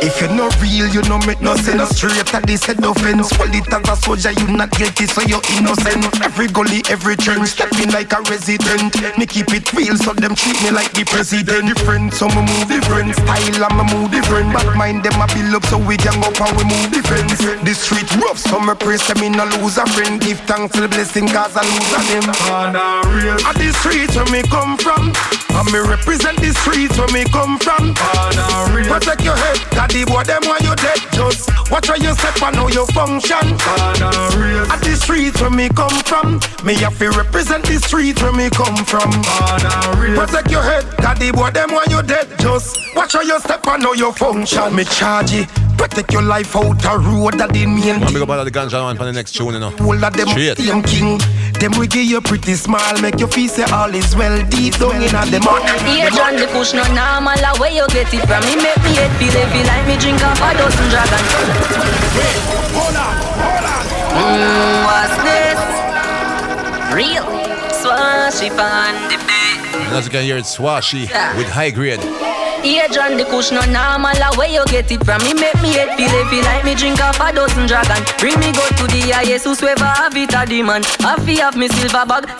If 0.03 0.18
you 0.18 0.26
no 0.34 0.50
real, 0.59 0.90
you 0.90 1.00
no 1.07 1.22
make 1.30 1.40
no 1.40 1.55
sense. 1.55 1.94
Straight 1.94 2.34
at 2.34 2.42
this 2.42 2.66
head 2.66 2.82
offense. 2.82 3.30
Well, 3.38 3.55
it 3.55 3.70
as 3.70 3.86
a 3.86 3.94
soldier, 4.03 4.34
you 4.34 4.50
not 4.50 4.74
guilty, 4.74 5.07
so 5.07 5.22
you're 5.22 5.44
innocent. 5.55 6.03
Every 6.26 6.48
gully, 6.50 6.82
every 6.90 7.14
trench, 7.14 7.55
step 7.55 7.70
in 7.78 7.94
like 7.94 8.11
a 8.11 8.18
resident. 8.26 8.98
Me 9.14 9.30
keep 9.30 9.55
it 9.55 9.62
real, 9.72 9.94
so 9.94 10.11
them 10.11 10.34
treat 10.34 10.59
me 10.66 10.74
like 10.74 10.90
the 10.90 11.07
president. 11.07 11.70
Different, 11.70 12.12
so 12.18 12.26
me 12.34 12.42
move 12.42 12.66
different. 12.66 13.14
Style, 13.14 13.62
I'm 13.62 13.78
a 13.78 13.84
move 13.94 14.11
different. 14.11 14.50
But 14.53 14.74
mind 14.74 15.07
them 15.07 15.22
a 15.22 15.30
build 15.30 15.55
up, 15.55 15.64
so 15.70 15.78
we 15.78 15.94
gang 15.94 16.18
up 16.26 16.34
and 16.34 16.50
we 16.59 16.66
move 16.66 16.90
different. 16.90 17.30
The 17.62 17.70
street 17.70 18.11
rough, 18.18 18.42
so 18.42 18.59
me 18.59 18.74
praise 18.74 19.07
them, 19.07 19.22
me 19.22 19.30
no 19.30 19.46
lose 19.62 19.78
a 19.78 19.86
friend. 19.94 20.18
Give 20.18 20.40
thanks 20.50 20.74
to 20.74 20.82
the 20.82 20.90
blessing, 20.90 21.30
cause 21.30 21.55
I 21.55 21.62
lose 21.62 21.94
a 21.94 22.00
them. 22.11 22.26
real. 23.14 23.38
At 23.46 23.55
the 23.55 23.70
streets 23.78 24.18
where 24.18 24.26
me 24.34 24.42
come 24.50 24.74
from, 24.82 25.14
and 25.55 25.66
me 25.70 25.78
represent 25.78 26.42
the 26.42 26.50
streets 26.59 26.98
where 26.98 27.07
me 27.14 27.22
come 27.30 27.55
from. 27.62 27.94
Protect 28.90 29.22
your 29.22 29.38
head, 29.38 29.62
cause 29.70 29.91
the 29.93 30.05
boy 30.09 30.22
them 30.24 30.43
while 30.49 30.61
you 30.61 30.74
dead. 30.76 30.99
Just 31.12 31.49
watch 31.70 31.88
where 31.88 31.99
you 31.99 32.12
step 32.14 32.43
and 32.43 32.57
how 32.57 32.68
you 32.68 32.86
function. 32.86 33.45
At 34.72 34.80
the 34.80 34.97
streets 34.97 35.40
where 35.40 35.51
me 35.51 35.68
come 35.68 35.97
from, 36.05 36.40
me 36.64 36.74
have 36.80 36.99
to 36.99 37.11
represent 37.11 37.64
the 37.64 37.78
streets 37.78 38.22
where 38.22 38.32
me 38.32 38.49
come 38.51 38.76
from. 38.84 39.11
Protect 40.16 40.51
your 40.51 40.62
head, 40.62 40.84
cause 40.99 41.18
the 41.18 41.30
boy 41.32 41.51
them 41.51 41.70
while 41.70 41.86
you 41.88 42.03
dead. 42.03 42.26
Just 42.40 42.78
watch 42.97 43.14
where 43.14 43.24
you 43.24 43.38
step 43.40 43.66
and 43.66 43.82
how 43.82 43.93
you 43.93 44.12
function. 44.12 44.74
Me 44.74 44.84
charge 44.84 45.32
it. 45.34 45.49
Protect 45.76 46.12
your 46.12 46.22
life 46.22 46.55
out 46.55 46.84
a 46.84 46.99
road 46.99 47.34
that 47.34 47.51
the 47.53 47.66
main 47.66 48.03
I'm 48.03 48.12
big 48.12 48.22
up 48.22 48.28
all 48.28 48.38
of 48.38 48.45
the 48.45 48.53
ganja 48.53 48.78
man 48.86 48.97
for 48.97 49.05
the 49.05 49.12
next 49.12 49.32
tune, 49.32 49.55
you 49.55 49.61
know. 49.61 49.70
Whole 49.70 50.05
of 50.05 50.12
them 50.14 50.28
Straight. 50.28 50.57
king. 50.86 51.18
Them 51.62 51.78
we 51.78 51.86
give 51.86 52.02
you 52.06 52.20
pretty 52.20 52.54
smile, 52.54 53.00
make 53.00 53.20
you 53.20 53.28
feel 53.28 53.48
say 53.48 53.62
all 53.70 53.94
is 53.94 54.16
well 54.16 54.34
deep 54.50 54.74
down 54.82 54.96
in 54.96 55.14
the 55.30 55.38
mud. 55.46 55.62
Yeah, 55.86 56.10
John 56.10 56.34
the 56.34 56.46
Kush 56.50 56.74
no 56.74 56.82
normal, 56.90 57.38
where 57.60 57.70
you 57.70 57.86
get 57.94 58.12
it 58.12 58.26
from? 58.26 58.42
Me 58.50 58.56
make 58.56 58.82
me 58.82 58.98
head 58.98 59.14
feel 59.14 59.30
heavy 59.30 59.62
like 59.70 59.86
me 59.86 59.96
drink 59.96 60.18
off 60.26 60.42
a 60.42 60.58
dozen 60.58 60.90
dragon. 60.90 61.22
Wait, 62.18 62.34
hold 62.74 62.98
on, 62.98 63.14
hold 63.38 63.62
on. 63.62 63.86
Mm, 64.18 64.82
what's 64.90 65.14
this? 65.22 65.54
Real. 66.98 67.30
Swashy 67.78 68.50
on 68.58 68.94
the 69.08 69.18
beat. 69.22 69.86
And 69.86 69.94
as 69.94 70.04
you 70.06 70.10
can 70.10 70.24
hear, 70.24 70.38
it's 70.38 70.58
Swashy 70.58 71.08
Yeah. 71.08 71.36
with 71.36 71.46
high 71.46 71.70
grade. 71.70 72.00
Yeah, 72.62 72.86
John 72.86 73.16
the 73.18 73.24
Kush 73.24 73.50
no 73.50 73.60
normal, 73.66 74.14
where 74.38 74.48
you 74.48 74.64
get 74.66 74.90
it 74.90 75.04
from? 75.04 75.18
Me 75.26 75.34
make 75.34 75.58
me 75.60 75.74
head 75.74 75.98
feel 75.98 76.08
heavy 76.08 76.40
like 76.42 76.64
me 76.64 76.74
drink 76.74 77.02
off 77.02 77.18
a 77.18 77.34
dozen 77.34 77.66
dragon. 77.66 77.98
Bring 78.22 78.38
me 78.38 78.54
go 78.54 78.62
to 78.78 78.86
the 78.86 79.10
highest 79.10 79.44
whosoever 79.44 79.84
have 79.84 80.14
it 80.16 80.30
a 80.30 80.46
demon. 80.46 80.82
Have 81.02 81.26
fi 81.26 81.42
have 81.42 81.56
me 81.56 81.66
silver 81.68 82.06
bag. 82.06 82.30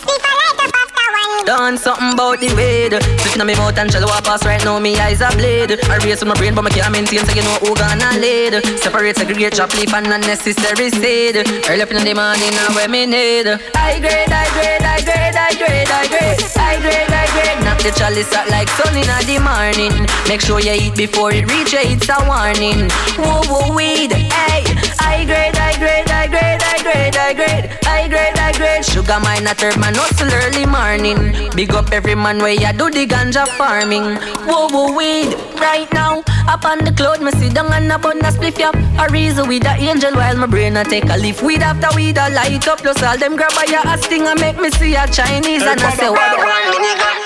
Done 1.45 1.77
something 1.77 2.13
about 2.13 2.39
the 2.39 2.47
weed 2.55 2.95
Sitting 3.19 3.41
on 3.41 3.47
me 3.47 3.53
mouth 3.55 3.77
and 3.77 3.91
shell 3.91 4.05
walk 4.07 4.23
past 4.23 4.45
right 4.45 4.63
now 4.63 4.79
Me 4.79 4.95
eyes 4.95 5.21
are 5.21 5.35
blade 5.35 5.77
I 5.89 5.97
race 5.97 6.21
with 6.21 6.29
my 6.29 6.35
brain 6.35 6.55
but 6.55 6.63
me 6.63 6.71
can't 6.71 6.91
maintain 6.93 7.25
So 7.25 7.35
you 7.35 7.43
know 7.43 7.57
who 7.59 7.75
gonna 7.75 8.15
lead 8.17 8.63
Separate, 8.79 9.17
segregate, 9.17 9.53
chop 9.53 9.73
leaf 9.73 9.93
and 9.93 10.07
unnecessary 10.07 10.89
seed 10.89 11.35
Early 11.67 11.81
up 11.81 11.91
in 11.91 11.99
the 11.99 12.13
morning 12.15 12.55
now 12.55 12.73
where 12.73 12.87
me 12.87 13.05
need 13.05 13.47
I 13.75 13.99
grade, 13.99 14.31
I 14.31 14.47
grade, 14.55 14.83
I 14.87 15.01
grade, 15.03 15.35
I 15.35 15.51
grade, 15.57 15.89
I 15.91 16.07
grade 16.07 16.39
I 16.55 16.79
grade, 16.79 17.11
I 17.11 17.27
grade 17.33 17.62
the 17.83 17.91
chalice 17.99 18.33
out 18.33 18.47
like 18.49 18.69
sun 18.69 18.95
in 18.95 19.11
the 19.27 19.37
morning. 19.43 20.07
Make 20.29 20.39
sure 20.39 20.59
you 20.59 20.71
eat 20.71 20.95
before 20.95 21.31
it 21.31 21.43
reach 21.51 21.73
you, 21.73 21.83
it's 21.83 22.07
a 22.07 22.15
warning. 22.23 22.87
Whoa, 23.19 23.43
whoa, 23.43 23.75
weed, 23.75 24.11
hey. 24.13 24.63
I 24.99 25.25
grade, 25.27 25.55
I 25.59 25.75
grade, 25.77 26.07
I 26.07 26.27
grade, 26.27 26.63
I 26.63 26.77
grade, 26.81 27.15
I 27.17 27.33
grade. 27.33 27.69
I 27.85 28.07
grade, 28.07 28.37
I 28.37 28.51
grade. 28.53 28.85
Sugar 28.85 29.19
mine 29.19 29.47
a 29.47 29.53
third 29.53 29.77
man 29.79 29.95
hustle 29.95 30.31
early 30.31 30.65
morning. 30.65 31.51
Big 31.55 31.73
up 31.73 31.91
every 31.91 32.15
man 32.15 32.39
where 32.39 32.53
ya 32.53 32.71
do 32.71 32.89
the 32.89 33.05
ganja 33.05 33.47
farming. 33.59 34.15
Whoa, 34.47 34.69
whoa, 34.69 34.95
weed 34.95 35.35
Right 35.59 35.91
now, 35.93 36.23
up 36.47 36.65
on 36.65 36.79
the 36.83 36.91
cloud 36.91 37.21
Me 37.21 37.31
sit 37.31 37.53
down 37.53 37.71
and 37.71 37.91
a 37.91 37.97
bun 37.97 38.19
a 38.19 38.29
spliff 38.31 38.57
yap 38.57 38.75
A 38.99 39.11
reason 39.11 39.47
with 39.47 39.63
the 39.63 39.73
angel 39.75 40.13
while 40.13 40.37
my 40.37 40.47
brain 40.47 40.77
a 40.77 40.83
take 40.83 41.09
a 41.09 41.17
leaf. 41.17 41.41
Weed 41.41 41.61
after 41.61 41.89
weed 41.95 42.17
a 42.17 42.29
light 42.29 42.67
up 42.67 42.79
Plus 42.79 43.01
all 43.03 43.17
them 43.17 43.35
grab 43.35 43.51
a 43.53 43.63
ya 43.69 43.81
a 43.85 43.97
sting 43.97 44.27
And 44.27 44.39
make 44.39 44.59
me 44.59 44.69
see 44.71 44.95
a 44.95 45.07
Chinese 45.07 45.63
And 45.63 45.79
I 45.79 45.91
say 45.95 46.09
what 46.09 46.39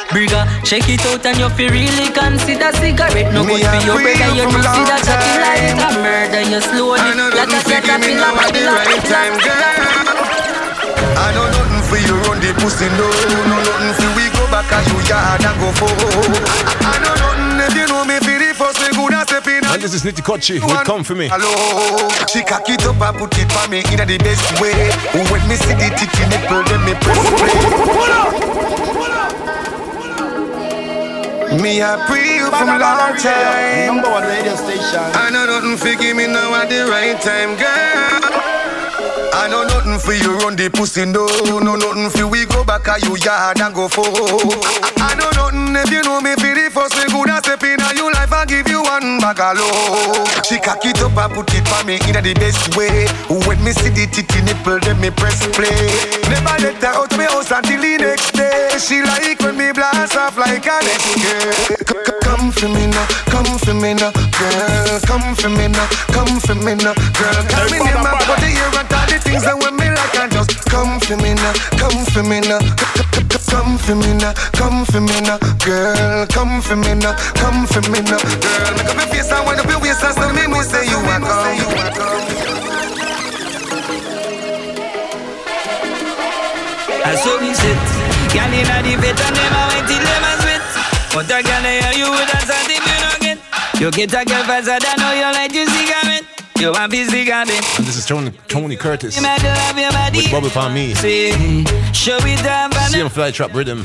Brigga, 0.09 0.47
shake 0.65 0.87
it 0.87 1.05
out 1.05 1.25
and 1.25 1.37
you 1.37 1.49
feel 1.49 1.69
really 1.69 2.07
consider 2.15 2.71
cigarette. 2.79 3.33
No 3.35 3.43
good 3.43 3.59
for 3.59 3.81
your 3.83 3.99
brother 3.99 4.29
You 4.39 4.47
do 4.47 4.59
see 4.63 4.85
that 4.87 5.03
chatty 5.03 5.35
like 5.43 5.77
a 5.83 5.89
murder 5.99 6.43
You 6.47 6.61
slowly 6.63 7.11
like 7.35 7.51
a 7.51 7.61
caterpillar 7.67 8.31
right 8.33 9.03
time. 9.05 9.35
I 11.17 11.33
know 11.33 11.49
nothing 11.49 11.83
for 11.89 11.97
you 11.97 12.15
run 12.23 12.39
the 12.39 12.53
pussy, 12.61 12.87
no, 12.93 13.07
no 13.49 13.57
nothing 13.57 13.93
for 13.99 14.09
we 14.15 14.29
go 14.31 14.45
back 14.53 14.69
as 14.71 14.85
you 14.87 14.99
yard 15.09 15.43
and 15.43 15.57
go 15.59 15.69
for. 15.75 15.89
I 15.91 16.95
know 17.03 17.13
nothing 17.17 17.59
if 17.67 17.73
you 17.75 17.85
know 17.89 18.05
me 18.05 18.17
and 19.83 19.83
step 19.83 19.83
in. 19.83 19.83
And 19.83 19.83
this 19.83 19.93
is 19.93 20.03
Nitty 20.03 20.23
Kutchie 20.23 20.59
with 20.59 20.85
Come 20.85 21.03
For 21.03 21.15
Me. 21.15 21.27
Hello, 21.31 22.09
she 22.27 22.43
cock 22.43 22.69
it 22.69 22.85
up 22.85 23.01
and 23.01 23.17
put 23.17 23.37
it 23.37 23.51
for 23.51 23.69
me 23.69 23.79
in 23.79 24.07
the 24.07 24.17
best 24.17 24.61
way. 24.61 24.91
Oh, 25.13 25.25
when 25.31 25.47
me 25.47 25.55
see 25.55 25.73
the 25.73 25.89
titty 25.95 26.25
nipple, 26.29 26.63
then 26.63 26.83
me 26.85 26.93
press 27.01 27.23
play. 27.37 27.53
Me 31.61 31.81
a 31.81 31.97
pray 32.07 32.37
you 32.37 32.49
from 32.51 32.67
long 32.67 33.15
time. 33.17 33.87
Number 33.87 34.09
one 34.09 34.23
radio 34.23 34.55
station. 34.55 34.99
I 35.13 35.29
know 35.31 35.45
nothing 35.45 35.77
for 35.77 35.95
give 36.01 36.15
me 36.15 36.27
now 36.27 36.53
at 36.55 36.69
the 36.69 36.85
right 36.89 37.19
time, 37.21 37.55
girl. 37.55 38.46
I 39.33 39.47
know 39.49 39.63
nothing 39.63 39.99
for 39.99 40.13
you 40.13 40.37
run 40.39 40.55
the 40.55 40.69
pussy, 40.69 41.05
no, 41.05 41.25
no 41.59 41.75
nothing 41.75 42.09
for 42.09 42.27
we 42.27 42.45
go 42.45 42.63
back 42.63 42.87
at 42.87 43.01
you 43.03 43.15
yard 43.17 43.59
and 43.61 43.73
go 43.73 43.87
for. 43.87 44.05
I, 44.05 44.91
I 44.99 45.15
know 45.15 45.29
nothing 45.35 45.75
if 45.75 45.91
you 45.91 46.01
know 46.03 46.21
me 46.21 46.33
for 46.35 46.51
the 46.53 46.69
first 46.71 46.95
we 46.95 47.05
good 47.11 47.29
and 47.29 47.43
step 47.43 47.63
in 47.63 47.79
you 47.95 48.11
life 48.13 48.31
and 48.31 48.47
give 48.49 48.67
you 48.67 48.81
one 48.83 49.19
bag 49.19 49.39
of 49.39 49.57
love. 49.57 50.27
She 50.45 50.59
cock 50.59 50.83
it 50.85 50.99
up 51.01 51.15
and 51.17 51.31
put 51.33 51.49
it 51.53 51.65
for 51.67 51.83
me 51.85 51.99
in 52.07 52.17
the 52.19 52.33
best 52.35 52.75
way. 52.75 53.07
When 53.27 53.59
me 53.63 53.71
see 53.71 53.89
the 53.93 54.07
titty 54.07 54.41
nipple, 54.43 54.79
then 54.79 54.99
me 54.99 55.09
press 55.11 55.43
play. 55.55 55.75
Never 56.29 56.55
let 56.63 56.81
her 56.83 56.93
out 57.03 57.11
me 57.17 57.25
house 57.25 57.51
until 57.51 57.79
the 57.81 57.97
next 57.97 58.31
day. 58.33 58.75
She 58.79 59.01
like 59.01 59.39
when 59.41 59.57
me 59.57 59.71
blast 59.71 60.15
off 60.15 60.37
like 60.37 60.65
an 60.65 60.85
escape. 60.87 61.87
Come 62.23 62.51
for 62.51 62.67
me 62.69 62.87
now, 62.87 63.07
come 63.31 63.57
for 63.59 63.73
me 63.73 63.93
now, 63.93 64.11
girl. 64.11 64.99
Come 65.07 65.35
for 65.35 65.49
me 65.49 65.67
now, 65.67 65.87
come 66.11 66.39
for 66.39 66.55
me 66.55 66.75
now, 66.75 66.93
girl. 67.15 67.67
Me 67.71 67.79
name 67.79 68.03
and 68.03 68.19
put 68.27 68.39
the 68.43 68.49
ear 68.51 68.71
and 68.77 68.87
things 69.19 69.43
that 69.43 69.57
when 69.57 69.75
me 69.77 69.89
like 69.89 70.15
and 70.19 70.31
just 70.31 70.65
come 70.69 70.99
for 70.99 71.17
me 71.17 71.33
now, 71.33 71.53
come 71.77 72.05
for 72.13 72.23
me 72.23 72.39
now, 72.41 72.59
come 73.49 73.77
for 73.77 73.95
me 73.95 74.13
now, 74.17 74.33
come 74.53 74.85
for 74.85 75.01
me 75.01 75.17
now, 75.21 75.37
girl. 75.63 76.27
Come 76.27 76.61
for 76.61 76.75
me 76.75 76.93
now, 76.95 77.15
come 77.37 77.65
for 77.67 77.81
me 77.89 77.99
now, 78.03 78.19
girl. 78.19 78.71
Make 78.75 78.89
up 78.89 78.97
your 78.97 79.09
face 79.09 79.31
and 79.31 79.43
wind 79.47 79.59
up 79.59 79.69
your 79.69 79.79
waist 79.81 80.03
and 80.03 80.15
tell 80.15 80.33
me 80.33 80.45
me 80.47 80.59
say 80.61 80.85
you 80.85 80.99
are 80.99 81.21
come. 81.21 82.57
I 87.07 87.15
saw 87.15 87.39
me 87.39 87.53
sit 87.55 87.79
Girl 88.35 88.51
inna 88.51 88.83
the 88.83 88.99
bed 88.99 89.15
and 89.15 89.35
them 89.35 89.55
a 89.55 89.61
wait 89.71 89.87
till 89.87 90.03
them 90.03 90.27
a 90.27 90.31
sweat 90.43 90.63
But 91.15 91.31
a 91.31 91.39
girl 91.39 91.63
hear 91.63 91.93
you 91.95 92.11
with 92.11 92.35
a 92.35 92.39
if 92.67 92.83
you 92.83 92.97
don't 92.99 93.21
get 93.23 93.39
You 93.79 93.91
get 93.91 94.11
a 94.11 94.25
girl 94.27 94.43
faster 94.43 94.75
than 94.75 94.99
how 94.99 95.13
you 95.15 95.31
like 95.31 95.55
your 95.55 95.67
cigarette 95.67 96.26
This 96.57 97.09
cigarette 97.11 97.49
And 97.77 97.85
this 97.85 97.97
is 97.97 98.05
Tony, 98.07 98.31
Tony 98.47 98.75
Curtis 98.75 99.15
You 99.15 99.21
might 99.21 99.43
love 99.43 99.77
your 99.77 99.91
body. 99.91 100.23
with 100.23 100.31
Bubble 100.31 100.49
Palm 100.49 100.73
Me. 100.73 100.95
Show 101.93 102.17
it 102.17 102.45
and 102.45 102.73
CM 102.73 103.11
Fly 103.11 103.29
Trap 103.29 103.53
Rhythm. 103.53 103.83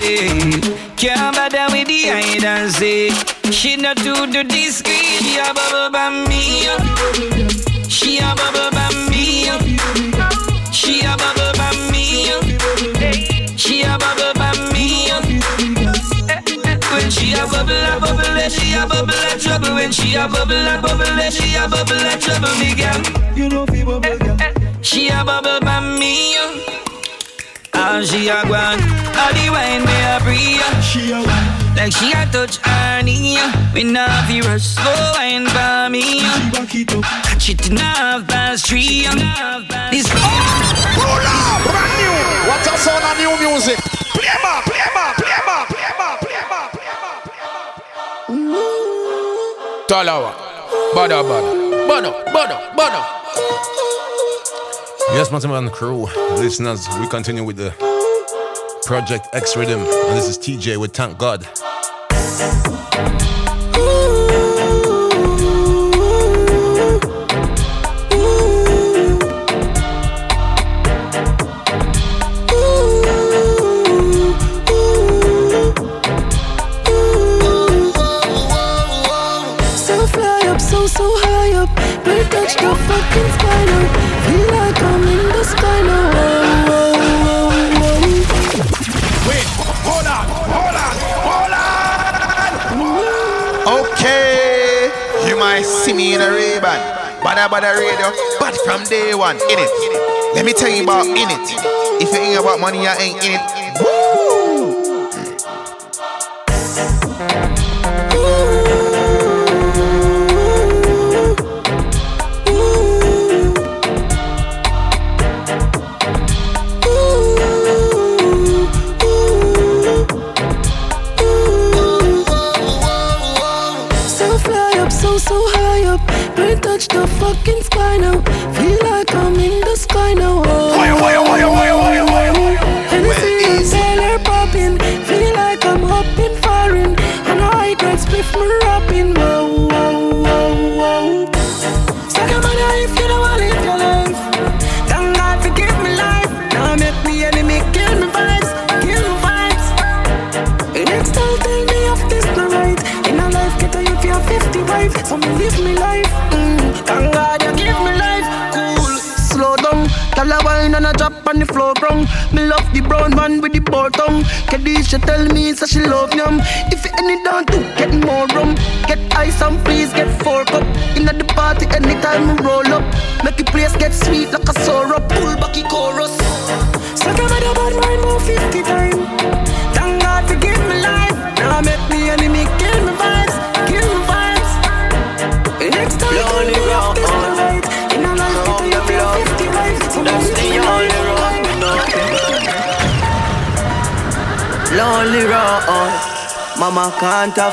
Can't 0.96 1.36
bother 1.36 1.66
with 1.70 1.88
the 1.88 2.08
hide 2.08 2.42
and 2.44 2.72
seek. 2.72 3.12
She 3.52 3.76
not 3.76 3.98
too 3.98 4.26
do 4.26 4.42
discreet 4.44 5.20
She 5.20 5.38
a 5.38 5.52
bubble 5.52 5.90
by 5.90 6.08
me 6.26 6.64
She 7.90 8.18
a 8.18 8.34
bubble 8.34 8.70
by 8.70 8.88
me 9.10 9.50
She 10.72 11.00
a 11.02 11.14
bubble 11.18 11.31
she 17.12 17.32
a 17.34 17.46
bubble 17.46 17.72
a 17.72 18.00
bubble 18.00 18.38
eh, 18.40 18.48
She 18.48 18.74
a 18.74 18.86
bubble 18.86 19.12
a 19.12 19.38
trouble. 19.38 19.74
When 19.74 19.92
she 19.92 20.14
a 20.14 20.26
bubble 20.28 20.54
a 20.54 20.80
bubble 20.80 21.20
eh, 21.20 21.30
She 21.30 21.54
a 21.56 21.68
bubble 21.68 21.94
a 21.94 22.16
trouble 22.18 22.54
Me 22.58 22.74
girl. 22.74 23.36
You 23.36 23.48
know 23.48 23.66
fi 23.66 23.84
bubble 23.84 24.18
girl. 24.18 24.36
She 24.82 25.08
a 25.08 25.24
bubble 25.24 25.60
by 25.60 25.80
me 25.98 26.36
and 27.74 28.06
she 28.06 28.28
a 28.28 28.44
gwan 28.46 28.78
All 29.16 29.32
the 29.32 29.48
wine 29.50 29.82
me 29.82 29.96
a 30.04 30.20
free 30.20 30.60
She 30.84 31.10
a 31.10 31.16
wine. 31.16 31.74
Like 31.74 31.92
she 31.92 32.12
a 32.12 32.26
touch 32.30 32.58
her 32.58 33.02
knee 33.02 33.38
We 33.74 33.82
not 33.84 34.28
fi 34.28 34.40
rush 34.40 34.76
slow 34.76 35.12
wine 35.14 35.46
for 35.48 35.88
me 35.88 36.20
She 36.20 36.50
back 36.50 36.74
it 36.74 36.94
up. 36.94 37.02
Catch 37.02 37.48
it 37.48 37.70
in 37.70 37.76
half 37.78 38.28
past 38.28 38.66
three 38.66 39.08
This 39.90 40.06
Roll 40.12 41.26
up, 41.26 41.62
brand 41.64 41.92
new. 41.96 42.48
What's 42.48 42.68
a 42.68 42.76
sound 42.76 43.04
of 43.04 43.18
new 43.18 43.48
music? 43.48 43.78
Play 44.12 44.28
more, 44.44 44.62
play 44.62 44.81
play 44.81 44.81
Talawah. 49.92 50.32
Bada 50.94 51.22
bada. 51.22 51.52
Bada 51.86 52.10
bada 52.32 52.56
bada. 52.74 53.00
Yes, 55.12 55.30
Matthew 55.30 55.68
crew, 55.68 56.06
listeners, 56.40 56.88
we 56.98 57.06
continue 57.08 57.44
with 57.44 57.58
the 57.58 57.74
Project 58.86 59.28
X 59.34 59.54
Rhythm, 59.54 59.80
and 59.80 60.16
this 60.16 60.28
is 60.28 60.38
TJ 60.38 60.78
with 60.78 60.94
Thank 60.94 61.18
God. 61.18 61.46
The 82.62 82.70
fucking 82.86 83.30
sky 83.34 83.60
now. 83.66 83.90
Feel 84.22 84.46
like 84.54 84.78
I'm 84.82 85.02
in 85.02 85.26
the 85.34 85.42
sky 85.42 85.82
now. 85.82 86.14
Whoa, 86.14 86.70
whoa, 86.70 86.94
whoa, 87.26 87.50
whoa. 87.82 87.98
Wait, 89.26 89.42
hold 89.82 90.06
on, 90.06 90.22
hold 90.46 90.78
on, 90.78 90.94
hold 91.26 91.58
on. 91.58 91.82
Okay, 93.82 94.94
you 95.26 95.34
might 95.36 95.66
see 95.66 95.92
me 95.92 96.14
in 96.14 96.20
a 96.20 96.30
Ray-Ban, 96.30 96.78
bada 97.22 97.48
bada 97.50 97.74
radio, 97.74 98.12
but 98.38 98.54
from 98.64 98.84
day 98.84 99.12
one, 99.14 99.36
in 99.50 99.58
it. 99.58 99.70
Let 100.34 100.44
me 100.44 100.52
tell 100.52 100.70
you 100.70 100.84
about 100.84 101.06
in 101.06 101.16
it. 101.18 101.50
If 102.00 102.12
you 102.14 102.18
ain't 102.18 102.38
about 102.40 102.60
money, 102.60 102.86
I 102.86 102.94
ain't 102.96 103.24
in 103.24 103.32
it. 103.34 103.61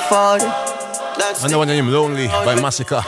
That's 0.09 1.43
And 1.43 1.53
the 1.53 1.57
one 1.57 1.67
named 1.67 1.89
Lonely 1.89 2.27
by 2.27 2.55
Masicka. 2.55 3.03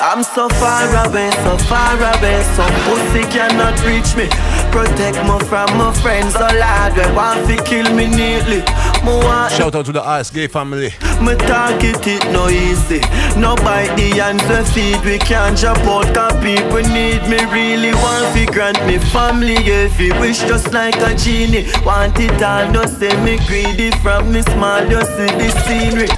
I'm 0.00 0.22
so 0.22 0.48
far 0.48 0.88
away, 1.06 1.30
so 1.30 1.58
far 1.68 1.96
away. 1.96 2.42
so 2.56 2.64
pussy 2.88 3.22
cannot 3.28 3.76
reach 3.84 4.16
me. 4.16 4.28
Protect 4.72 5.16
me 5.28 5.38
from 5.46 5.76
my 5.76 5.92
friends, 6.00 6.34
all 6.36 6.54
lad. 6.56 6.94
They 6.96 7.10
want 7.14 7.46
to 7.48 7.62
kill 7.64 7.84
me 7.94 8.06
neatly. 8.08 8.62
Me 9.04 9.12
want 9.12 9.52
Shout 9.52 9.74
out 9.74 9.84
to 9.84 9.92
the 9.92 10.02
Ice 10.02 10.30
Gay 10.30 10.46
family. 10.46 10.90
me 11.20 11.34
target 11.36 12.06
it 12.06 12.24
no 12.32 12.48
easy. 12.48 13.00
No 13.38 13.54
bite 13.56 13.94
the 13.96 14.08
hands 14.16 14.42
we 14.48 14.64
feed. 14.72 15.04
We 15.04 15.18
can't 15.18 15.56
jump 15.58 15.78
out 15.80 16.14
cause 16.14 16.32
people 16.42 16.80
need 16.88 17.20
me. 17.28 17.44
Really 17.52 17.92
want 17.92 18.24
to 18.34 18.46
grant 18.46 18.80
me 18.86 18.98
family. 19.12 19.56
If 19.60 20.00
you 20.00 20.14
wish 20.20 20.40
just 20.40 20.72
like 20.72 20.96
a 20.96 21.14
genie. 21.14 21.66
Want 21.84 22.18
it 22.18 22.42
all, 22.42 22.70
no 22.72 22.86
say 22.86 23.14
me 23.22 23.36
greedy. 23.46 23.90
From 24.02 24.32
me 24.32 24.40
small, 24.42 24.80
just 24.88 25.10
see 25.16 25.32
the 25.40 25.48
scenery. 25.64 26.08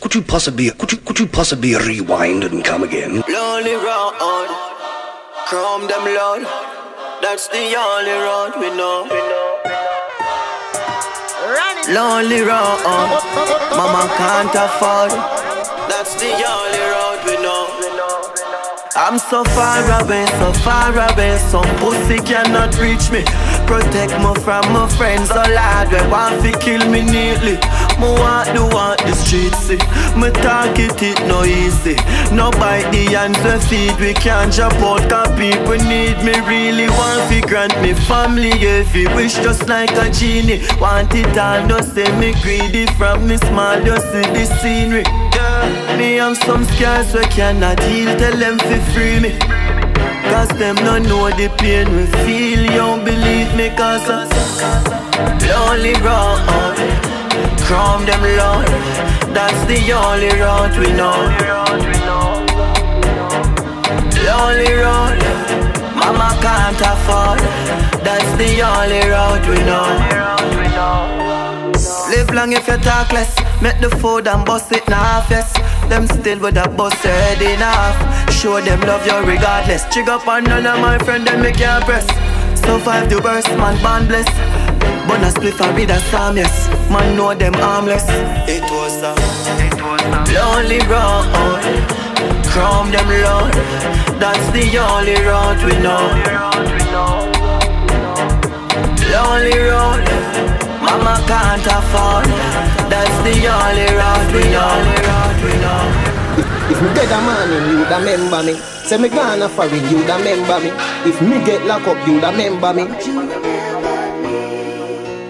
Could 0.00 0.14
you 0.14 0.22
possibly 0.22 0.70
could 0.70 0.92
you 0.92 0.98
could 0.98 1.18
you 1.18 1.26
possibly 1.26 1.74
rewind 1.76 2.44
and 2.44 2.64
come 2.64 2.84
again? 2.84 3.22
Lonely 3.28 3.74
road, 3.74 4.48
chrome 5.48 5.86
them 5.88 6.04
loud. 6.04 6.42
That's 7.20 7.48
the 7.48 7.74
only 7.76 8.12
road 8.12 8.52
we 8.60 8.68
know. 8.76 9.35
Lonely 11.88 12.40
road, 12.40 12.82
oh. 12.82 13.70
mama 13.76 14.10
can't 14.18 14.50
afford. 14.58 15.12
That's 15.88 16.14
the 16.16 16.34
only 16.34 16.82
road 16.90 17.24
we 17.24 17.42
know. 17.42 17.66
I'm 18.96 19.18
so 19.18 19.44
far 19.44 19.84
away, 20.02 20.26
so 20.40 20.52
far 20.64 20.90
away. 20.90 21.36
Some 21.52 21.68
pussy 21.76 22.18
cannot 22.18 22.76
reach 22.80 23.10
me. 23.12 23.22
Protect 23.68 24.18
me 24.18 24.34
from 24.42 24.72
my 24.72 24.88
friends, 24.96 25.30
oh 25.30 25.38
all 25.38 25.50
lad. 25.52 25.90
They 25.90 26.02
want 26.10 26.42
to 26.42 26.58
kill 26.58 26.80
me 26.90 27.02
neatly. 27.02 27.60
Me 28.00 28.08
want 28.18 28.48
the 28.56 28.64
see. 29.66 29.78
Me 30.18 30.30
target 30.30 31.00
it 31.02 31.18
no 31.28 31.44
easy. 31.44 31.96
No 32.34 32.50
bite 32.50 32.90
the 32.90 33.04
hands 33.12 33.38
we 33.44 33.56
feed. 33.68 34.00
We 34.00 34.14
can't 34.14 34.52
jump 34.52 34.74
out 34.74 35.08
cause 35.10 35.30
people 35.38 35.78
need 35.88 36.16
me. 36.24 36.34
Really 36.46 36.88
want 36.88 37.30
to 37.30 37.40
grant 37.46 37.74
me 37.82 37.94
family. 37.94 38.52
If 38.52 38.94
you 38.94 39.08
wish 39.14 39.34
just 39.34 39.68
like 39.68 39.92
a 39.92 40.10
genie. 40.10 40.62
Want 40.80 41.14
it 41.14 41.36
all, 41.38 41.66
don't 41.68 41.84
say 41.84 42.08
me 42.18 42.34
greedy. 42.42 42.86
From 42.98 43.26
me 43.28 43.36
small, 43.38 43.76
just 43.84 44.06
see 44.12 44.26
the 44.34 44.44
scenery. 44.60 45.04
Me 45.98 46.16
have 46.16 46.36
some 46.38 46.64
scars 46.64 47.12
we 47.14 47.24
cannot 47.26 47.80
heal. 47.84 48.16
Tell 48.18 48.36
them 48.36 48.58
to 48.58 48.80
free 48.92 49.20
me. 49.20 49.32
Cause 50.30 50.48
them 50.58 50.76
no 50.76 50.98
know 50.98 51.30
the 51.30 51.48
pain 51.58 51.86
we 51.94 52.06
feel. 52.24 52.60
You 52.60 52.78
don't 52.78 53.04
believe 53.04 53.54
me 53.54 53.70
cause 53.76 54.08
uh, 54.08 54.26
I'm 55.22 55.38
lonely 55.48 55.94
road. 56.02 57.05
Chrome 57.66 58.06
them 58.06 58.22
Lord. 58.22 58.68
That's 59.34 59.60
the 59.66 59.78
only 59.90 60.30
road 60.38 60.72
we 60.78 60.92
know. 60.94 61.18
Lonely 64.22 64.72
road. 64.72 65.18
Mama 65.98 66.30
can't 66.40 66.80
afford. 66.80 67.40
That's 68.06 68.30
the 68.38 68.62
only 68.62 69.02
road 69.10 69.42
we 69.50 69.58
know. 69.66 69.86
Live 72.08 72.30
long 72.30 72.52
if 72.52 72.68
you 72.68 72.76
talk 72.76 73.12
less. 73.12 73.34
Make 73.60 73.80
the 73.80 73.90
food 73.96 74.28
and 74.28 74.44
bust 74.46 74.70
it 74.70 74.86
in 74.86 74.92
half, 74.92 75.28
yes. 75.28 75.52
Them 75.88 76.06
still 76.06 76.38
with 76.38 76.56
a 76.56 76.68
bust 76.68 77.02
head 77.02 77.42
in 77.42 77.58
half. 77.58 78.32
Show 78.32 78.60
them 78.60 78.80
love 78.82 79.04
you 79.04 79.18
regardless. 79.28 79.84
Jig 79.92 80.08
up 80.08 80.28
on 80.28 80.44
none 80.44 80.66
of 80.66 80.78
my 80.78 80.98
friend, 80.98 81.26
them 81.26 81.42
make 81.42 81.58
you 81.58 81.80
press. 81.84 82.06
Survive 82.60 83.10
the 83.10 83.20
worst, 83.22 83.48
man, 83.58 83.76
born 83.82 84.06
bless. 84.06 84.45
But 85.08 85.22
a 85.22 85.30
spliff 85.30 85.60
and 85.60 85.76
read 85.76 85.90
a 85.90 85.98
psalm, 86.10 86.36
yes. 86.36 86.68
Man 86.90 87.16
know 87.16 87.34
them 87.34 87.54
harmless. 87.54 88.04
It 88.48 88.62
was 88.62 89.02
a, 89.02 89.12
it 89.62 89.78
was 89.80 90.02
a 90.02 90.22
lonely 90.34 90.80
road. 90.90 91.26
Chrome 92.50 92.90
them 92.90 93.08
Lord. 93.08 93.52
That's 94.18 94.46
the 94.50 94.64
only 94.78 95.14
road 95.28 95.58
we 95.66 95.74
know. 95.84 96.02
Lonely 99.12 99.58
road. 99.70 100.02
Mama 100.82 101.14
can't 101.30 101.66
afford. 101.66 102.26
That's 102.90 103.16
the 103.26 103.36
only 103.46 103.88
road 104.00 104.28
we 104.34 104.44
know. 104.50 106.16
If 106.68 106.82
me 106.82 106.88
dead 106.94 107.12
a 107.12 107.18
man 107.22 107.50
in 107.52 107.78
you 107.78 107.84
da 107.84 107.98
remember 107.98 108.42
me 108.42 108.54
Say 108.84 108.98
me 108.98 109.08
gonna 109.08 109.48
foreign 109.48 109.88
you 109.88 110.04
da 110.04 110.16
remember 110.16 110.58
me 110.60 110.70
If 111.08 111.22
me 111.22 111.42
get 111.46 111.64
locked 111.64 111.86
up 111.86 112.06
you 112.06 112.20
da 112.20 112.30
remember 112.30 112.74
me 112.74 112.82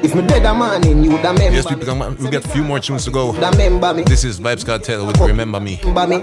If 0.07 0.15
me 0.15 0.23
dead 0.24 0.45
a 0.47 0.55
man 0.55 0.87
in 0.87 1.03
you 1.03 1.11
da 1.20 1.33
remember 1.33 1.57
Yes, 1.57 1.66
people, 1.66 1.85
come- 1.85 2.16
we 2.20 2.31
got 2.31 2.45
a 2.45 2.49
few 2.49 2.62
more 2.62 2.78
tunes 2.78 3.05
to 3.07 3.11
go. 3.11 3.33
Da 3.41 3.51
remember 3.51 3.93
me 3.93 4.05
This 4.05 4.23
is 4.23 4.39
Vybz 4.39 4.65
Kartel 4.65 5.05
with 5.05 5.19
Remember 5.19 5.59
Me. 5.59 5.81
Remember 5.83 6.07
me 6.07 6.20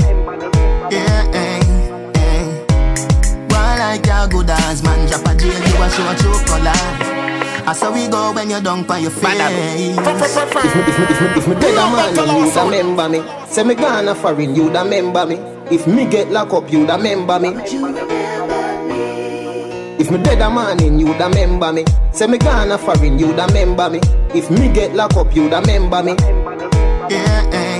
Yeah, 0.90 1.28
eh, 1.34 1.60
eh. 2.16 2.66
One 3.52 3.80
like 3.84 4.06
your 4.06 4.26
good 4.30 4.50
ass 4.50 4.82
man, 4.84 5.06
drop 5.10 5.28
a 5.28 5.36
jail, 5.36 5.52
you 5.52 5.84
a 5.84 5.90
show 5.92 6.10
a 6.10 6.16
true 6.16 6.40
color. 6.48 6.72
I 7.68 7.74
saw 7.74 7.92
we 7.94 8.08
go 8.08 8.32
when 8.32 8.50
you 8.52 8.62
dunk 8.62 8.90
on 8.90 9.02
your 9.02 9.12
face. 9.12 9.36
If 9.38 9.52
me, 9.76 9.90
if 9.92 9.98
me, 9.98 10.82
if 11.04 11.20
me, 11.20 11.28
if 11.36 11.48
me 11.50 11.56
dead 11.60 11.76
a 11.76 11.84
man 11.92 12.40
in 12.40 12.46
you 12.46 12.54
da 12.54 12.64
remember 12.64 13.10
me 13.10 13.22
Say 13.50 13.64
me 13.66 13.76
gonna 13.76 14.16
foreign 14.16 14.56
you 14.56 14.70
da 14.72 14.84
remember 14.84 15.26
me 15.26 15.36
If 15.70 15.88
me 15.88 16.06
get 16.10 16.32
locked 16.32 16.54
up 16.54 16.72
you 16.72 16.86
da 16.88 16.96
remember 16.96 17.38
me 17.38 17.50
If 20.00 20.12
me 20.12 20.18
dead 20.22 20.42
a 20.42 20.50
man 20.50 20.82
in 20.84 21.00
you 21.00 21.14
da 21.18 21.28
remember 21.28 21.72
me 21.72 21.86
Say 22.12 22.28
me 22.28 22.38
gonna 22.38 22.78
foreign 22.78 23.18
you 23.20 23.34
da 23.34 23.46
remember 23.48 23.90
me 23.90 24.00
If 24.34 24.50
me 24.52 24.72
get 24.72 24.94
locked 24.96 25.18
up 25.18 25.34
you 25.36 25.50
da 25.50 25.60
remember 25.60 26.04
me 26.04 26.16
Yeah, 27.10 27.50
eh, 27.52 27.80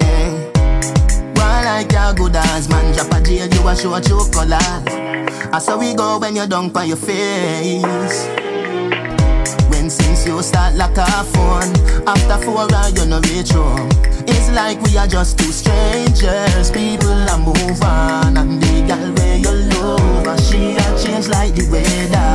eh. 0.00 0.50
One 1.34 1.64
like 1.64 1.92
your 1.92 2.14
good 2.14 2.36
ass 2.36 2.68
man, 2.68 2.92
drop 2.94 3.12
a 3.12 3.20
jail, 3.22 3.46
you 3.48 3.68
a 3.68 3.76
show 3.76 3.94
a 3.94 4.00
true 4.00 4.28
color. 4.32 4.58
I 5.52 5.58
saw 5.58 5.78
we 5.78 5.94
go 5.94 6.18
when 6.18 6.36
you 6.36 6.46
dunk 6.46 6.76
on 6.76 6.88
your 6.88 6.96
face. 6.96 7.82
When 9.70 9.90
since 9.90 10.26
you 10.26 10.42
start 10.42 10.74
like 10.74 10.96
a 10.96 11.06
phone, 11.24 11.74
after 12.06 12.38
four 12.44 12.72
hours 12.72 12.92
you 12.96 13.06
no 13.06 13.20
reach 13.20 13.50
home. 13.50 13.88
It's 14.28 14.50
like 14.52 14.80
we 14.82 14.96
are 14.96 15.06
just 15.08 15.38
two 15.38 15.50
strangers. 15.52 16.70
People 16.70 17.10
are 17.28 17.38
move 17.38 17.82
on, 17.82 18.36
and 18.36 18.62
the 18.62 18.82
girl 18.86 19.14
you 19.98 20.36
she 20.38 20.76
a 20.76 20.86
change 20.98 21.28
like 21.28 21.54
the 21.54 21.66
weather. 21.70 22.28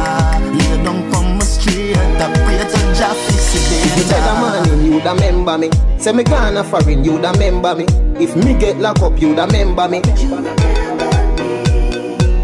You 0.56 0.84
don't 0.84 1.11
come 1.11 1.40
straight, 1.41 1.95
I 1.98 2.32
pray 2.44 2.57
to 2.57 2.80
Jah 2.98 3.14
fix 3.14 3.56
If 3.56 3.98
me 3.98 4.03
dead 4.10 4.27
a 4.27 4.34
man 4.41 4.86
you 4.86 4.99
da 5.02 5.14
remember 5.14 5.57
me. 5.57 5.69
Say 5.99 6.11
me 6.14 6.23
gonna 6.23 6.64
foreign 6.64 7.03
you 7.03 7.19
da 7.22 7.32
remember 7.32 7.76
me. 7.76 7.86
If 8.22 8.36
me 8.36 8.53
get 8.53 8.77
locked 8.77 9.02
up 9.02 9.19
you 9.19 9.36
da 9.36 9.45
remember 9.45 9.88
me. 9.88 10.02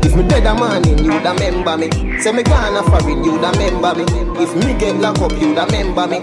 If 0.04 0.16
me 0.16 0.24
dead 0.28 0.46
a 0.46 0.54
man 0.56 0.88
in 0.88 1.04
you 1.04 1.20
da 1.22 1.34
remember 1.34 1.78
me. 1.78 1.90
Say 2.20 2.32
me 2.32 2.44
gonna 2.44 2.84
foreign 2.84 3.24
you 3.24 3.40
da 3.40 3.52
remember 3.52 3.96
me. 3.96 4.06
If 4.42 4.56
me 4.56 4.78
get 4.80 4.96
locked 4.98 5.22
up 5.22 5.32
you 5.34 5.54
da 5.56 5.66
remember 5.66 6.08
me 6.08 6.22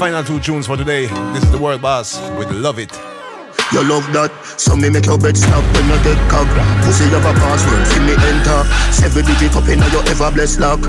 Final 0.00 0.24
two 0.24 0.40
tunes 0.40 0.66
for 0.66 0.78
today. 0.78 1.08
This 1.34 1.44
is 1.44 1.52
the 1.52 1.58
World 1.58 1.82
Boss 1.82 2.18
with 2.38 2.50
Love 2.52 2.78
It. 2.78 2.90
You 3.70 3.84
love 3.84 4.10
that, 4.16 4.32
so 4.56 4.74
me 4.74 4.88
make 4.88 5.04
your 5.04 5.18
bed 5.18 5.36
stop 5.36 5.60
when 5.76 5.84
you 5.92 6.00
get 6.00 6.16
cock. 6.32 6.48
Pussy 6.88 7.04
have 7.12 7.20
a 7.20 7.36
password, 7.36 7.84
see 7.84 8.00
me 8.08 8.16
enter. 8.16 8.64
Seven 8.96 9.28
digit 9.28 9.52
up 9.52 9.68
in 9.68 9.76
your 9.92 10.00
ever 10.08 10.32
blessed 10.32 10.58
lock. 10.58 10.80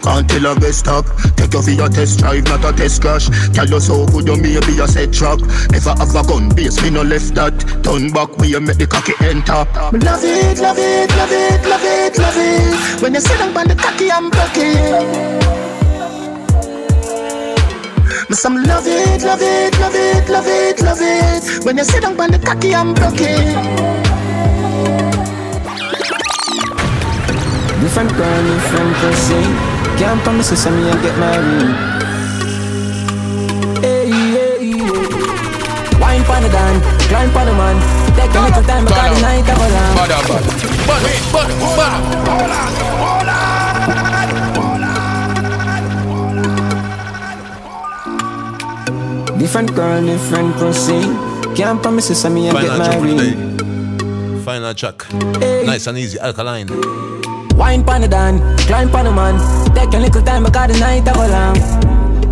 Can't 0.00 0.24
tell 0.24 0.46
a 0.48 0.56
best 0.58 0.88
stop. 0.88 1.04
Take 1.36 1.52
you 1.52 1.60
for 1.60 1.70
your 1.70 1.90
test 1.92 2.20
drive, 2.20 2.44
not 2.44 2.64
a 2.64 2.72
test 2.72 3.02
crash. 3.02 3.28
Tell 3.52 3.68
you 3.68 3.78
so 3.78 4.06
good, 4.06 4.24
you 4.24 4.40
maybe 4.40 4.80
a 4.80 4.88
set 4.88 5.12
trap. 5.12 5.44
Never 5.68 5.92
have 5.92 6.16
a 6.16 6.24
gun 6.24 6.48
base, 6.56 6.80
me 6.80 6.88
no 6.88 7.04
left 7.04 7.36
that. 7.36 7.60
Turn 7.84 8.08
back, 8.08 8.32
we 8.40 8.56
you 8.56 8.60
make 8.64 8.80
the 8.80 8.86
cocky 8.88 9.12
enter. 9.20 9.68
Me 9.92 10.00
love 10.00 10.24
it, 10.24 10.56
love 10.64 10.80
it, 10.80 11.12
love 11.12 11.28
it, 11.28 11.60
love 11.68 11.84
it, 11.84 12.16
love 12.16 12.40
it. 12.40 13.02
When 13.04 13.12
you 13.12 13.20
sit 13.20 13.36
down 13.36 13.52
on 13.52 13.68
the 13.68 13.76
cocky, 13.76 14.10
I'm 14.10 14.32
broken. 14.32 15.57
Me 18.28 18.36
some 18.36 18.62
love 18.62 18.86
it, 18.86 19.22
love 19.22 19.40
it, 19.40 19.80
love 19.80 19.94
it, 19.94 20.28
love 20.28 20.46
it, 20.46 20.82
love 20.82 21.00
it. 21.00 21.64
When 21.64 21.78
you 21.78 21.84
sit 21.84 22.02
down 22.02 22.20
on 22.20 22.30
the 22.30 22.38
cocky, 22.38 22.74
I'm 22.74 22.92
broken. 22.92 23.56
Different 27.80 28.12
girl, 28.12 28.42
different 28.52 28.96
pussy. 29.00 29.40
Can't 29.96 30.20
promise 30.20 30.50
you 30.50 30.58
some 30.58 30.76
me 30.76 30.90
I 30.90 31.00
get 31.00 31.16
married. 31.16 31.72
Hey, 33.80 34.12
hey, 34.12 34.60
hey. 34.60 34.76
Wine 35.96 36.24
pon 36.28 36.42
the 36.42 36.50
dan, 36.52 36.80
climb 37.08 37.30
pon 37.32 37.46
the 37.46 37.54
man. 37.56 37.80
Take 38.12 38.34
a 38.36 38.40
little 38.44 38.62
time, 38.62 38.84
because 38.84 39.16
the 39.16 39.22
night 39.24 39.48
of 39.48 39.56
a 39.56 39.68
long. 39.72 39.96
Bada, 39.96 40.20
bada. 40.28 40.50
Bada, 40.84 41.12
bada, 41.32 41.54
bada. 41.64 41.88
Hold 42.28 42.52
on, 42.52 42.72
hold 43.00 43.17
Different 49.48 49.74
girl, 49.74 50.04
different 50.04 50.54
pussy. 50.56 51.00
Can't 51.56 51.80
promise 51.80 52.10
you 52.10 52.14
some 52.14 52.34
me 52.34 52.50
I 52.50 52.52
get 52.52 52.68
Final 52.68 52.84
track 52.84 53.00
for 53.00 53.06
the 53.06 53.14
married. 53.14 54.44
Final 54.44 54.74
track. 54.74 55.12
Nice 55.64 55.86
and 55.86 55.96
easy, 55.96 56.18
alkaline. 56.18 56.68
Wine 57.56 57.82
pon 57.82 58.02
the 58.02 58.08
dan, 58.08 58.58
climb 58.66 58.90
pon 58.90 59.06
the 59.06 59.10
man. 59.10 59.40
Take 59.74 59.94
a 59.94 59.98
little 59.98 60.20
time, 60.20 60.44
because 60.44 60.70
the 60.70 60.78
night 60.78 61.08
of 61.08 61.16
a 61.16 61.28
long. 61.28 61.87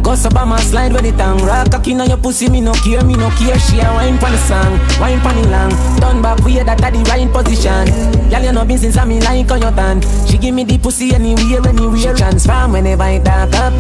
Go 0.07 0.13
up 0.13 0.37
on 0.37 0.51
my 0.51 0.61
slide 0.61 0.93
with 0.93 1.03
the 1.03 1.11
tongue. 1.19 1.43
Rock 1.43 1.73
cocky 1.73 1.93
on 1.99 2.07
your 2.07 2.17
pussy, 2.17 2.49
me 2.49 2.61
no 2.61 2.73
care, 2.75 3.03
me 3.03 3.15
no 3.15 3.29
care. 3.31 3.59
She 3.59 3.81
a 3.81 3.91
wine 3.91 4.19
pon 4.19 4.31
the 4.31 4.39
song, 4.39 4.79
wine 5.01 5.19
pon 5.19 5.35
the 5.35 5.51
long. 5.51 5.71
Turn 5.99 6.23
back, 6.23 6.39
we 6.47 6.63
that 6.63 6.81
at 6.81 6.93
the 6.95 7.03
right 7.11 7.27
position. 7.27 7.91
Girl, 8.31 8.41
you 8.41 8.53
know 8.53 8.65
business, 8.65 8.97
and 8.97 9.09
me 9.11 9.19
like 9.19 9.51
on 9.51 9.63
your 9.63 9.73
band. 9.73 10.07
She 10.31 10.39
give 10.39 10.55
me 10.55 10.63
the 10.63 10.79
pussy 10.79 11.13
anywhere, 11.13 11.59
anywhere. 11.67 11.99
She 11.99 12.23
transform 12.23 12.79
whenever 12.79 13.03
I 13.03 13.19
talk 13.19 13.53
up. 13.59 13.75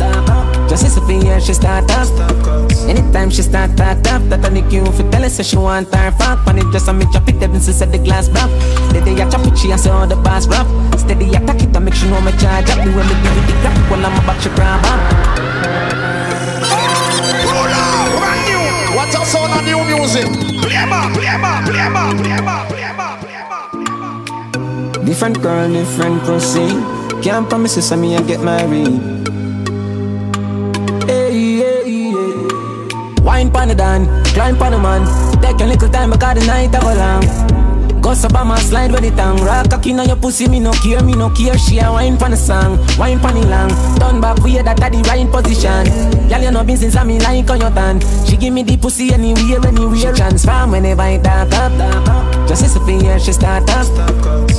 Just 0.69 0.82
as 0.86 0.97
a 0.97 1.01
here, 1.07 1.40
she 1.40 1.55
start 1.55 1.89
up. 1.93 2.11
Anytime 2.90 3.31
she 3.31 3.43
start 3.43 3.77
talk 3.77 4.03
up, 4.11 4.23
that 4.27 4.44
I 4.44 4.48
make 4.51 4.73
you 4.73 4.85
fi 4.98 5.09
tell 5.09 5.23
her 5.23 5.28
say 5.28 5.44
she 5.44 5.57
want 5.57 5.94
her 5.94 6.11
fuck. 6.11 6.44
When 6.44 6.59
it 6.59 6.66
just 6.73 6.89
a 6.89 6.93
me 6.93 7.07
chop 7.12 7.28
it, 7.28 7.39
she 7.39 7.70
said 7.70 7.93
the 7.93 7.98
glass 7.98 8.28
broke. 8.28 8.51
The 8.90 9.01
day 9.07 9.15
I 9.23 9.31
chop 9.31 9.47
it, 9.47 9.57
she 9.57 9.70
a 9.70 9.78
say 9.78 9.90
all 9.90 10.09
the 10.09 10.16
pass 10.27 10.48
rough. 10.48 10.66
Steady 10.98 11.31
attack 11.39 11.62
it, 11.62 11.77
I 11.77 11.78
make 11.78 11.94
sure 11.94 12.11
no 12.11 12.20
me 12.20 12.32
charge 12.32 12.66
up. 12.74 12.82
The 12.82 12.90
way 12.90 13.07
me 13.07 13.15
give 13.23 13.39
it 13.39 13.47
the 13.47 13.55
graphic, 13.62 13.90
while 13.94 14.05
I'm 14.05 14.19
about 14.19 14.43
to 14.43 14.48
grab 14.59 14.82
up. 14.90 15.35
What's 19.07 19.15
our 19.15 19.24
sound 19.24 19.55
of 19.55 19.62
new 19.65 19.78
music? 19.87 20.27
Play 20.66 20.85
ma, 20.85 21.07
play 21.15 21.39
ma, 21.39 21.62
play 21.65 21.89
ma, 21.89 22.11
play 22.11 22.41
ma, 22.43 22.66
play 22.66 22.91
ma, 22.91 23.16
play 23.23 23.39
ma. 23.47 25.05
Different 25.05 25.41
girl, 25.41 25.70
different 25.73 26.24
pussy. 26.24 26.66
Can't 27.23 27.49
promise 27.49 27.77
you 27.77 27.83
some 27.83 28.01
me 28.01 28.16
I 28.16 28.23
get 28.23 28.41
married. 28.41 28.99
Hey, 31.07 31.31
hey, 31.31 31.85
hey. 31.87 33.23
Wine 33.23 33.49
pon 33.53 33.69
the 33.69 33.77
dan, 33.77 34.11
climb 34.35 34.57
pon 34.57 34.73
the 34.73 34.78
man. 34.81 35.07
Take 35.41 35.61
a 35.61 35.66
little 35.66 35.89
time 35.89 36.11
because 36.11 36.41
the 36.41 36.47
night 36.47 36.74
a 36.74 36.81
go 36.81 36.93
long. 36.93 37.56
Up 38.07 38.35
on 38.35 38.47
my 38.47 38.59
slide 38.61 38.93
with 38.93 39.03
the 39.03 39.11
tongue. 39.11 39.37
Rock 39.45 39.69
cocky 39.69 39.93
on 39.93 40.07
your 40.07 40.16
pussy, 40.16 40.49
me 40.49 40.59
no 40.59 40.73
care, 40.73 41.03
me 41.03 41.12
no 41.12 41.28
care. 41.28 41.59
She 41.59 41.78
a 41.81 41.91
wine 41.91 42.16
pon 42.16 42.31
the 42.31 42.37
song, 42.37 42.78
wine 42.97 43.20
pon 43.20 43.35
the 43.35 43.47
long. 43.47 43.69
Turn 43.99 44.20
back, 44.20 44.39
we 44.43 44.57
that 44.57 44.81
at 44.81 44.93
the 44.93 45.03
right 45.11 45.28
position. 45.31 45.85
Girl, 46.28 46.41
you 46.41 46.51
know 46.51 46.65
business, 46.65 46.97
and 46.97 47.09
me 47.09 47.19
like 47.20 47.51
on 47.51 47.61
your 47.61 47.70
tan. 47.70 48.01
She 48.24 48.37
give 48.37 48.55
me 48.55 48.62
the 48.62 48.78
pussy 48.78 49.12
anywhere, 49.12 49.61
anywhere. 49.66 49.97
She 49.99 50.23
transform 50.23 50.70
whenever 50.70 51.03
I 51.03 51.19
talk 51.19 51.53
up. 51.53 52.49
Just 52.49 52.65
as 52.65 52.77
a 52.77 52.81
here, 52.87 53.19
she 53.19 53.33
start 53.33 53.69
up. 53.70 53.87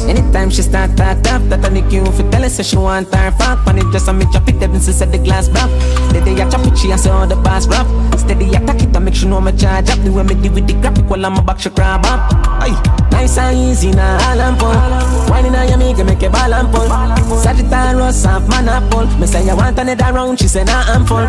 Anytime 0.07 0.49
she 0.51 0.61
start 0.61 0.95
talk 0.95 1.25
up, 1.27 1.41
that 1.49 1.65
I 1.65 1.69
make 1.69 1.91
you 1.91 2.05
fi 2.05 2.29
tell 2.29 2.43
her 2.43 2.49
say 2.49 2.63
she 2.63 2.77
want 2.77 3.13
her 3.15 3.31
fuck. 3.31 3.65
When 3.65 3.79
it 3.79 3.91
just 3.91 4.07
a 4.07 4.13
me 4.13 4.25
chop 4.31 4.47
it, 4.47 4.61
she 4.61 4.91
said 4.91 5.11
the 5.11 5.17
glass 5.17 5.49
broke. 5.49 5.71
The 6.13 6.21
day 6.23 6.39
I 6.39 6.49
chop 6.49 6.67
it, 6.67 6.77
she 6.77 6.91
a 6.91 6.97
say 6.97 7.09
all 7.09 7.25
the 7.25 7.35
pass 7.41 7.65
rough. 7.65 7.87
Steady 8.19 8.53
attack 8.53 8.83
it, 8.83 8.95
I 8.95 8.99
make 8.99 9.15
sure 9.15 9.29
no 9.29 9.41
me 9.41 9.51
charge 9.57 9.89
up. 9.89 9.99
The 10.03 10.11
way 10.11 10.23
me 10.23 10.35
deal 10.35 10.53
with 10.53 10.67
the 10.67 10.73
graphic 10.73 11.09
while 11.09 11.25
I'm 11.25 11.37
a 11.37 11.41
back, 11.41 11.59
she 11.59 11.69
grab 11.69 12.05
up. 12.05 12.31
Aye. 12.61 13.06
Nice 13.17 13.39
and 13.39 13.57
easy 13.57 13.89
now, 13.89 14.29
all 14.29 14.39
and 14.39 14.57
pull. 14.59 14.77
Whining 15.33 15.55
on 15.55 15.67
your 15.67 15.77
make 15.79 15.97
a 15.97 16.29
and 16.29 16.69
pull. 16.69 16.87
Sagittarius 17.41 18.23
half 18.23 18.47
man 18.47 18.69
a 18.69 18.77
pull. 18.91 19.07
Me 19.17 19.25
say 19.25 19.43
you 19.43 19.57
want 19.57 19.79
another 19.79 20.13
round, 20.13 20.37
she 20.39 20.47
say 20.47 20.63
nah 20.63 20.83
I'm 20.85 21.03
full. 21.03 21.25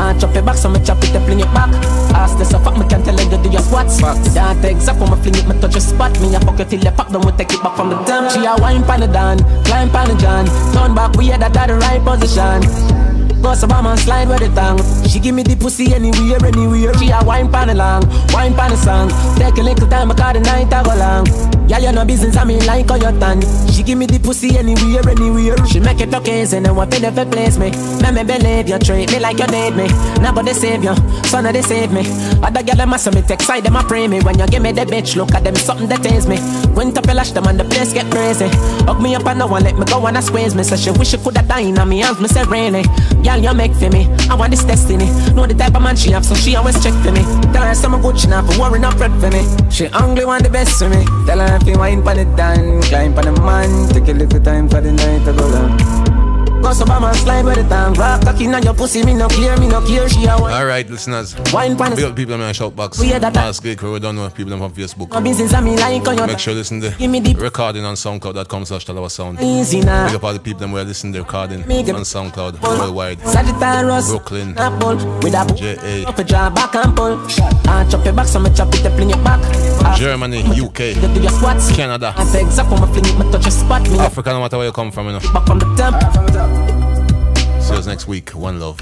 I 0.00 0.16
chop 0.18 0.34
it 0.34 0.46
back, 0.46 0.56
so 0.56 0.70
me 0.70 0.82
chop 0.82 0.96
it, 1.04 1.14
up, 1.14 1.24
fling 1.24 1.40
it 1.40 1.52
back. 1.52 1.68
Ask 2.16 2.38
the 2.38 2.46
fuck, 2.46 2.78
me 2.78 2.88
can 2.88 3.02
tell 3.04 3.20
you 3.20 3.28
do 3.42 3.50
your 3.50 3.60
squats. 3.60 4.00
That 4.00 4.64
exact 4.64 4.98
when 4.98 5.10
me 5.10 5.16
fling 5.22 5.34
it, 5.34 5.46
me 5.46 5.60
touch 5.60 5.72
your 5.72 5.82
spot. 5.82 6.18
Me 6.20 6.34
a 6.34 6.40
fuck 6.40 6.58
you 6.58 6.64
till 6.64 6.82
you 6.82 6.90
pop, 6.90 7.10
then 7.10 7.20
we 7.20 7.30
take 7.32 7.52
it 7.52 7.62
back 7.62 7.76
from 7.76 7.90
the 7.90 7.96
damn. 8.04 8.32
She 8.32 8.40
a 8.46 8.56
wine 8.56 8.82
pan 8.84 9.00
the 9.00 9.06
dan, 9.06 9.36
climb 9.64 9.90
pan 9.90 10.08
the 10.08 10.14
john. 10.16 10.46
Turn 10.72 10.94
back, 10.94 11.12
we 11.16 11.26
had 11.26 11.42
that 11.42 11.54
at 11.54 11.68
the 11.68 11.74
right 11.76 12.02
position. 12.02 13.15
Go 13.42 13.54
so 13.54 13.66
bomb 13.66 13.86
and 13.86 13.98
slide 13.98 14.28
with 14.28 14.40
the 14.40 14.48
tongue. 14.54 14.80
She 15.08 15.20
give 15.20 15.34
me 15.34 15.42
the 15.42 15.56
pussy 15.56 15.94
anywhere, 15.94 16.44
anywhere. 16.44 16.94
She 16.98 17.10
a 17.10 17.24
wine 17.24 17.50
pan 17.50 17.70
along, 17.70 18.08
wine 18.32 18.54
pan 18.54 18.70
the 18.70 18.76
song. 18.76 19.08
Take 19.38 19.58
a 19.58 19.62
little 19.62 19.88
time, 19.88 20.08
because 20.08 20.34
the 20.34 20.40
night 20.40 20.72
a 20.72 20.82
go 20.82 20.94
long. 20.96 21.55
Girl, 21.68 21.82
you 21.82 21.90
know 21.90 22.04
business, 22.04 22.36
I 22.36 22.44
mean 22.44 22.64
like 22.64 22.90
on 22.90 23.00
your 23.00 23.12
tongue. 23.18 23.42
She 23.72 23.82
give 23.82 23.98
me 23.98 24.06
the 24.06 24.20
pussy 24.20 24.56
anywhere, 24.56 25.02
anywhere. 25.08 25.58
She 25.66 25.80
make 25.80 26.00
it 26.00 26.14
okay, 26.14 26.42
and 26.42 26.64
then 26.64 26.76
what 26.76 26.90
pay 26.92 27.00
for 27.10 27.26
place 27.26 27.58
me. 27.58 27.70
Let 27.98 28.14
me 28.14 28.22
believe 28.22 28.68
you, 28.68 28.78
treat 28.78 29.10
me 29.10 29.18
like 29.18 29.38
you 29.38 29.46
need 29.48 29.74
me. 29.74 29.88
Nobody 30.22 30.54
save 30.54 30.84
you, 30.84 30.94
son 31.26 31.46
of 31.46 31.52
they 31.54 31.62
save 31.62 31.90
me. 31.90 32.06
Other 32.42 32.62
girl 32.62 32.76
them 32.76 32.90
must 32.90 33.12
me 33.12 33.20
take 33.22 33.42
side, 33.42 33.64
them 33.64 33.74
a 33.74 33.82
pray 33.82 34.06
me. 34.06 34.20
When 34.20 34.38
you 34.38 34.46
give 34.46 34.62
me 34.62 34.70
the 34.70 34.82
bitch, 34.82 35.16
look 35.16 35.34
at 35.34 35.42
them, 35.42 35.56
something 35.56 35.88
that 35.88 36.02
taste 36.02 36.28
me. 36.28 36.38
Went 36.74 36.96
up 36.98 37.08
and 37.08 37.16
lash 37.16 37.32
them 37.32 37.46
and 37.46 37.58
the 37.58 37.64
place 37.64 37.92
get 37.92 38.10
crazy. 38.12 38.46
Hug 38.86 39.02
me 39.02 39.16
up 39.16 39.26
and 39.26 39.40
no 39.40 39.48
one 39.48 39.64
let 39.64 39.76
me 39.76 39.84
go 39.86 40.06
and 40.06 40.16
I 40.16 40.20
squeeze 40.20 40.54
me. 40.54 40.62
So 40.62 40.76
she 40.76 40.90
wish 40.92 41.08
she 41.08 41.18
coulda 41.18 41.42
died 41.42 41.76
on 41.78 41.88
me 41.88 41.98
hands, 41.98 42.20
me 42.20 42.28
say 42.28 42.44
really. 42.44 42.84
Girl, 43.24 43.38
you 43.42 43.54
make 43.54 43.74
for 43.74 43.90
me. 43.90 44.06
I 44.30 44.36
want 44.36 44.52
this 44.52 44.62
destiny. 44.62 45.06
Know 45.34 45.46
the 45.46 45.54
type 45.54 45.74
of 45.74 45.82
man 45.82 45.96
she 45.96 46.12
have, 46.12 46.24
so 46.24 46.36
she 46.36 46.54
always 46.54 46.80
check 46.80 46.94
for 47.02 47.10
me. 47.10 47.22
Tell 47.52 47.66
her 47.66 47.74
some 47.74 48.00
good 48.00 48.18
she 48.20 48.28
not 48.28 48.46
for 48.46 48.60
worry, 48.60 48.78
not 48.78 48.94
fret 48.94 49.10
for 49.18 49.30
me. 49.34 49.42
She 49.68 49.86
hungry, 49.86 50.24
want 50.24 50.44
the 50.44 50.50
best 50.50 50.78
for 50.78 50.88
me. 50.88 51.04
Tell 51.26 51.40
her 51.40 51.55
if 51.56 51.66
you 51.66 51.78
wine 51.78 52.02
pon 52.02 52.18
it 52.18 52.36
down, 52.36 52.82
climb 52.82 53.14
pon 53.14 53.24
the 53.24 53.32
man. 53.42 53.88
Take 53.88 54.08
a 54.08 54.12
little 54.12 54.40
time 54.40 54.68
for 54.68 54.80
the 54.80 54.92
night 54.92 55.24
to 55.24 56.05
go 56.66 56.72
down. 56.72 56.72
Go 56.72 56.72
so 56.72 56.84
by 56.86 56.98
my 56.98 57.12
slide 57.12 57.44
with 57.44 57.56
the 57.56 57.68
tongue. 57.68 57.94
Rock 57.94 58.22
cocky 58.22 58.46
on 58.48 58.62
your 58.62 58.74
pussy, 58.74 59.04
me 59.04 59.14
no 59.14 59.28
clear, 59.28 59.56
me 59.58 59.68
no 59.68 59.80
care. 59.86 60.08
She 60.08 60.24
a 60.24 60.36
wine. 60.36 60.52
Alright, 60.52 60.90
listeners. 60.90 61.36
Wine 61.52 61.76
pan 61.76 61.94
Big 61.94 62.04
up 62.04 62.16
people 62.16 62.34
in 62.34 62.40
my 62.40 62.52
shout 62.52 62.74
box. 62.74 62.98
We 62.98 63.06
hear 63.06 63.20
that- 63.20 63.36
Ask 63.36 63.62
Gay 63.62 63.76
Crew, 63.76 63.92
we 63.92 64.00
don't 64.00 64.16
know 64.16 64.28
people 64.30 64.50
them 64.50 64.58
from 64.58 64.72
Facebook. 64.72 65.10
My 65.10 65.20
business, 65.20 65.54
I 65.54 65.60
mean 65.60 65.76
like 65.78 66.06
on 66.08 66.18
your 66.18 66.26
Make 66.26 66.38
sure 66.38 66.52
you 66.52 66.58
listen 66.58 66.80
to 66.80 66.90
Give 66.98 67.10
me 67.10 67.20
the 67.20 67.34
recording 67.34 67.84
on 67.84 67.94
SoundCloud.com 67.94 68.64
slash 68.64 68.86
Talawah 68.86 69.10
Sound. 69.10 69.40
Easy 69.40 69.80
now. 69.80 70.06
Big 70.06 70.16
up 70.16 70.24
all 70.24 70.32
the 70.32 70.40
people 70.40 70.60
them 70.60 70.72
where 70.72 70.84
listen 70.84 71.12
to 71.12 71.18
the 71.18 71.24
recording 71.24 71.62
on 71.62 72.02
SoundCloud 72.02 72.60
worldwide. 72.62 73.20
Sagittarius, 73.20 74.10
Brooklyn, 74.10 74.58
apple 74.58 74.96
with 75.22 75.34
a 75.34 75.44
JA, 75.54 76.08
up 76.08 76.18
a 76.18 76.24
draw 76.24 76.50
back 76.50 76.74
and 76.74 76.96
pull. 76.96 77.18
I 77.68 77.86
chop 77.88 78.06
it 78.06 78.16
back, 78.16 78.26
so 78.26 78.40
me 78.40 78.50
chop 78.54 78.74
it, 78.74 78.80
fling 78.96 79.10
it 79.10 79.22
back. 79.24 79.40
Ah. 79.84 79.94
Germany, 79.98 80.42
UK, 80.42 80.94
get 80.94 81.14
to 81.14 81.20
your 81.20 81.30
squats. 81.30 81.74
Canada, 81.74 82.14
I 82.16 82.24
take 82.32 82.46
exact 82.46 82.70
when 82.70 82.80
me 82.80 82.86
fling 82.88 83.06
it, 83.06 83.24
me 83.24 83.30
touch 83.30 83.46
a 83.46 83.50
spot. 83.50 83.88
Me 83.90 83.98
Africa, 83.98 84.30
no 84.30 84.40
matter 84.40 84.56
where 84.56 84.66
you 84.66 84.72
come 84.72 84.90
from, 84.90 85.06
you 85.06 85.12
know. 85.12 85.20
back 85.32 85.46
from 85.46 85.58
the 85.58 85.66
temp. 85.76 86.55
See 87.66 87.74
us 87.74 87.86
next 87.88 88.06
week. 88.06 88.30
One 88.30 88.60
love. 88.60 88.76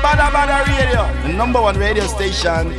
Bada 0.00 0.30
Bada 0.32 0.64
Radio, 0.66 1.22
the 1.22 1.34
number 1.36 1.60
one 1.60 1.76
radio 1.78 2.06
station 2.06 2.72